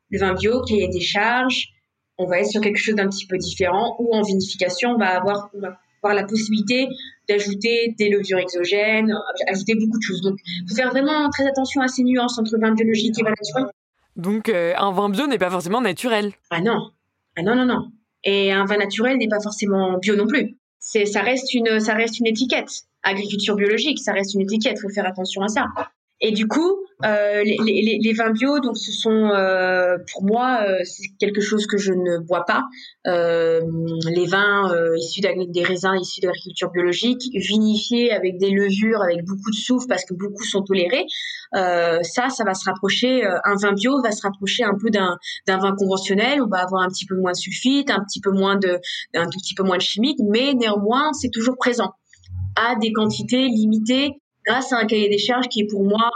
le 0.09 0.19
vin 0.19 0.33
bio, 0.33 0.61
a 0.61 0.87
des 0.87 1.01
charges, 1.01 1.69
on 2.17 2.25
va 2.27 2.39
être 2.39 2.49
sur 2.49 2.61
quelque 2.61 2.77
chose 2.77 2.95
d'un 2.95 3.09
petit 3.09 3.27
peu 3.27 3.37
différent, 3.37 3.95
ou 3.99 4.13
en 4.13 4.21
vinification, 4.21 4.91
on 4.91 4.97
va 4.97 5.17
avoir, 5.19 5.49
avoir 6.01 6.15
la 6.15 6.25
possibilité 6.25 6.87
d'ajouter 7.27 7.95
des 7.97 8.09
levures 8.09 8.39
exogènes, 8.39 9.13
ajouter 9.47 9.75
beaucoup 9.75 9.97
de 9.97 10.03
choses. 10.03 10.21
Donc, 10.21 10.37
il 10.45 10.69
faut 10.69 10.75
faire 10.75 10.89
vraiment 10.89 11.29
très 11.29 11.47
attention 11.47 11.81
à 11.81 11.87
ces 11.87 12.03
nuances 12.03 12.37
entre 12.39 12.57
vin 12.57 12.73
biologique 12.73 13.17
et 13.19 13.23
vin 13.23 13.31
naturel. 13.31 13.65
Donc, 14.15 14.49
euh, 14.49 14.73
un 14.77 14.91
vin 14.91 15.09
bio 15.09 15.27
n'est 15.27 15.37
pas 15.37 15.49
forcément 15.49 15.81
naturel. 15.81 16.31
Ah 16.49 16.61
non, 16.61 16.91
ah 17.37 17.43
non, 17.43 17.55
non, 17.55 17.65
non. 17.65 17.91
Et 18.23 18.51
un 18.51 18.65
vin 18.65 18.77
naturel 18.77 19.17
n'est 19.17 19.27
pas 19.27 19.41
forcément 19.41 19.97
bio 19.99 20.15
non 20.15 20.27
plus. 20.27 20.57
C'est, 20.79 21.05
ça 21.05 21.21
reste 21.21 21.53
une, 21.53 21.79
ça 21.79 21.93
reste 21.93 22.19
une 22.19 22.27
étiquette 22.27 22.83
agriculture 23.03 23.55
biologique, 23.55 23.99
ça 23.99 24.11
reste 24.13 24.33
une 24.33 24.41
étiquette, 24.41 24.79
faut 24.79 24.89
faire 24.89 25.07
attention 25.07 25.41
à 25.41 25.47
ça. 25.47 25.67
Et 26.19 26.31
du 26.31 26.47
coup, 26.47 26.77
euh, 27.05 27.43
les, 27.43 27.57
les, 27.63 27.99
les, 28.01 28.13
vins 28.13 28.31
bio, 28.31 28.59
donc 28.59 28.75
ce 28.75 28.91
sont 28.91 29.29
euh, 29.29 29.97
pour 30.11 30.23
moi 30.23 30.63
euh, 30.67 30.79
c'est 30.83 31.09
quelque 31.19 31.41
chose 31.41 31.67
que 31.67 31.77
je 31.77 31.93
ne 31.93 32.17
bois 32.17 32.43
pas. 32.43 32.63
Euh, 33.05 33.61
les 34.09 34.25
vins 34.25 34.73
euh, 34.73 34.97
issus 34.97 35.21
des 35.21 35.63
raisins 35.63 35.95
issus 36.01 36.21
d'agriculture 36.21 36.71
biologique, 36.71 37.21
vinifiés 37.35 38.11
avec 38.11 38.39
des 38.39 38.49
levures, 38.49 39.03
avec 39.03 39.23
beaucoup 39.25 39.51
de 39.51 39.55
soufre 39.55 39.85
parce 39.87 40.05
que 40.05 40.15
beaucoup 40.15 40.43
sont 40.43 40.63
tolérés. 40.63 41.05
Euh, 41.55 41.99
ça, 42.01 42.29
ça 42.29 42.43
va 42.43 42.55
se 42.55 42.65
rapprocher. 42.65 43.23
un 43.23 43.55
vin 43.61 43.73
bio 43.73 44.01
va 44.01 44.11
se 44.11 44.23
rapprocher 44.23 44.63
un 44.63 44.75
peu 44.81 44.89
d'un 44.89 45.17
d'un 45.45 45.59
vin 45.59 45.75
conventionnel. 45.75 46.41
On 46.41 46.47
va 46.47 46.63
avoir 46.63 46.81
un 46.81 46.87
petit 46.87 47.05
peu 47.05 47.15
moins 47.15 47.33
de 47.33 47.37
sulfite, 47.37 47.91
un 47.91 48.03
petit 48.03 48.21
peu 48.21 48.31
moins 48.31 48.55
de 48.55 48.79
un 49.13 49.25
tout 49.25 49.37
petit 49.37 49.53
peu 49.53 49.61
moins 49.61 49.77
de 49.77 49.83
chimique, 49.83 50.17
mais 50.27 50.55
néanmoins 50.55 51.13
c'est 51.13 51.29
toujours 51.29 51.57
présent 51.57 51.93
à 52.55 52.75
des 52.75 52.91
quantités 52.91 53.47
limitées 53.49 54.19
grâce 54.47 54.71
à 54.73 54.77
un 54.77 54.85
cahier 54.85 55.09
des 55.09 55.17
charges 55.17 55.47
qui 55.49 55.61
est 55.61 55.67
pour 55.69 55.83
moi 55.83 56.09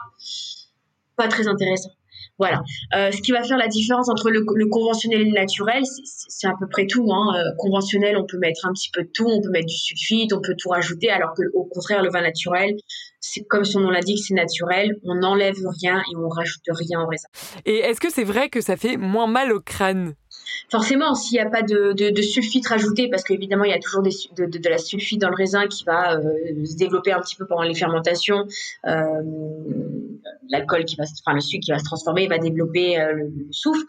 pas 1.17 1.27
très 1.27 1.47
intéressant. 1.47 1.91
Voilà. 2.39 2.63
Euh, 2.95 3.11
ce 3.11 3.21
qui 3.21 3.31
va 3.31 3.43
faire 3.43 3.57
la 3.57 3.67
différence 3.67 4.09
entre 4.09 4.31
le, 4.31 4.43
conventionnel 4.69 5.21
et 5.21 5.25
le 5.25 5.31
naturel, 5.31 5.83
c'est 5.83 6.47
à 6.47 6.53
peu 6.59 6.67
près 6.67 6.87
tout. 6.87 7.07
Hein. 7.13 7.35
Euh, 7.35 7.51
conventionnel, 7.59 8.17
on 8.17 8.25
peut 8.25 8.39
mettre 8.39 8.65
un 8.65 8.73
petit 8.73 8.89
peu 8.91 9.03
de 9.03 9.09
tout, 9.13 9.27
on 9.27 9.41
peut 9.41 9.51
mettre 9.51 9.67
du 9.67 9.77
sulfite, 9.77 10.33
on 10.33 10.41
peut 10.41 10.55
tout 10.57 10.69
rajouter, 10.69 11.11
alors 11.11 11.35
que 11.35 11.43
au 11.53 11.65
contraire, 11.65 12.01
le 12.01 12.09
vin 12.09 12.21
naturel, 12.21 12.73
c'est 13.19 13.43
comme 13.43 13.63
son 13.63 13.81
nom 13.81 13.91
l'indique, 13.91 14.23
c'est 14.25 14.33
naturel. 14.33 14.97
On 15.03 15.15
n'enlève 15.15 15.55
rien 15.81 15.99
et 15.99 16.15
on 16.17 16.29
rajoute 16.29 16.63
rien 16.69 17.01
en 17.01 17.07
raisin. 17.07 17.27
Et 17.65 17.77
est-ce 17.77 17.99
que 17.99 18.09
c'est 18.09 18.23
vrai 18.23 18.49
que 18.49 18.59
ça 18.59 18.75
fait 18.75 18.97
moins 18.97 19.27
mal 19.27 19.51
au 19.51 19.59
crâne? 19.59 20.15
Forcément, 20.69 21.15
s'il 21.15 21.35
n'y 21.35 21.45
a 21.45 21.49
pas 21.49 21.61
de, 21.61 22.21
sulfite 22.21 22.67
rajouté, 22.67 23.09
parce 23.09 23.23
qu'évidemment, 23.23 23.63
il 23.63 23.71
y 23.71 23.73
a 23.73 23.79
toujours 23.79 24.01
de, 24.01 24.69
la 24.69 24.77
sulfite 24.77 25.19
dans 25.19 25.29
le 25.29 25.35
raisin 25.35 25.67
qui 25.67 25.83
va 25.83 26.15
euh, 26.15 26.21
se 26.65 26.77
développer 26.77 27.11
un 27.11 27.19
petit 27.19 27.35
peu 27.35 27.45
pendant 27.45 27.63
les 27.63 27.75
fermentations, 27.75 28.47
euh, 28.87 29.01
l'alcool 30.49 30.85
qui 30.85 30.95
va, 30.95 31.03
enfin 31.25 31.35
le 31.35 31.41
sucre 31.41 31.63
qui 31.65 31.71
va 31.71 31.79
se 31.79 31.83
transformer 31.83 32.27
va 32.27 32.37
développer 32.37 32.99
euh, 32.99 33.13
le, 33.13 33.47
soufre. 33.51 33.83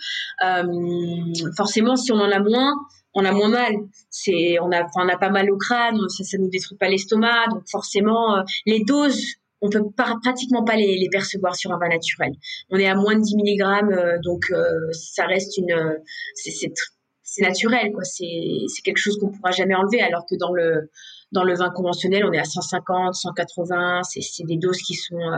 forcément, 1.56 1.96
si 1.96 2.12
on 2.12 2.16
en 2.16 2.30
a 2.30 2.40
moins, 2.40 2.74
on 3.14 3.24
a 3.24 3.32
moins 3.32 3.48
mal. 3.48 3.74
C'est, 4.10 4.58
on 4.60 4.72
a, 4.72 4.86
on 4.96 5.08
a 5.08 5.16
pas 5.16 5.30
mal 5.30 5.50
au 5.50 5.58
crâne, 5.58 5.98
ça, 6.08 6.24
ça 6.24 6.38
nous 6.38 6.48
détruit 6.48 6.78
pas 6.78 6.88
l'estomac, 6.88 7.48
donc 7.50 7.62
forcément, 7.70 8.42
les 8.66 8.82
doses 8.84 9.22
on 9.62 9.70
peut 9.70 9.82
pratiquement 9.96 10.64
pas 10.64 10.76
les, 10.76 11.08
percevoir 11.10 11.54
sur 11.54 11.72
un 11.72 11.78
vin 11.78 11.88
naturel. 11.88 12.32
On 12.70 12.78
est 12.78 12.88
à 12.88 12.96
moins 12.96 13.14
de 13.14 13.22
10 13.22 13.36
mg, 13.36 13.92
euh, 13.92 14.18
donc 14.22 14.50
euh, 14.50 14.64
ça 14.92 15.24
reste 15.26 15.56
une, 15.56 15.98
c'est 16.34 17.42
naturel 17.42 17.92
quoi. 17.92 18.02
C'est 18.02 18.82
quelque 18.84 18.98
chose 18.98 19.18
qu'on 19.18 19.30
pourra 19.30 19.52
jamais 19.52 19.74
enlever, 19.74 20.00
alors 20.02 20.26
que 20.28 20.34
dans 20.34 20.52
le 20.52 20.90
dans 21.30 21.44
le 21.44 21.54
vin 21.54 21.70
conventionnel, 21.70 22.26
on 22.26 22.32
est 22.32 22.38
à 22.38 22.44
150, 22.44 23.14
180. 23.14 24.02
C'est 24.02 24.44
des 24.44 24.58
doses 24.58 24.82
qui 24.82 24.94
sont 24.94 25.16
euh, 25.16 25.36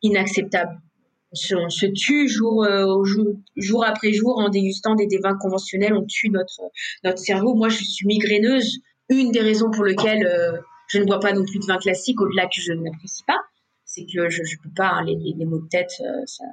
inacceptables. 0.00 0.80
On 1.52 1.68
se, 1.68 1.86
tue 1.86 2.28
jour, 2.28 2.64
jour, 3.56 3.84
après 3.84 4.12
jour 4.12 4.38
en 4.38 4.48
dégustant 4.48 4.94
des, 4.94 5.08
des 5.08 5.18
vins 5.18 5.36
conventionnels. 5.36 5.92
On 5.92 6.06
tue 6.06 6.30
notre 6.30 6.70
notre 7.02 7.18
cerveau. 7.18 7.54
Moi, 7.54 7.68
je 7.68 7.82
suis 7.82 8.06
migraineuse. 8.06 8.78
Une 9.08 9.32
des 9.32 9.40
raisons 9.40 9.70
pour 9.72 9.84
lesquelles 9.84 10.62
je 10.88 10.98
ne 10.98 11.04
bois 11.04 11.20
pas 11.20 11.32
non 11.32 11.44
plus 11.44 11.58
de 11.58 11.66
vin 11.66 11.78
classique 11.78 12.20
au-delà 12.20 12.46
que 12.46 12.60
je 12.60 12.72
n'apprécie 12.72 13.24
pas. 13.24 13.40
C'est 13.84 14.04
que 14.04 14.28
je 14.28 14.42
ne 14.42 14.62
peux 14.62 14.74
pas, 14.74 14.88
hein, 14.88 15.04
les, 15.04 15.16
les, 15.16 15.44
mots 15.44 15.60
de 15.60 15.68
tête, 15.68 15.92
euh, 16.00 16.22
ça, 16.26 16.44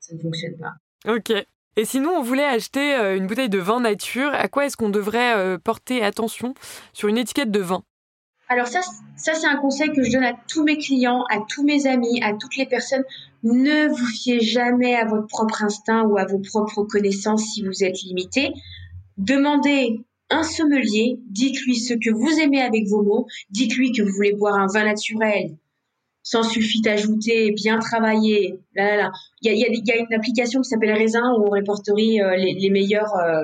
ça 0.00 0.14
ne 0.14 0.20
fonctionne 0.20 0.56
pas. 0.58 1.12
Ok. 1.12 1.32
Et 1.76 1.84
sinon, 1.86 2.10
on 2.10 2.22
voulait 2.22 2.44
acheter 2.44 2.94
euh, 2.94 3.16
une 3.16 3.26
bouteille 3.26 3.48
de 3.48 3.58
vin 3.58 3.80
nature. 3.80 4.30
À 4.34 4.48
quoi 4.48 4.66
est-ce 4.66 4.76
qu'on 4.76 4.90
devrait 4.90 5.34
euh, 5.36 5.58
porter 5.58 6.02
attention 6.02 6.54
sur 6.92 7.08
une 7.08 7.16
étiquette 7.16 7.50
de 7.50 7.60
vin? 7.60 7.82
Alors 8.48 8.66
ça, 8.66 8.80
ça 9.16 9.32
c'est 9.32 9.46
un 9.46 9.56
conseil 9.56 9.90
que 9.92 10.02
je 10.02 10.12
donne 10.12 10.24
à 10.24 10.34
tous 10.46 10.62
mes 10.62 10.76
clients, 10.76 11.24
à 11.30 11.38
tous 11.48 11.64
mes 11.64 11.86
amis, 11.86 12.22
à 12.22 12.34
toutes 12.34 12.56
les 12.56 12.66
personnes. 12.66 13.04
Ne 13.42 13.88
vous 13.88 14.06
fiez 14.06 14.40
jamais 14.40 14.94
à 14.94 15.06
votre 15.06 15.26
propre 15.26 15.64
instinct 15.64 16.02
ou 16.02 16.18
à 16.18 16.26
vos 16.26 16.38
propres 16.38 16.82
connaissances 16.82 17.44
si 17.54 17.64
vous 17.64 17.82
êtes 17.82 18.02
limité. 18.02 18.52
Demandez 19.16 20.04
un 20.32 20.42
sommelier, 20.42 21.18
dites-lui 21.28 21.76
ce 21.76 21.94
que 21.94 22.10
vous 22.10 22.40
aimez 22.40 22.60
avec 22.60 22.88
vos 22.88 23.02
mots, 23.02 23.26
dites-lui 23.50 23.92
que 23.92 24.02
vous 24.02 24.12
voulez 24.12 24.32
boire 24.32 24.58
un 24.58 24.66
vin 24.66 24.84
naturel, 24.84 25.56
sans 26.22 26.42
sulfite 26.42 26.86
ajouté, 26.86 27.52
bien 27.52 27.78
travaillé. 27.78 28.58
Là, 28.74 28.96
là, 28.96 29.12
Il, 29.42 29.48
y 29.48 29.64
a, 29.64 29.68
il, 29.68 29.86
y 29.86 29.92
a, 29.92 29.96
une 29.96 30.14
application 30.14 30.60
qui 30.60 30.68
s'appelle 30.68 30.92
Raisin 30.92 31.32
où 31.36 31.46
on 31.46 31.50
répertorie 31.50 32.20
euh, 32.20 32.36
les, 32.36 32.54
les, 32.54 32.70
meilleurs, 32.70 33.14
euh, 33.16 33.42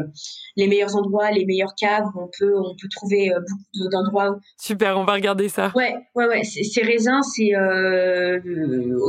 les 0.56 0.66
meilleurs 0.66 0.96
endroits, 0.96 1.30
les 1.30 1.44
meilleures 1.44 1.74
caves 1.78 2.06
où 2.14 2.22
on 2.22 2.30
peut, 2.38 2.54
on 2.58 2.74
peut 2.80 2.88
trouver 2.90 3.30
euh, 3.30 3.40
beaucoup 3.40 3.88
d'endroits. 3.90 4.38
Super, 4.56 4.98
on 4.98 5.04
va 5.04 5.14
regarder 5.14 5.48
ça. 5.48 5.72
Ouais, 5.74 5.94
ouais, 6.14 6.26
ouais. 6.26 6.42
Ces 6.44 6.82
raisins, 6.82 7.20
c'est 7.22 7.52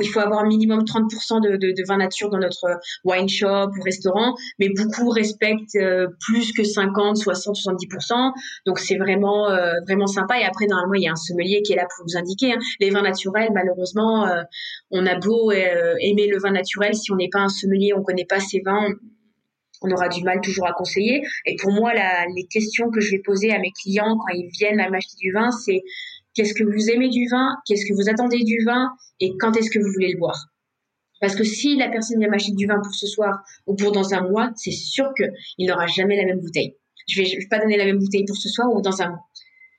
il 0.02 0.10
faut 0.14 0.20
avoir 0.20 0.40
un 0.40 0.48
minimum 0.48 0.84
30% 0.84 1.42
de, 1.42 1.58
de, 1.58 1.72
de, 1.72 1.88
vin 1.88 1.98
nature 1.98 2.30
dans 2.30 2.40
notre 2.40 2.80
wine 3.04 3.30
shop 3.30 3.72
ou 3.78 3.82
restaurant, 3.84 4.36
mais 4.60 4.70
beaucoup 4.70 5.10
respectent 5.10 5.78
plus 6.26 6.52
que 6.54 6.64
50, 6.64 7.18
60, 7.18 7.56
70%. 7.56 8.32
Donc 8.66 8.80
c'est 8.80 8.98
vraiment, 8.98 9.50
vraiment 9.86 10.08
sympa. 10.08 10.40
Et 10.40 10.44
après, 10.44 10.66
normalement, 10.68 10.96
il 10.96 11.04
y 11.04 11.08
a 11.08 11.12
un 11.12 11.16
sommelier 11.16 11.62
qui 11.62 11.74
est 11.74 11.76
là 11.76 11.88
pour 11.96 12.06
vous 12.06 12.18
indiquer. 12.18 12.54
Hein. 12.54 12.60
Les 12.80 12.90
vins 12.90 13.02
naturels, 13.02 13.50
malheureusement, 13.54 14.28
euh, 14.28 14.44
on 14.92 15.06
a 15.06 15.16
beau 15.16 15.52
euh, 15.52 15.96
aimer 16.10 16.28
le 16.28 16.39
vin 16.39 16.51
naturel, 16.51 16.93
si 16.95 17.12
on 17.12 17.16
n'est 17.16 17.30
pas 17.30 17.39
un 17.39 17.49
sommelier, 17.49 17.93
on 17.95 18.03
connaît 18.03 18.26
pas 18.26 18.39
ces 18.39 18.62
vins, 18.62 18.88
on 19.82 19.91
aura 19.91 20.10
du 20.10 20.24
mal 20.24 20.41
toujours 20.41 20.68
à 20.68 20.74
conseiller. 20.74 21.24
Et 21.45 21.55
pour 21.62 21.72
moi, 21.72 21.93
les 22.36 22.45
questions 22.47 22.89
que 22.89 22.99
je 22.99 23.12
vais 23.12 23.22
poser 23.24 23.51
à 23.51 23.60
mes 23.60 23.72
clients 23.72 24.18
quand 24.18 24.34
ils 24.34 24.49
viennent 24.49 24.80
à 24.80 24.89
m'acheter 24.89 25.16
du 25.18 25.32
vin, 25.32 25.51
c'est 25.51 25.82
qu'est-ce 26.34 26.53
que 26.53 26.64
vous 26.64 26.89
aimez 26.89 27.10
du 27.10 27.28
vin, 27.30 27.55
qu'est-ce 27.66 27.86
que 27.86 27.93
vous 27.93 28.10
attendez 28.10 28.43
du 28.43 28.64
vin 28.66 28.89
et 29.20 29.32
quand 29.39 29.55
est-ce 29.55 29.70
que 29.70 29.80
vous 29.80 29.91
voulez 29.93 30.12
le 30.12 30.20
boire. 30.20 30.47
Parce 31.22 31.36
que 31.36 31.43
si 31.43 31.76
la 31.76 31.89
personne 31.89 32.20
vient 32.20 32.30
m'acheter 32.30 32.53
du 32.53 32.66
vin 32.66 32.80
pour 32.82 32.93
ce 32.93 33.07
soir 33.07 33.39
ou 33.68 33.76
pour 33.76 33.91
dans 33.91 34.14
un 34.14 34.22
mois, 34.30 34.51
c'est 34.55 34.72
sûr 34.72 35.12
qu'il 35.16 35.68
n'aura 35.68 35.88
jamais 35.88 36.16
la 36.16 36.26
même 36.26 36.39
bouteille. 36.39 36.76
Je 37.07 37.22
vais, 37.22 37.26
je 37.26 37.38
vais 37.38 37.47
pas 37.49 37.60
donner 37.60 37.78
la 37.78 37.86
même 37.86 37.99
bouteille 37.99 38.26
pour 38.26 38.38
ce 38.38 38.47
soir 38.47 38.68
ou 38.74 38.82
dans 38.82 39.01
un 39.01 39.10
mois 39.10 39.20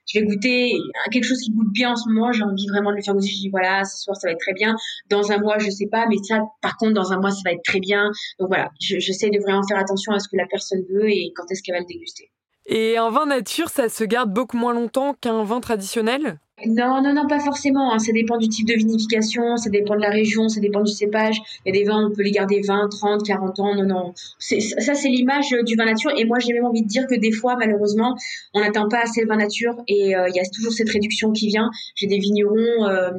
je 0.06 0.18
vais 0.18 0.26
goûter 0.26 0.72
quelque 1.12 1.24
chose 1.24 1.40
qui 1.40 1.52
goûte 1.52 1.72
bien 1.72 1.92
en 1.92 1.96
ce 1.96 2.08
moment, 2.08 2.32
j'ai 2.32 2.42
envie 2.42 2.66
vraiment 2.68 2.90
de 2.90 2.96
le 2.96 3.02
faire 3.02 3.14
goûter. 3.14 3.28
Je 3.28 3.40
dis 3.40 3.50
voilà, 3.50 3.84
ce 3.84 4.02
soir 4.02 4.16
ça 4.16 4.28
va 4.28 4.32
être 4.32 4.40
très 4.40 4.54
bien. 4.54 4.74
Dans 5.08 5.30
un 5.30 5.38
mois, 5.38 5.58
je 5.58 5.70
sais 5.70 5.88
pas, 5.90 6.06
mais 6.08 6.16
ça, 6.22 6.40
par 6.62 6.76
contre, 6.76 6.94
dans 6.94 7.12
un 7.12 7.20
mois, 7.20 7.30
ça 7.30 7.40
va 7.44 7.52
être 7.52 7.64
très 7.64 7.80
bien. 7.80 8.10
Donc 8.38 8.48
voilà, 8.48 8.70
j'essaie 8.80 9.30
de 9.30 9.38
vraiment 9.40 9.62
faire 9.68 9.78
attention 9.78 10.12
à 10.12 10.18
ce 10.18 10.28
que 10.28 10.36
la 10.36 10.46
personne 10.46 10.80
veut 10.92 11.08
et 11.08 11.32
quand 11.36 11.44
est-ce 11.50 11.62
qu'elle 11.62 11.74
va 11.74 11.80
le 11.80 11.86
déguster. 11.86 12.30
Et 12.66 12.96
un 12.96 13.10
vin 13.10 13.26
nature, 13.26 13.68
ça 13.68 13.88
se 13.88 14.04
garde 14.04 14.32
beaucoup 14.32 14.56
moins 14.56 14.74
longtemps 14.74 15.14
qu'un 15.14 15.42
vin 15.44 15.60
traditionnel? 15.60 16.38
Non, 16.66 17.02
non, 17.02 17.14
non, 17.14 17.26
pas 17.26 17.40
forcément. 17.40 17.92
Hein. 17.92 17.98
Ça 17.98 18.12
dépend 18.12 18.36
du 18.36 18.48
type 18.48 18.66
de 18.66 18.74
vinification, 18.74 19.56
ça 19.56 19.70
dépend 19.70 19.94
de 19.94 20.00
la 20.00 20.10
région, 20.10 20.48
ça 20.48 20.60
dépend 20.60 20.82
du 20.82 20.92
cépage. 20.92 21.40
Il 21.64 21.74
y 21.74 21.76
a 21.76 21.80
des 21.80 21.84
vins, 21.84 22.08
on 22.10 22.14
peut 22.14 22.22
les 22.22 22.30
garder 22.30 22.60
20, 22.60 22.88
30, 22.88 23.24
40 23.24 23.60
ans. 23.60 23.74
Non, 23.74 23.84
non. 23.84 24.12
Ça, 24.38 24.94
c'est 24.94 25.08
l'image 25.08 25.54
du 25.64 25.76
vin 25.76 25.84
nature. 25.84 26.10
Et 26.16 26.24
moi, 26.24 26.38
j'ai 26.38 26.52
même 26.52 26.64
envie 26.64 26.82
de 26.82 26.88
dire 26.88 27.06
que 27.06 27.14
des 27.14 27.32
fois, 27.32 27.56
malheureusement, 27.56 28.16
on 28.54 28.60
n'atteint 28.60 28.88
pas 28.88 29.00
assez 29.02 29.22
le 29.22 29.28
vin 29.28 29.36
nature. 29.36 29.74
Et 29.88 30.14
euh, 30.14 30.28
il 30.28 30.34
y 30.34 30.40
a 30.40 30.42
toujours 30.52 30.72
cette 30.72 30.90
réduction 30.90 31.32
qui 31.32 31.48
vient. 31.48 31.70
J'ai 31.94 32.06
des 32.06 32.18
vignerons 32.18 32.86
euh, 32.86 33.10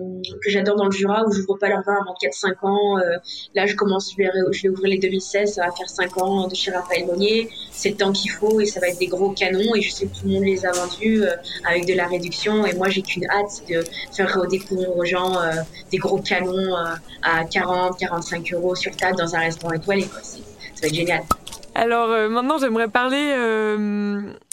que 0.43 0.49
j'adore 0.49 0.75
dans 0.75 0.85
le 0.85 0.91
Jura 0.91 1.23
où 1.25 1.31
je 1.31 1.41
pas 1.59 1.67
leur 1.67 1.83
vin 1.83 1.95
avant 2.01 2.15
4-5 2.21 2.65
ans. 2.65 2.97
Euh, 2.97 3.17
là, 3.55 3.65
je 3.65 3.75
commence, 3.75 4.11
je 4.11 4.17
vais, 4.17 4.29
je 4.51 4.61
vais 4.63 4.69
ouvrir 4.69 4.89
les 4.89 4.99
2016, 4.99 5.55
ça 5.55 5.65
va 5.65 5.71
faire 5.71 5.89
5 5.89 6.17
ans 6.21 6.47
de 6.47 6.55
chez 6.55 6.71
Raphaël 6.71 7.05
Monnier. 7.05 7.49
C'est 7.71 7.89
le 7.89 7.95
temps 7.95 8.11
qu'il 8.11 8.31
faut 8.31 8.61
et 8.61 8.65
ça 8.65 8.79
va 8.79 8.87
être 8.87 8.99
des 8.99 9.07
gros 9.07 9.31
canons. 9.31 9.75
Et 9.75 9.81
je 9.81 9.91
sais 9.91 10.05
que 10.05 10.17
tout 10.17 10.27
le 10.27 10.33
monde 10.33 10.43
les 10.43 10.65
a 10.65 10.71
vendus 10.71 11.23
avec 11.65 11.85
de 11.85 11.93
la 11.93 12.07
réduction. 12.07 12.65
Et 12.65 12.73
moi, 12.73 12.89
j'ai 12.89 13.01
qu'une 13.01 13.25
hâte 13.31 13.63
de 13.69 13.83
faire 14.11 14.33
redécouvrir 14.33 14.95
aux 14.95 15.05
gens 15.05 15.39
euh, 15.39 15.51
des 15.91 15.97
gros 15.97 16.19
canons 16.19 16.75
euh, 16.75 16.95
à 17.23 17.45
40, 17.45 17.97
45 17.97 18.53
euros 18.53 18.75
sur 18.75 18.95
table 18.95 19.17
dans 19.17 19.35
un 19.35 19.39
restaurant 19.39 19.73
étoilé. 19.73 20.03
Ça 20.03 20.39
va 20.81 20.87
être 20.87 20.93
génial. 20.93 21.23
Alors 21.73 22.09
euh, 22.09 22.27
maintenant, 22.29 22.57
j'aimerais 22.57 22.89
parler 22.89 23.33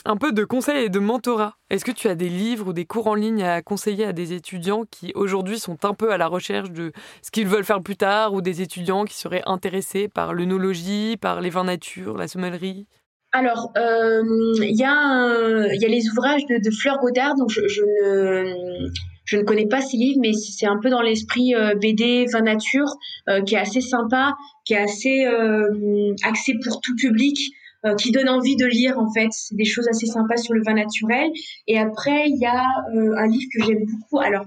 un 0.04 0.16
peu 0.16 0.32
de 0.32 0.44
conseils 0.44 0.84
et 0.84 0.88
de 0.88 0.98
mentorat. 0.98 1.56
Est-ce 1.68 1.84
que 1.84 1.90
tu 1.90 2.08
as 2.08 2.14
des 2.14 2.28
livres 2.28 2.68
ou 2.68 2.72
des 2.72 2.86
cours 2.86 3.08
en 3.08 3.14
ligne 3.14 3.42
à 3.42 3.60
conseiller 3.60 4.04
à 4.04 4.12
des 4.12 4.32
étudiants 4.32 4.84
qui 4.90 5.12
aujourd'hui 5.14 5.58
sont 5.58 5.84
un 5.84 5.94
peu 5.94 6.12
à 6.12 6.16
la 6.16 6.28
recherche 6.28 6.70
de 6.70 6.92
ce 7.22 7.30
qu'ils 7.30 7.46
veulent 7.46 7.64
faire 7.64 7.82
plus 7.82 7.96
tard 7.96 8.32
ou 8.32 8.40
des 8.40 8.62
étudiants 8.62 9.04
qui 9.04 9.16
seraient 9.16 9.42
intéressés 9.46 10.08
par 10.08 10.32
l'œnologie, 10.32 11.16
par 11.20 11.40
les 11.40 11.50
vins 11.50 11.64
nature, 11.64 12.16
la 12.16 12.28
sommellerie? 12.28 12.86
Alors, 13.32 13.72
euh, 13.76 14.22
il 14.62 14.74
y, 14.74 14.78
y, 14.78 14.84
a 14.84 15.88
les 15.88 16.08
ouvrages 16.10 16.46
de, 16.46 16.70
Fleur 16.70 16.98
Godard, 16.98 17.34
donc 17.34 17.50
je, 17.50 17.60
ne, 17.60 18.88
je 19.28 19.36
ne 19.36 19.42
connais 19.42 19.66
pas 19.66 19.82
ces 19.82 19.98
livres, 19.98 20.18
mais 20.22 20.32
c'est 20.32 20.66
un 20.66 20.78
peu 20.82 20.88
dans 20.88 21.02
l'esprit 21.02 21.54
euh, 21.54 21.74
BD, 21.74 22.24
vin 22.32 22.40
nature, 22.40 22.88
euh, 23.28 23.42
qui 23.42 23.54
est 23.54 23.58
assez 23.58 23.82
sympa, 23.82 24.32
qui 24.64 24.72
est 24.72 24.78
assez 24.78 25.26
euh, 25.26 26.14
axé 26.24 26.54
pour 26.64 26.80
tout 26.80 26.94
public, 26.96 27.38
euh, 27.84 27.94
qui 27.96 28.10
donne 28.10 28.30
envie 28.30 28.56
de 28.56 28.64
lire 28.64 28.98
en 28.98 29.12
fait. 29.12 29.28
C'est 29.30 29.56
des 29.56 29.66
choses 29.66 29.86
assez 29.88 30.06
sympas 30.06 30.38
sur 30.38 30.54
le 30.54 30.62
vin 30.64 30.74
naturel. 30.74 31.30
Et 31.66 31.78
après, 31.78 32.28
il 32.28 32.38
y 32.40 32.46
a 32.46 32.64
un 32.94 33.26
livre 33.26 33.48
que 33.54 33.62
j'aime 33.62 33.84
beaucoup. 33.84 34.20
Alors, 34.20 34.46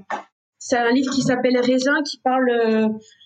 c'est 0.57 0.77
un 0.77 0.91
livre 0.91 1.13
qui 1.13 1.21
s'appelle 1.21 1.59
Raisin, 1.59 2.01
qui 2.03 2.19
parle 2.23 2.49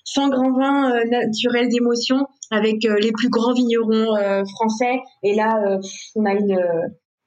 sans 0.05 0.29
grand 0.29 0.53
vin 0.53 1.03
naturel 1.05 1.67
d'émotion 1.67 2.25
avec 2.51 2.85
euh, 2.85 2.97
les 3.01 3.11
plus 3.11 3.29
grands 3.29 3.53
vignerons 3.53 4.15
euh, 4.15 4.45
français. 4.45 4.99
Et 5.23 5.35
là, 5.35 5.57
euh, 5.67 5.79
on 6.15 6.25
a 6.25 6.33
une 6.33 6.57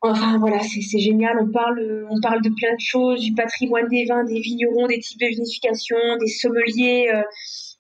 Enfin 0.01 0.39
voilà, 0.39 0.61
c'est 0.61 1.01
génial. 1.01 1.37
On 1.43 1.51
parle, 1.51 2.07
on 2.09 2.21
parle 2.21 2.41
de 2.41 2.51
plein 2.51 2.73
de 2.73 2.81
choses, 2.81 3.21
du 3.21 3.35
patrimoine 3.35 3.89
des 3.89 4.05
vins, 4.05 4.23
des 4.23 4.39
vignerons, 4.39 4.87
des 4.87 5.01
types 5.01 5.19
de 5.21 5.27
vinification, 5.27 5.97
des 6.21 6.29
sommeliers 6.29 7.11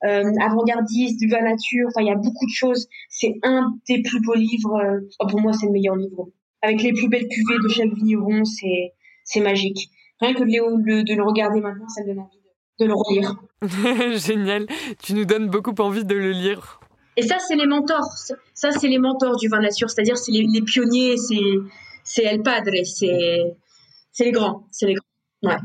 euh, 0.04 0.32
avant-gardistes, 0.40 1.20
du 1.20 1.28
vin 1.28 1.42
nature. 1.42 1.86
Enfin, 1.86 2.00
il 2.00 2.08
y 2.08 2.10
a 2.10 2.16
beaucoup 2.16 2.44
de 2.44 2.52
choses. 2.52 2.88
C'est 3.08 3.36
un 3.44 3.72
des 3.88 4.02
plus 4.02 4.20
beaux 4.20 4.34
livres. 4.34 4.82
Oh, 5.20 5.26
pour 5.28 5.40
moi, 5.40 5.52
c'est 5.52 5.66
le 5.66 5.72
meilleur 5.72 5.94
livre. 5.94 6.28
Avec 6.60 6.82
les 6.82 6.92
plus 6.92 7.08
belles 7.08 7.28
cuvées 7.28 7.58
de 7.62 7.68
chaque 7.68 7.94
vigneron, 7.94 8.44
c'est 8.44 8.94
c'est 9.22 9.40
magique. 9.40 9.88
Rien 10.20 10.34
que 10.34 10.40
de 10.40 10.46
le, 10.46 11.04
de 11.04 11.14
le 11.14 11.22
regarder 11.22 11.60
maintenant, 11.60 11.88
ça 11.88 12.02
me 12.02 12.08
donne 12.08 12.24
de, 12.78 12.86
le 12.86 12.94
relire. 12.94 13.36
Génial. 14.18 14.66
Tu 15.02 15.14
nous 15.14 15.24
donnes 15.24 15.48
beaucoup 15.48 15.74
envie 15.78 16.04
de 16.04 16.14
le 16.14 16.30
lire. 16.30 16.80
Et 17.16 17.22
ça, 17.22 17.38
c'est 17.38 17.56
les 17.56 17.66
mentors. 17.66 18.12
Ça, 18.54 18.70
c'est 18.72 18.88
les 18.88 18.98
mentors 18.98 19.36
du 19.36 19.48
vin 19.48 19.60
nature. 19.60 19.90
C'est-à-dire, 19.90 20.16
c'est 20.16 20.32
les, 20.32 20.62
pionniers, 20.62 21.16
c'est 22.04 22.22
El 22.22 22.42
Padre, 22.42 22.70
c'est 22.84 24.24
les 24.24 24.32
grands. 24.32 24.66
C'est 24.70 24.86
les 24.86 24.94
grands. 24.94 25.04
Ouais. 25.42 25.56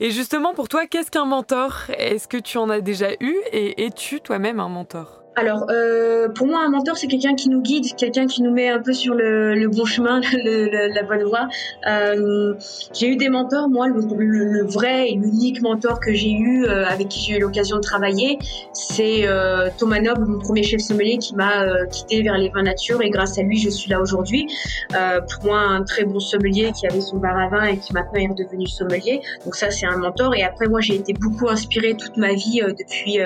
Et 0.00 0.10
justement, 0.10 0.54
pour 0.54 0.68
toi, 0.68 0.86
qu'est-ce 0.86 1.10
qu'un 1.10 1.24
mentor? 1.24 1.84
Est-ce 1.96 2.28
que 2.28 2.36
tu 2.36 2.58
en 2.58 2.68
as 2.68 2.80
déjà 2.80 3.12
eu? 3.20 3.36
Et 3.52 3.86
es-tu 3.86 4.20
toi-même 4.20 4.60
un 4.60 4.68
mentor? 4.68 5.25
Alors, 5.38 5.66
euh, 5.68 6.30
pour 6.30 6.46
moi, 6.46 6.60
un 6.66 6.70
mentor, 6.70 6.96
c'est 6.96 7.08
quelqu'un 7.08 7.34
qui 7.34 7.50
nous 7.50 7.60
guide, 7.60 7.94
quelqu'un 7.96 8.26
qui 8.26 8.42
nous 8.42 8.50
met 8.50 8.70
un 8.70 8.80
peu 8.80 8.94
sur 8.94 9.12
le, 9.12 9.54
le 9.54 9.68
bon 9.68 9.84
chemin, 9.84 10.20
le, 10.32 10.94
la 10.94 11.02
bonne 11.02 11.24
voie. 11.24 11.48
Euh, 11.86 12.54
j'ai 12.94 13.08
eu 13.08 13.16
des 13.16 13.28
mentors, 13.28 13.68
moi, 13.68 13.86
le, 13.86 14.00
le 14.00 14.64
vrai 14.64 15.10
et 15.10 15.14
l'unique 15.14 15.60
mentor 15.60 16.00
que 16.00 16.14
j'ai 16.14 16.32
eu, 16.32 16.64
euh, 16.64 16.86
avec 16.86 17.08
qui 17.08 17.20
j'ai 17.20 17.36
eu 17.36 17.40
l'occasion 17.40 17.76
de 17.76 17.82
travailler, 17.82 18.38
c'est 18.72 19.28
euh, 19.28 19.68
Thomas 19.76 20.00
Noble, 20.00 20.24
mon 20.24 20.38
premier 20.38 20.62
chef 20.62 20.80
sommelier, 20.80 21.18
qui 21.18 21.34
m'a 21.36 21.64
euh, 21.64 21.84
quitté 21.86 22.22
vers 22.22 22.38
les 22.38 22.48
vins 22.48 22.62
nature, 22.62 23.02
et 23.02 23.10
grâce 23.10 23.38
à 23.38 23.42
lui, 23.42 23.58
je 23.58 23.68
suis 23.68 23.90
là 23.90 24.00
aujourd'hui. 24.00 24.46
pour 24.88 25.44
moi, 25.44 25.58
un 25.58 25.82
très 25.82 26.04
bon 26.04 26.18
sommelier 26.18 26.72
qui 26.72 26.86
avait 26.86 27.02
son 27.02 27.18
bar 27.18 27.36
à 27.36 27.48
vin 27.48 27.64
et 27.64 27.76
qui 27.76 27.92
maintenant 27.92 28.20
est 28.20 28.28
redevenu 28.28 28.66
sommelier. 28.66 29.20
Donc 29.44 29.54
ça, 29.54 29.70
c'est 29.70 29.86
un 29.86 29.98
mentor. 29.98 30.34
Et 30.34 30.44
après, 30.44 30.66
moi, 30.66 30.80
j'ai 30.80 30.94
été 30.94 31.12
beaucoup 31.12 31.50
inspirée 31.50 31.94
toute 31.94 32.16
ma 32.16 32.32
vie 32.32 32.62
depuis 32.62 33.18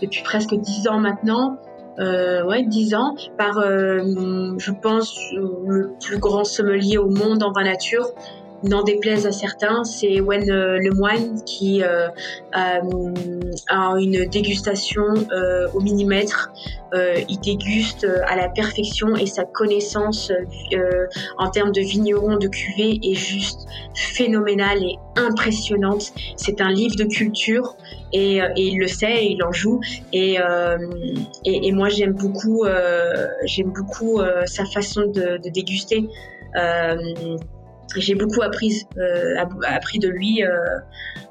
depuis 0.00 0.22
presque 0.22 0.54
dix 0.54 0.88
ans 0.88 0.98
maintenant 0.98 1.51
euh, 1.98 2.44
ouais, 2.44 2.64
10 2.64 2.94
ans, 2.94 3.14
par, 3.36 3.58
euh, 3.58 4.54
je 4.58 4.72
pense, 4.72 5.18
le 5.34 5.92
plus 6.00 6.18
grand 6.18 6.44
sommelier 6.44 6.98
au 6.98 7.08
monde 7.08 7.42
en 7.42 7.52
vin 7.52 7.64
nature, 7.64 8.06
n'en 8.64 8.82
déplaise 8.82 9.26
à 9.26 9.32
certains, 9.32 9.84
c'est 9.84 10.20
Wen 10.20 10.50
euh, 10.50 10.78
Lemoine 10.78 11.42
qui 11.44 11.82
euh, 11.82 12.08
a 12.52 12.80
une 13.98 14.26
dégustation 14.26 15.14
euh, 15.32 15.68
au 15.74 15.80
millimètre. 15.80 16.52
il 17.28 17.40
déguste 17.40 18.06
à 18.26 18.36
la 18.36 18.48
perfection 18.48 19.16
et 19.16 19.26
sa 19.26 19.44
connaissance 19.44 20.30
en 21.38 21.48
termes 21.48 21.72
de 21.72 21.80
vignerons, 21.80 22.36
de 22.36 22.48
cuvée 22.48 23.00
est 23.02 23.14
juste 23.14 23.66
phénoménale 23.94 24.82
et 24.82 24.98
impressionnante. 25.16 26.12
C'est 26.36 26.60
un 26.60 26.70
livre 26.70 26.96
de 26.96 27.04
culture 27.04 27.76
et, 28.12 28.40
il 28.56 28.78
le 28.78 28.88
sait, 28.88 29.26
il 29.26 29.42
en 29.42 29.52
joue. 29.52 29.80
Et, 30.12 30.38
moi 31.72 31.88
j'aime 31.88 32.12
beaucoup, 32.12 32.66
sa 34.46 34.64
façon 34.66 35.02
de 35.06 35.48
déguster 35.48 36.10
j'ai 38.00 38.14
beaucoup 38.14 38.42
appris, 38.42 38.82
euh, 38.98 39.36
appris 39.66 39.98
de 39.98 40.08
lui 40.08 40.42
euh, 40.42 40.48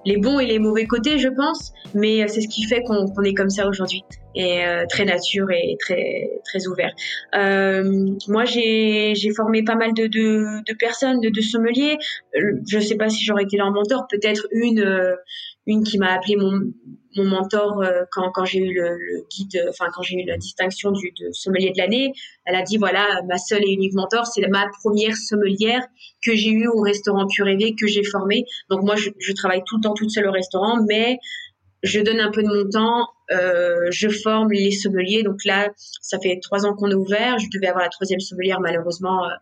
les 0.06 0.18
bons 0.18 0.40
et 0.40 0.46
les 0.46 0.60
mauvais 0.60 0.86
côtés, 0.86 1.18
je 1.18 1.30
pense, 1.30 1.74
mais 1.94 2.28
c'est 2.28 2.42
ce 2.42 2.48
qui 2.48 2.64
fait 2.64 2.82
qu'on 2.84 3.24
est 3.24 3.34
comme 3.34 3.50
ça 3.50 3.68
aujourd'hui 3.68 4.04
et 4.34 4.66
euh, 4.66 4.86
très 4.90 5.06
nature 5.06 5.52
et 5.52 5.76
très 5.80 6.30
très 6.46 6.68
ouvert. 6.68 6.92
Euh, 7.36 8.16
moi, 8.28 8.46
j'ai 8.46 9.14
formé 9.36 9.64
pas 9.64 9.76
mal 9.76 9.94
de, 9.94 10.08
de, 10.08 10.64
de 10.66 10.74
personnes, 10.78 11.20
de, 11.20 11.30
de 11.30 11.42
sommeliers. 11.42 11.98
Je 12.34 12.80
sais 12.80 12.96
pas 12.96 13.10
si 13.10 13.24
j'aurais 13.26 13.44
été 13.44 13.58
leur 13.58 13.72
mentor, 13.72 14.08
peut-être 14.10 14.48
une 14.52 14.84
une 15.68 15.84
qui 15.84 15.98
m'a 15.98 16.14
appelé 16.14 16.36
mon 16.36 16.74
mon 17.18 17.26
mentor 17.26 17.82
euh, 17.82 18.04
quand, 18.12 18.32
quand 18.32 18.46
j'ai 18.46 18.60
eu 18.60 18.74
le, 18.74 18.96
le 18.98 19.26
guide, 19.30 19.66
enfin 19.70 19.88
quand 19.94 20.02
j'ai 20.02 20.22
eu 20.22 20.26
la 20.26 20.38
distinction 20.38 20.92
du 20.92 21.12
de 21.20 21.32
sommelier 21.34 21.72
de 21.72 21.78
l'année, 21.78 22.14
elle 22.46 22.56
a 22.56 22.62
dit 22.62 22.78
voilà 22.78 23.22
ma 23.28 23.38
seule 23.38 23.64
et 23.66 23.72
unique 23.72 23.94
mentor, 23.94 24.26
c'est 24.26 24.48
ma 24.48 24.68
première 24.82 25.16
sommelière 25.18 25.82
que 26.26 26.34
j'ai 26.34 26.52
eue 26.52 26.68
au 26.68 26.80
restaurant 26.80 27.28
Pur 27.28 27.46
Rêvé 27.46 27.76
que 27.76 27.86
j'ai 27.86 28.04
formé. 28.04 28.46
Donc 28.70 28.84
moi 28.84 28.96
je, 28.96 29.10
je, 29.20 29.34
travaille 29.34 29.62
tout 29.66 29.78
le 29.78 29.82
temps 29.84 29.94
toute 29.94 30.10
seule 30.10 30.28
au 30.28 30.32
restaurant, 30.32 30.82
mais 30.88 31.20
je 31.84 32.00
donne 32.00 32.20
un 32.20 32.32
peu 32.32 32.44
de 32.44 32.48
mon 32.48 32.70
temps, 32.70 33.08
euh, 33.32 33.88
je 33.90 34.08
forme 34.08 34.52
les 34.52 34.72
sommeliers. 34.72 35.24
Donc 35.24 35.44
là, 35.46 35.70
ça 36.02 36.20
fait 36.20 36.40
trois 36.42 36.66
ans 36.66 36.76
qu'on 36.76 36.92
est 36.92 36.96
ouvert. 36.96 37.40
Je 37.40 37.48
devais 37.54 37.68
avoir 37.68 37.84
la 37.84 37.90
troisième 37.90 38.20
sommelière, 38.20 38.60
malheureusement, 38.60 39.26
euh, 39.26 39.34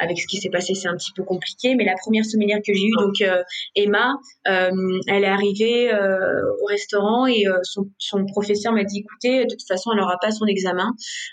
avec 0.00 0.18
ce 0.18 0.26
qui 0.26 0.38
s'est 0.38 0.48
passé, 0.48 0.74
c'est 0.74 0.88
un 0.88 0.96
petit 0.96 1.12
peu 1.14 1.22
compliqué. 1.22 1.74
Mais 1.74 1.84
la 1.84 1.94
première 1.94 2.24
sommelière 2.24 2.60
que 2.66 2.72
j'ai 2.72 2.86
eue, 2.86 2.96
donc 2.98 3.20
euh, 3.20 3.42
Emma, 3.76 4.14
euh, 4.48 4.70
elle 5.06 5.24
est 5.24 5.28
arrivée 5.28 5.92
euh, 5.92 6.40
au 6.62 6.64
restaurant 6.64 7.26
et 7.26 7.44
son, 7.62 8.24
professeur 8.32 8.72
m'a 8.72 8.84
dit, 8.84 9.00
écoutez, 9.00 9.44
de 9.44 9.50
toute 9.50 9.66
façon, 9.68 9.90
elle 9.92 9.98
n'aura 9.98 10.16
pas 10.20 10.30
son 10.30 10.46
examen. 10.46 10.90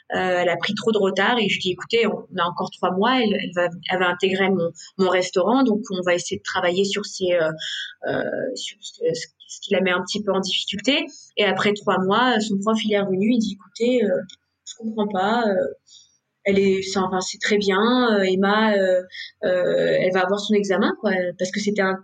elle 0.10 0.50
a 0.50 0.58
pris 0.58 0.74
trop 0.76 0.92
de 0.92 0.98
retard 0.98 1.38
et 1.40 1.48
je 1.48 1.60
dis, 1.60 1.72
écoutez, 1.72 2.06
on 2.08 2.28
a 2.38 2.44
encore 2.44 2.70
trois 2.72 2.92
mois, 2.92 3.22
elle, 3.22 3.52
va, 3.56 3.70
intégrer 4.10 4.50
mon, 4.50 5.10
restaurant, 5.10 5.64
donc 5.64 5.82
on 5.92 6.02
va 6.02 6.14
essayer 6.14 6.38
de 6.38 6.44
travailler 6.44 6.84
sur 6.84 7.06
ce, 7.06 7.24
qui 9.62 9.74
la 9.74 9.82
met 9.82 9.92
un 9.92 10.02
petit 10.02 10.22
peu 10.22 10.34
en 10.34 10.42
difficulté. 10.42 11.06
Et 11.38 11.46
après 11.46 11.74
trois 11.74 12.00
mois, 12.00 12.40
son 12.42 12.58
prof 12.60 12.78
il 12.84 12.94
est 12.94 13.00
revenu, 13.00 13.32
il 13.32 13.40
dit, 13.40 13.54
écoutez, 13.54 14.02
je 14.66 14.74
comprends 14.78 15.08
pas 15.08 15.46
elle 16.48 16.60
est, 16.60 16.98
enfin, 16.98 17.20
c'est 17.20 17.40
très 17.40 17.58
bien. 17.58 18.18
Euh, 18.18 18.24
Emma, 18.24 18.74
euh, 18.74 19.02
euh, 19.44 19.98
elle 20.00 20.14
va 20.14 20.22
avoir 20.22 20.40
son 20.40 20.54
examen, 20.54 20.94
quoi, 21.02 21.12
parce 21.38 21.52
que 21.52 21.60
c'était 21.60 21.82
un 21.82 21.98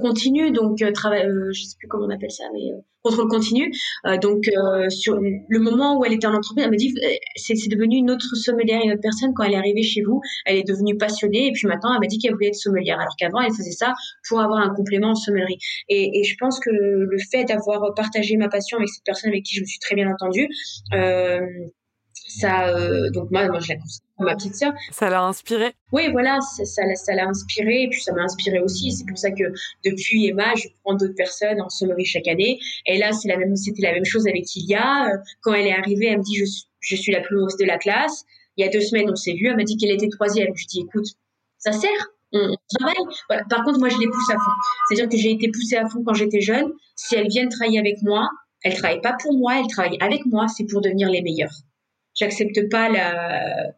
continu, 0.00 0.52
donc 0.52 0.78
travail, 0.94 1.26
je 1.52 1.62
sais 1.62 1.76
plus 1.78 1.88
comment 1.88 2.06
on 2.06 2.10
appelle 2.10 2.30
ça, 2.30 2.44
mais 2.52 2.60
contrôle 3.02 3.26
continu. 3.28 3.72
donc 4.22 4.44
sur 4.88 5.16
le 5.16 5.58
moment 5.58 5.98
où 5.98 6.04
elle 6.04 6.12
était 6.12 6.28
en 6.28 6.34
entreprise, 6.34 6.64
elle 6.64 6.70
me 6.70 6.76
dit 6.76 6.94
c'est, 7.34 7.54
devenu 7.68 7.96
une 7.96 8.08
autre 8.12 8.36
sommelière, 8.36 8.80
une 8.84 8.92
autre 8.92 9.00
personne 9.02 9.32
quand 9.34 9.42
elle 9.42 9.54
est 9.54 9.56
arrivée 9.56 9.82
chez 9.82 10.02
vous. 10.02 10.20
Elle 10.46 10.58
est 10.58 10.68
devenue 10.68 10.96
passionnée 10.96 11.48
et 11.48 11.52
puis 11.52 11.66
maintenant 11.66 11.92
elle 11.92 11.98
m'a 11.98 12.06
dit 12.06 12.18
qu'elle 12.18 12.34
voulait 12.34 12.48
être 12.48 12.54
sommelière, 12.54 13.00
alors 13.00 13.16
qu'avant 13.18 13.40
elle 13.40 13.52
faisait 13.52 13.72
ça 13.72 13.94
pour 14.28 14.40
avoir 14.40 14.60
un 14.60 14.72
complément 14.72 15.10
en 15.10 15.14
sommellerie. 15.16 15.58
Et, 15.88 16.20
et 16.20 16.22
je 16.22 16.36
pense 16.38 16.60
que 16.60 16.70
le 16.70 17.18
fait 17.32 17.44
d'avoir 17.46 17.92
partagé 17.94 18.36
ma 18.36 18.48
passion 18.48 18.76
avec 18.76 18.90
cette 18.90 19.04
personne 19.04 19.30
avec 19.30 19.42
qui 19.42 19.56
je 19.56 19.62
me 19.62 19.66
suis 19.66 19.80
très 19.80 19.96
bien 19.96 20.08
entendue. 20.08 20.46
Euh, 22.10 22.40
ça, 22.40 22.68
euh, 22.68 23.10
donc 23.10 23.30
moi, 23.30 23.46
moi, 23.48 23.60
je 23.60 23.68
la 23.68 23.76
conseille 23.76 24.02
ma 24.24 24.34
petite 24.34 24.54
sœur. 24.54 24.72
Ça 24.90 25.08
l'a 25.10 25.22
inspiré 25.22 25.72
Oui, 25.92 26.10
voilà, 26.12 26.38
ça, 26.40 26.64
ça, 26.64 27.14
l'a 27.14 27.26
inspiré, 27.26 27.84
et 27.84 27.88
puis 27.88 28.00
ça 28.00 28.12
m'a 28.12 28.22
inspiré 28.22 28.60
aussi. 28.60 28.92
C'est 28.92 29.06
pour 29.06 29.18
ça 29.18 29.30
que 29.30 29.44
depuis 29.84 30.26
Emma, 30.26 30.54
je 30.56 30.68
prends 30.82 30.94
d'autres 30.94 31.14
personnes 31.14 31.60
en 31.60 31.68
sommerie 31.68 32.04
chaque 32.04 32.28
année. 32.28 32.58
Et 32.86 32.98
là, 32.98 33.12
c'est 33.12 33.28
la 33.28 33.36
même, 33.36 33.56
c'était 33.56 33.82
la 33.82 33.92
même 33.92 34.04
chose 34.04 34.26
avec 34.26 34.54
Ilia. 34.54 35.10
Quand 35.42 35.54
elle 35.54 35.66
est 35.66 35.76
arrivée, 35.76 36.06
elle 36.06 36.18
me 36.18 36.22
dit, 36.22 36.36
je, 36.36 36.44
je 36.80 36.96
suis 36.96 37.12
la 37.12 37.20
plus 37.20 37.36
grosse 37.36 37.56
de 37.56 37.64
la 37.64 37.78
classe. 37.78 38.24
Il 38.56 38.64
y 38.64 38.68
a 38.68 38.70
deux 38.70 38.80
semaines, 38.80 39.08
on 39.10 39.16
s'est 39.16 39.32
vu. 39.32 39.46
Elle 39.46 39.56
m'a 39.56 39.64
dit 39.64 39.76
qu'elle 39.76 39.92
était 39.92 40.08
troisième. 40.08 40.54
Je 40.54 40.66
dis, 40.66 40.80
écoute, 40.80 41.06
ça 41.58 41.72
sert. 41.72 41.90
On, 42.32 42.54
travaille. 42.78 42.94
Voilà. 43.28 43.44
Par 43.48 43.64
contre, 43.64 43.78
moi, 43.80 43.88
je 43.88 43.98
les 43.98 44.06
pousse 44.06 44.30
à 44.30 44.34
fond. 44.34 44.52
C'est-à-dire 44.88 45.08
que 45.08 45.16
j'ai 45.16 45.32
été 45.32 45.50
poussée 45.50 45.76
à 45.76 45.88
fond 45.88 46.02
quand 46.04 46.14
j'étais 46.14 46.40
jeune. 46.40 46.70
Si 46.94 47.16
elles 47.16 47.28
viennent 47.28 47.48
travailler 47.48 47.78
avec 47.80 48.02
moi, 48.02 48.28
elles 48.62 48.74
travaillent 48.74 49.00
pas 49.00 49.16
pour 49.20 49.36
moi, 49.36 49.58
elles 49.58 49.66
travaillent 49.66 49.98
avec 50.00 50.26
moi. 50.26 50.46
C'est 50.46 50.64
pour 50.64 50.80
devenir 50.80 51.08
les 51.08 51.22
meilleures. 51.22 51.64
J'accepte 52.14 52.68
pas 52.70 52.88
la, 52.88 53.72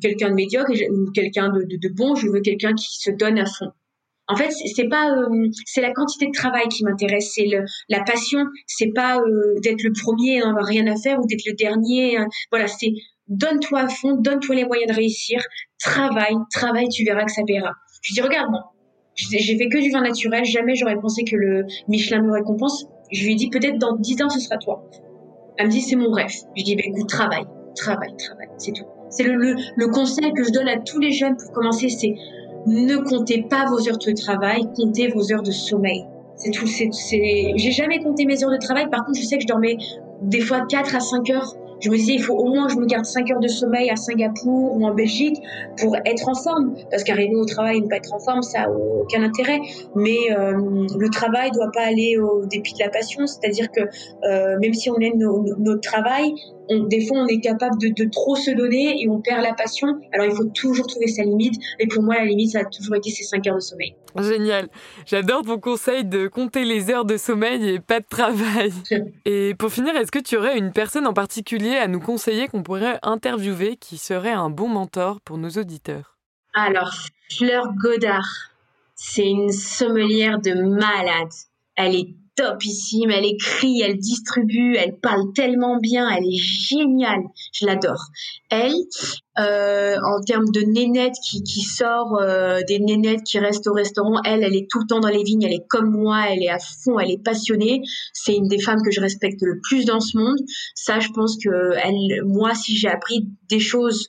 quelqu'un 0.00 0.30
de 0.30 0.34
médiocre 0.34 0.72
ou 0.90 1.10
quelqu'un 1.12 1.48
de, 1.50 1.88
bon. 1.94 2.14
Je 2.14 2.28
veux 2.28 2.40
quelqu'un 2.40 2.74
qui 2.74 2.86
se 3.00 3.10
donne 3.10 3.38
à 3.38 3.46
fond. 3.46 3.70
En 4.30 4.36
fait, 4.36 4.50
c'est 4.50 4.88
pas, 4.88 5.10
euh, 5.10 5.48
c'est 5.64 5.80
la 5.80 5.92
quantité 5.92 6.26
de 6.26 6.32
travail 6.32 6.68
qui 6.68 6.84
m'intéresse, 6.84 7.32
c'est 7.34 7.48
la 7.88 8.02
passion. 8.02 8.40
C'est 8.66 8.92
pas 8.94 9.18
euh, 9.18 9.58
d'être 9.62 9.82
le 9.82 9.92
premier, 9.92 10.40
n'en 10.40 10.50
avoir 10.50 10.66
rien 10.66 10.86
à 10.86 10.96
faire, 10.96 11.18
ou 11.18 11.26
d'être 11.26 11.46
le 11.46 11.54
dernier. 11.54 12.18
Hein. 12.18 12.26
Voilà, 12.50 12.66
c'est 12.66 12.92
donne-toi 13.28 13.80
à 13.80 13.88
fond, 13.88 14.16
donne-toi 14.16 14.54
les 14.54 14.64
moyens 14.64 14.90
de 14.90 14.96
réussir, 14.96 15.40
travaille, 15.78 16.36
travaille, 16.52 16.88
tu 16.88 17.04
verras 17.04 17.24
que 17.24 17.32
ça 17.32 17.42
paiera. 17.46 17.72
Je 18.02 18.14
dis 18.14 18.20
regarde-moi, 18.20 18.72
j'ai 19.14 19.58
fait 19.58 19.68
que 19.68 19.78
du 19.78 19.90
vin 19.90 20.02
naturel, 20.02 20.44
jamais 20.44 20.74
j'aurais 20.74 20.98
pensé 20.98 21.24
que 21.24 21.36
le 21.36 21.66
Michelin 21.88 22.22
me 22.22 22.32
récompense. 22.32 22.86
Je 23.12 23.24
lui 23.24 23.32
ai 23.32 23.34
dit 23.34 23.50
peut-être 23.50 23.78
dans 23.78 23.96
dix 23.96 24.20
ans 24.22 24.28
ce 24.28 24.40
sera 24.40 24.56
toi. 24.58 24.88
Elle 25.58 25.66
me 25.66 25.70
dit 25.70 25.80
c'est 25.80 25.96
mon 25.96 26.10
rêve. 26.10 26.32
Je 26.56 26.64
dis 26.64 26.76
bah, 26.76 26.82
écoute 26.86 27.08
travaille, 27.08 27.44
travaille, 27.74 28.16
travaille, 28.16 28.48
c'est 28.56 28.72
tout. 28.72 28.84
C'est 29.10 29.24
le, 29.24 29.56
le, 29.76 29.88
conseil 29.88 30.32
que 30.32 30.44
je 30.44 30.50
donne 30.50 30.68
à 30.68 30.78
tous 30.78 31.00
les 31.00 31.12
jeunes 31.12 31.36
pour 31.36 31.52
commencer, 31.52 31.88
c'est 31.88 32.14
ne 32.66 32.96
comptez 32.96 33.42
pas 33.42 33.64
vos 33.66 33.88
heures 33.88 33.98
de 33.98 34.12
travail, 34.12 34.68
comptez 34.76 35.08
vos 35.08 35.32
heures 35.32 35.42
de 35.42 35.50
sommeil. 35.50 36.04
C'est 36.36 36.50
tout. 36.50 36.66
C'est, 36.66 36.90
J'ai 37.56 37.72
jamais 37.72 38.00
compté 38.00 38.24
mes 38.24 38.44
heures 38.44 38.50
de 38.50 38.58
travail. 38.58 38.88
Par 38.90 39.04
contre, 39.04 39.18
je 39.18 39.24
sais 39.24 39.36
que 39.36 39.42
je 39.42 39.48
dormais 39.48 39.76
des 40.22 40.40
fois 40.40 40.66
4 40.66 40.94
à 40.94 41.00
5 41.00 41.30
heures 41.30 41.54
je 41.80 41.90
me 41.90 41.96
disais, 41.96 42.14
il 42.14 42.22
faut 42.22 42.34
au 42.34 42.46
moins 42.46 42.66
que 42.66 42.72
je 42.72 42.78
me 42.78 42.86
garde 42.86 43.04
5 43.04 43.30
heures 43.30 43.40
de 43.40 43.48
sommeil 43.48 43.90
à 43.90 43.96
Singapour 43.96 44.76
ou 44.76 44.84
en 44.84 44.94
Belgique 44.94 45.36
pour 45.80 45.96
être 46.04 46.28
en 46.28 46.34
forme. 46.34 46.74
Parce 46.90 47.04
qu'arriver 47.04 47.36
au 47.36 47.44
travail 47.44 47.78
et 47.78 47.80
ne 47.80 47.88
pas 47.88 47.96
être 47.96 48.12
en 48.12 48.18
forme, 48.18 48.42
ça 48.42 48.60
n'a 48.60 48.70
aucun 48.70 49.22
intérêt. 49.22 49.60
Mais 49.94 50.16
euh, 50.30 50.52
le 50.98 51.10
travail 51.10 51.50
ne 51.50 51.54
doit 51.54 51.70
pas 51.72 51.82
aller 51.82 52.18
au 52.18 52.44
dépit 52.46 52.74
de 52.74 52.80
la 52.80 52.90
passion. 52.90 53.26
C'est-à-dire 53.26 53.70
que 53.70 53.80
euh, 53.80 54.58
même 54.60 54.74
si 54.74 54.90
on 54.90 54.96
aime 54.96 55.18
notre 55.18 55.80
travail, 55.80 56.34
des 56.70 57.06
fois, 57.06 57.18
on 57.18 57.26
est 57.26 57.40
capable 57.40 57.78
de, 57.78 57.88
de, 57.88 58.08
trop 58.10 58.36
se 58.36 58.50
donner 58.50 59.02
et 59.02 59.08
on 59.08 59.20
perd 59.20 59.42
la 59.42 59.54
passion. 59.54 60.00
Alors, 60.12 60.26
il 60.26 60.32
faut 60.32 60.44
toujours 60.44 60.86
trouver 60.86 61.08
sa 61.08 61.22
limite. 61.22 61.54
Et 61.78 61.86
pour 61.86 62.02
moi, 62.02 62.16
la 62.16 62.24
limite, 62.24 62.52
ça 62.52 62.60
a 62.60 62.64
toujours 62.64 62.96
été 62.96 63.10
ces 63.10 63.24
5 63.24 63.46
heures 63.46 63.56
de 63.56 63.60
sommeil. 63.60 63.94
Génial. 64.16 64.68
J'adore 65.06 65.42
ton 65.42 65.58
conseil 65.58 66.04
de 66.04 66.28
compter 66.28 66.64
les 66.64 66.90
heures 66.90 67.04
de 67.04 67.16
sommeil 67.16 67.68
et 67.68 67.80
pas 67.80 68.00
de 68.00 68.06
travail. 68.08 68.72
et 69.24 69.54
pour 69.58 69.70
finir, 69.70 69.96
est-ce 69.96 70.10
que 70.10 70.18
tu 70.18 70.36
aurais 70.36 70.58
une 70.58 70.72
personne 70.72 71.06
en 71.06 71.12
particulier 71.12 71.76
à 71.76 71.88
nous 71.88 72.00
conseiller 72.00 72.48
qu'on 72.48 72.62
pourrait 72.62 72.98
interviewer 73.02 73.76
qui 73.76 73.98
serait 73.98 74.32
un 74.32 74.50
bon 74.50 74.68
mentor 74.68 75.20
pour 75.20 75.38
nos 75.38 75.50
auditeurs? 75.50 76.16
Alors, 76.54 76.92
Fleur 77.30 77.72
Godard. 77.76 78.52
C'est 79.00 79.28
une 79.28 79.52
sommelière 79.52 80.40
de 80.40 80.54
malade. 80.54 81.30
Elle 81.76 81.94
est 81.94 82.08
topissime, 82.38 83.10
elle 83.10 83.24
écrit, 83.24 83.80
elle 83.82 83.98
distribue, 83.98 84.76
elle 84.76 84.98
parle 85.00 85.32
tellement 85.34 85.78
bien, 85.78 86.08
elle 86.08 86.24
est 86.24 86.38
géniale, 86.38 87.22
je 87.52 87.66
l'adore. 87.66 88.04
Elle, 88.48 88.74
euh, 89.40 89.96
en 90.04 90.20
termes 90.22 90.50
de 90.52 90.60
nénette 90.60 91.16
qui, 91.28 91.42
qui 91.42 91.62
sort, 91.62 92.16
euh, 92.20 92.60
des 92.68 92.78
nénettes 92.78 93.24
qui 93.24 93.40
restent 93.40 93.66
au 93.66 93.72
restaurant, 93.72 94.20
elle, 94.24 94.44
elle 94.44 94.54
est 94.54 94.68
tout 94.70 94.78
le 94.78 94.86
temps 94.86 95.00
dans 95.00 95.08
les 95.08 95.24
vignes, 95.24 95.42
elle 95.42 95.52
est 95.52 95.66
comme 95.68 95.90
moi, 95.90 96.26
elle 96.30 96.42
est 96.42 96.48
à 96.48 96.58
fond, 96.58 97.00
elle 97.00 97.10
est 97.10 97.22
passionnée. 97.22 97.82
C'est 98.12 98.34
une 98.34 98.48
des 98.48 98.60
femmes 98.60 98.82
que 98.84 98.92
je 98.92 99.00
respecte 99.00 99.42
le 99.42 99.60
plus 99.60 99.84
dans 99.84 100.00
ce 100.00 100.16
monde. 100.16 100.38
Ça, 100.74 101.00
je 101.00 101.08
pense 101.08 101.36
que 101.42 101.72
elle, 101.82 102.24
moi, 102.24 102.54
si 102.54 102.76
j'ai 102.76 102.88
appris 102.88 103.26
des 103.48 103.60
choses 103.60 104.08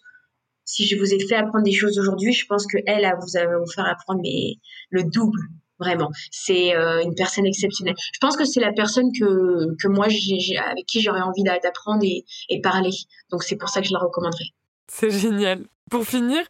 si 0.65 0.86
je 0.86 0.95
vous 0.97 1.15
ai 1.15 1.19
fait 1.19 1.34
apprendre 1.34 1.63
des 1.63 1.71
choses 1.71 1.97
aujourd'hui, 1.97 2.32
je 2.32 2.45
pense 2.45 2.67
que 2.67 2.77
elle, 2.86 3.03
a 3.03 3.15
vous, 3.15 3.38
a 3.38 3.57
vous 3.57 3.71
faire 3.71 3.88
apprendre 3.88 4.21
mais 4.21 4.57
le 4.91 5.01
double 5.03 5.39
vraiment. 5.80 6.09
C'est 6.32 6.75
euh, 6.75 7.01
une 7.03 7.15
personne 7.15 7.45
exceptionnelle. 7.45 7.95
Je 8.13 8.19
pense 8.19 8.36
que 8.36 8.45
c'est 8.45 8.59
la 8.59 8.73
personne 8.73 9.11
que, 9.17 9.75
que 9.82 9.88
moi, 9.88 10.07
j'ai, 10.09 10.57
avec 10.57 10.86
qui 10.86 11.01
j'aurais 11.01 11.21
envie 11.21 11.43
d'apprendre 11.43 12.03
et, 12.03 12.25
et 12.49 12.61
parler. 12.61 12.91
Donc 13.32 13.43
c'est 13.43 13.55
pour 13.55 13.69
ça 13.69 13.82
que 13.82 13.88
je 13.88 13.93
la 13.93 13.99
recommanderais. 13.99 14.51
C'est 14.88 15.11
génial. 15.11 15.65
Pour 15.89 16.05
finir, 16.05 16.43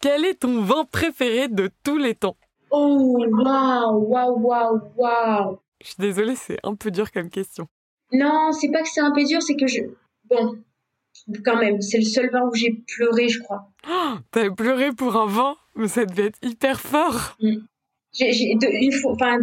quel 0.00 0.24
est 0.24 0.40
ton 0.40 0.62
vin 0.62 0.84
préféré 0.84 1.48
de 1.48 1.70
tous 1.82 1.98
les 1.98 2.14
temps? 2.14 2.36
Oh, 2.70 3.16
waouh, 3.18 4.06
waouh, 4.08 4.38
waouh, 4.40 4.80
waouh. 4.96 5.58
Je 5.80 5.88
suis 5.88 5.96
désolée, 5.98 6.36
c'est 6.36 6.58
un 6.62 6.74
peu 6.74 6.90
dur 6.90 7.10
comme 7.12 7.30
question. 7.30 7.68
Non, 8.12 8.50
c'est 8.52 8.70
pas 8.70 8.82
que 8.82 8.88
c'est 8.88 9.00
un 9.00 9.12
peu 9.12 9.24
dur, 9.24 9.42
c'est 9.42 9.56
que 9.56 9.66
je. 9.66 9.80
Bon, 10.28 10.56
quand 11.44 11.56
même, 11.56 11.80
c'est 11.80 11.98
le 11.98 12.04
seul 12.04 12.30
vin 12.30 12.42
où 12.42 12.54
j'ai 12.54 12.84
pleuré, 12.86 13.28
je 13.28 13.40
crois. 13.40 13.68
Oh, 13.88 14.14
T'as 14.30 14.50
pleuré 14.50 14.92
pour 14.92 15.16
un 15.16 15.26
vin 15.26 15.56
Mais 15.74 15.88
ça 15.88 16.04
devait 16.04 16.26
être 16.26 16.38
hyper 16.42 16.80
fort. 16.80 17.36
Mm 17.40 17.58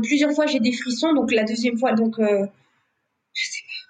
plusieurs 0.01 0.31
fois 0.31 0.45
j'ai 0.45 0.59
des 0.59 0.73
frissons, 0.73 1.13
donc 1.13 1.31
la 1.31 1.43
deuxième 1.43 1.77
fois, 1.77 1.93
donc 1.93 2.19
euh, 2.19 2.45
je 3.33 3.43
sais 3.43 3.61
pas. 3.67 3.83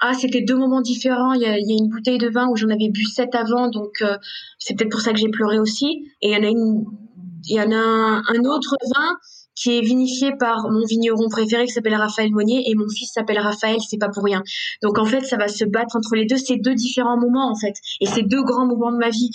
Ah, 0.00 0.14
c'était 0.14 0.42
deux 0.42 0.56
moments 0.56 0.80
différents. 0.80 1.32
Il 1.32 1.42
y, 1.42 1.46
a, 1.46 1.58
une 1.58 1.88
bouteille 1.88 2.18
de 2.18 2.28
vin 2.28 2.48
où 2.48 2.56
j'en 2.56 2.68
avais 2.68 2.88
bu 2.88 3.04
sept 3.04 3.34
avant, 3.34 3.68
donc 3.68 4.00
euh, 4.00 4.16
c'est 4.58 4.76
peut-être 4.76 4.92
pour 4.92 5.00
ça 5.00 5.12
que 5.12 5.18
j'ai 5.18 5.28
pleuré 5.28 5.58
aussi. 5.58 6.06
Et 6.22 6.32
il 6.32 7.54
y 7.54 7.60
en 7.60 7.72
a 7.72 8.22
un, 8.28 8.44
autre 8.44 8.76
vin 8.94 9.16
qui 9.56 9.76
est 9.76 9.80
vinifié 9.80 10.30
par 10.38 10.70
mon 10.70 10.84
vigneron 10.86 11.28
préféré 11.28 11.66
qui 11.66 11.72
s'appelle 11.72 11.96
Raphaël 11.96 12.30
Monnier 12.30 12.70
et 12.70 12.76
mon 12.76 12.88
fils 12.88 13.10
s'appelle 13.12 13.40
Raphaël, 13.40 13.78
c'est 13.88 13.98
pas 13.98 14.08
pour 14.08 14.22
rien. 14.22 14.44
Donc 14.82 14.98
en 14.98 15.04
fait, 15.04 15.22
ça 15.22 15.36
va 15.36 15.48
se 15.48 15.64
battre 15.64 15.96
entre 15.96 16.14
les 16.14 16.26
deux, 16.26 16.36
ces 16.36 16.58
deux 16.58 16.74
différents 16.74 17.18
moments 17.18 17.50
en 17.50 17.56
fait, 17.56 17.74
et 18.00 18.06
ces 18.06 18.22
deux 18.22 18.42
grands 18.44 18.66
moments 18.66 18.92
de 18.92 18.98
ma 18.98 19.10
vie 19.10 19.30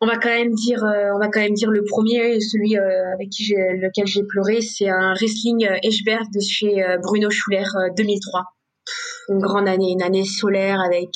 on 0.00 0.06
va 0.06 0.16
quand 0.18 0.28
même 0.28 0.54
dire, 0.54 0.84
euh, 0.84 1.14
on 1.14 1.18
va 1.18 1.28
quand 1.28 1.40
même 1.40 1.54
dire 1.54 1.70
le 1.70 1.82
premier, 1.84 2.38
celui 2.40 2.76
euh, 2.76 3.12
avec 3.14 3.30
qui 3.30 3.54
lequel 3.54 4.06
j'ai 4.06 4.22
pleuré, 4.24 4.60
c'est 4.60 4.88
un 4.88 5.14
wrestling 5.14 5.66
Eschberg 5.82 6.26
euh, 6.26 6.38
de 6.38 6.40
chez 6.40 6.84
Bruno 7.02 7.30
Schuller 7.30 7.64
2003. 7.96 8.44
Une 9.28 9.40
grande 9.40 9.66
année, 9.66 9.90
une 9.90 10.02
année 10.02 10.24
solaire 10.24 10.80
avec 10.80 11.10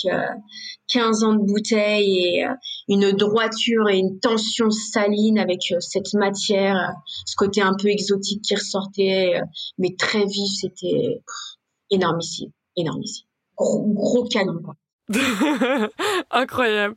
15 0.89 1.22
ans 1.22 1.35
de 1.35 1.45
bouteille 1.45 2.18
et 2.18 2.47
une 2.89 3.12
droiture 3.12 3.89
et 3.89 3.99
une 3.99 4.18
tension 4.18 4.70
saline 4.70 5.39
avec 5.39 5.61
cette 5.78 6.12
matière, 6.14 6.93
ce 7.24 7.37
côté 7.37 7.62
un 7.62 7.74
peu 7.81 7.87
exotique 7.87 8.43
qui 8.43 8.57
ressortait, 8.57 9.41
mais 9.78 9.95
très 9.97 10.24
vif, 10.24 10.51
c'était 10.61 11.22
énormissime, 11.91 12.51
énormissime. 12.76 13.26
Gros, 13.57 13.85
gros 13.87 14.24
canon, 14.24 14.61
quoi. 14.64 14.74
Incroyable. 16.31 16.95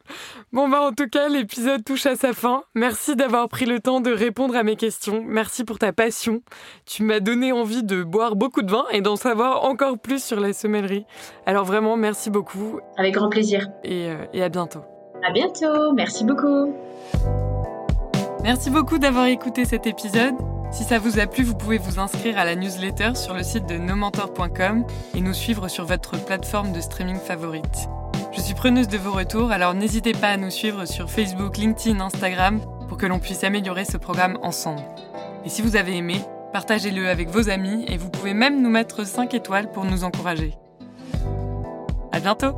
Bon 0.52 0.70
bah 0.70 0.82
en 0.82 0.92
tout 0.92 1.08
cas, 1.10 1.28
l'épisode 1.28 1.84
touche 1.84 2.06
à 2.06 2.16
sa 2.16 2.34
fin. 2.34 2.64
Merci 2.76 3.16
d'avoir 3.16 3.50
pris 3.50 3.66
le 3.66 3.80
temps 3.80 4.00
de 4.00 4.12
répondre 4.12 4.56
à 4.56 4.64
mes 4.64 4.76
questions. 4.76 5.24
Merci 5.26 5.64
pour 5.64 5.80
ta 5.80 5.92
passion. 5.92 6.42
Tu 6.86 7.04
m'as 7.04 7.20
donné 7.20 7.52
envie 7.52 7.84
de 7.84 8.04
boire 8.04 8.36
beaucoup 8.36 8.62
de 8.62 8.72
vin 8.72 8.86
et 8.92 9.02
d'en 9.02 9.16
savoir 9.16 9.64
encore 9.66 9.98
plus 9.98 10.24
sur 10.24 10.40
la 10.40 10.54
sommellerie. 10.54 11.06
Alors 11.46 11.66
vraiment, 11.66 11.98
merci 11.98 12.30
beaucoup. 12.30 12.80
Avec 12.98 13.16
grand 13.16 13.30
plaisir. 13.30 13.70
Et, 13.84 14.08
euh, 14.10 14.26
et 14.34 14.44
à 14.44 14.50
bientôt. 14.50 14.82
À 15.28 15.32
bientôt. 15.32 15.94
Merci 15.94 16.26
beaucoup. 16.26 16.76
Merci 18.44 18.70
beaucoup 18.70 18.98
d'avoir 19.00 19.26
écouté 19.26 19.66
cet 19.66 19.88
épisode. 19.88 20.36
Si 20.72 20.84
ça 20.84 21.00
vous 21.00 21.20
a 21.20 21.28
plu, 21.28 21.44
vous 21.44 21.56
pouvez 21.56 21.78
vous 21.78 22.00
inscrire 22.00 22.38
à 22.38 22.46
la 22.46 22.56
newsletter 22.56 23.16
sur 23.16 23.34
le 23.34 23.44
site 23.44 23.68
de 23.68 23.78
nomentor.com 23.78 24.86
et 25.16 25.22
nous 25.22 25.34
suivre 25.34 25.68
sur 25.68 25.86
votre 25.86 26.24
plateforme 26.26 26.72
de 26.72 26.82
streaming 26.82 27.18
favorite. 27.18 27.88
Je 28.36 28.42
suis 28.42 28.56
preneuse 28.56 28.88
de 28.88 28.98
vos 28.98 29.12
retours, 29.12 29.52
alors 29.52 29.76
n'hésitez 29.76 30.14
pas 30.14 30.30
à 30.30 30.38
nous 30.38 30.50
suivre 30.50 30.86
sur 30.86 31.12
Facebook, 31.12 31.58
LinkedIn, 31.58 32.00
Instagram 32.00 32.62
pour 32.88 32.98
que 32.98 33.06
l'on 33.06 33.20
puisse 33.20 33.44
améliorer 33.44 33.86
ce 33.86 33.98
programme 33.98 34.40
ensemble. 34.42 34.82
Et 35.46 35.50
si 35.50 35.62
vous 35.62 35.76
avez 35.76 35.96
aimé, 35.96 36.20
partagez-le 36.52 37.10
avec 37.10 37.30
vos 37.30 37.50
amis 37.50 37.86
et 37.88 37.98
vous 37.98 38.10
pouvez 38.10 38.34
même 38.34 38.62
nous 38.62 38.72
mettre 38.72 39.06
5 39.06 39.36
étoiles 39.36 39.72
pour 39.72 39.86
nous 39.86 40.04
encourager. 40.04 40.56
À 42.12 42.20
bientôt! 42.20 42.54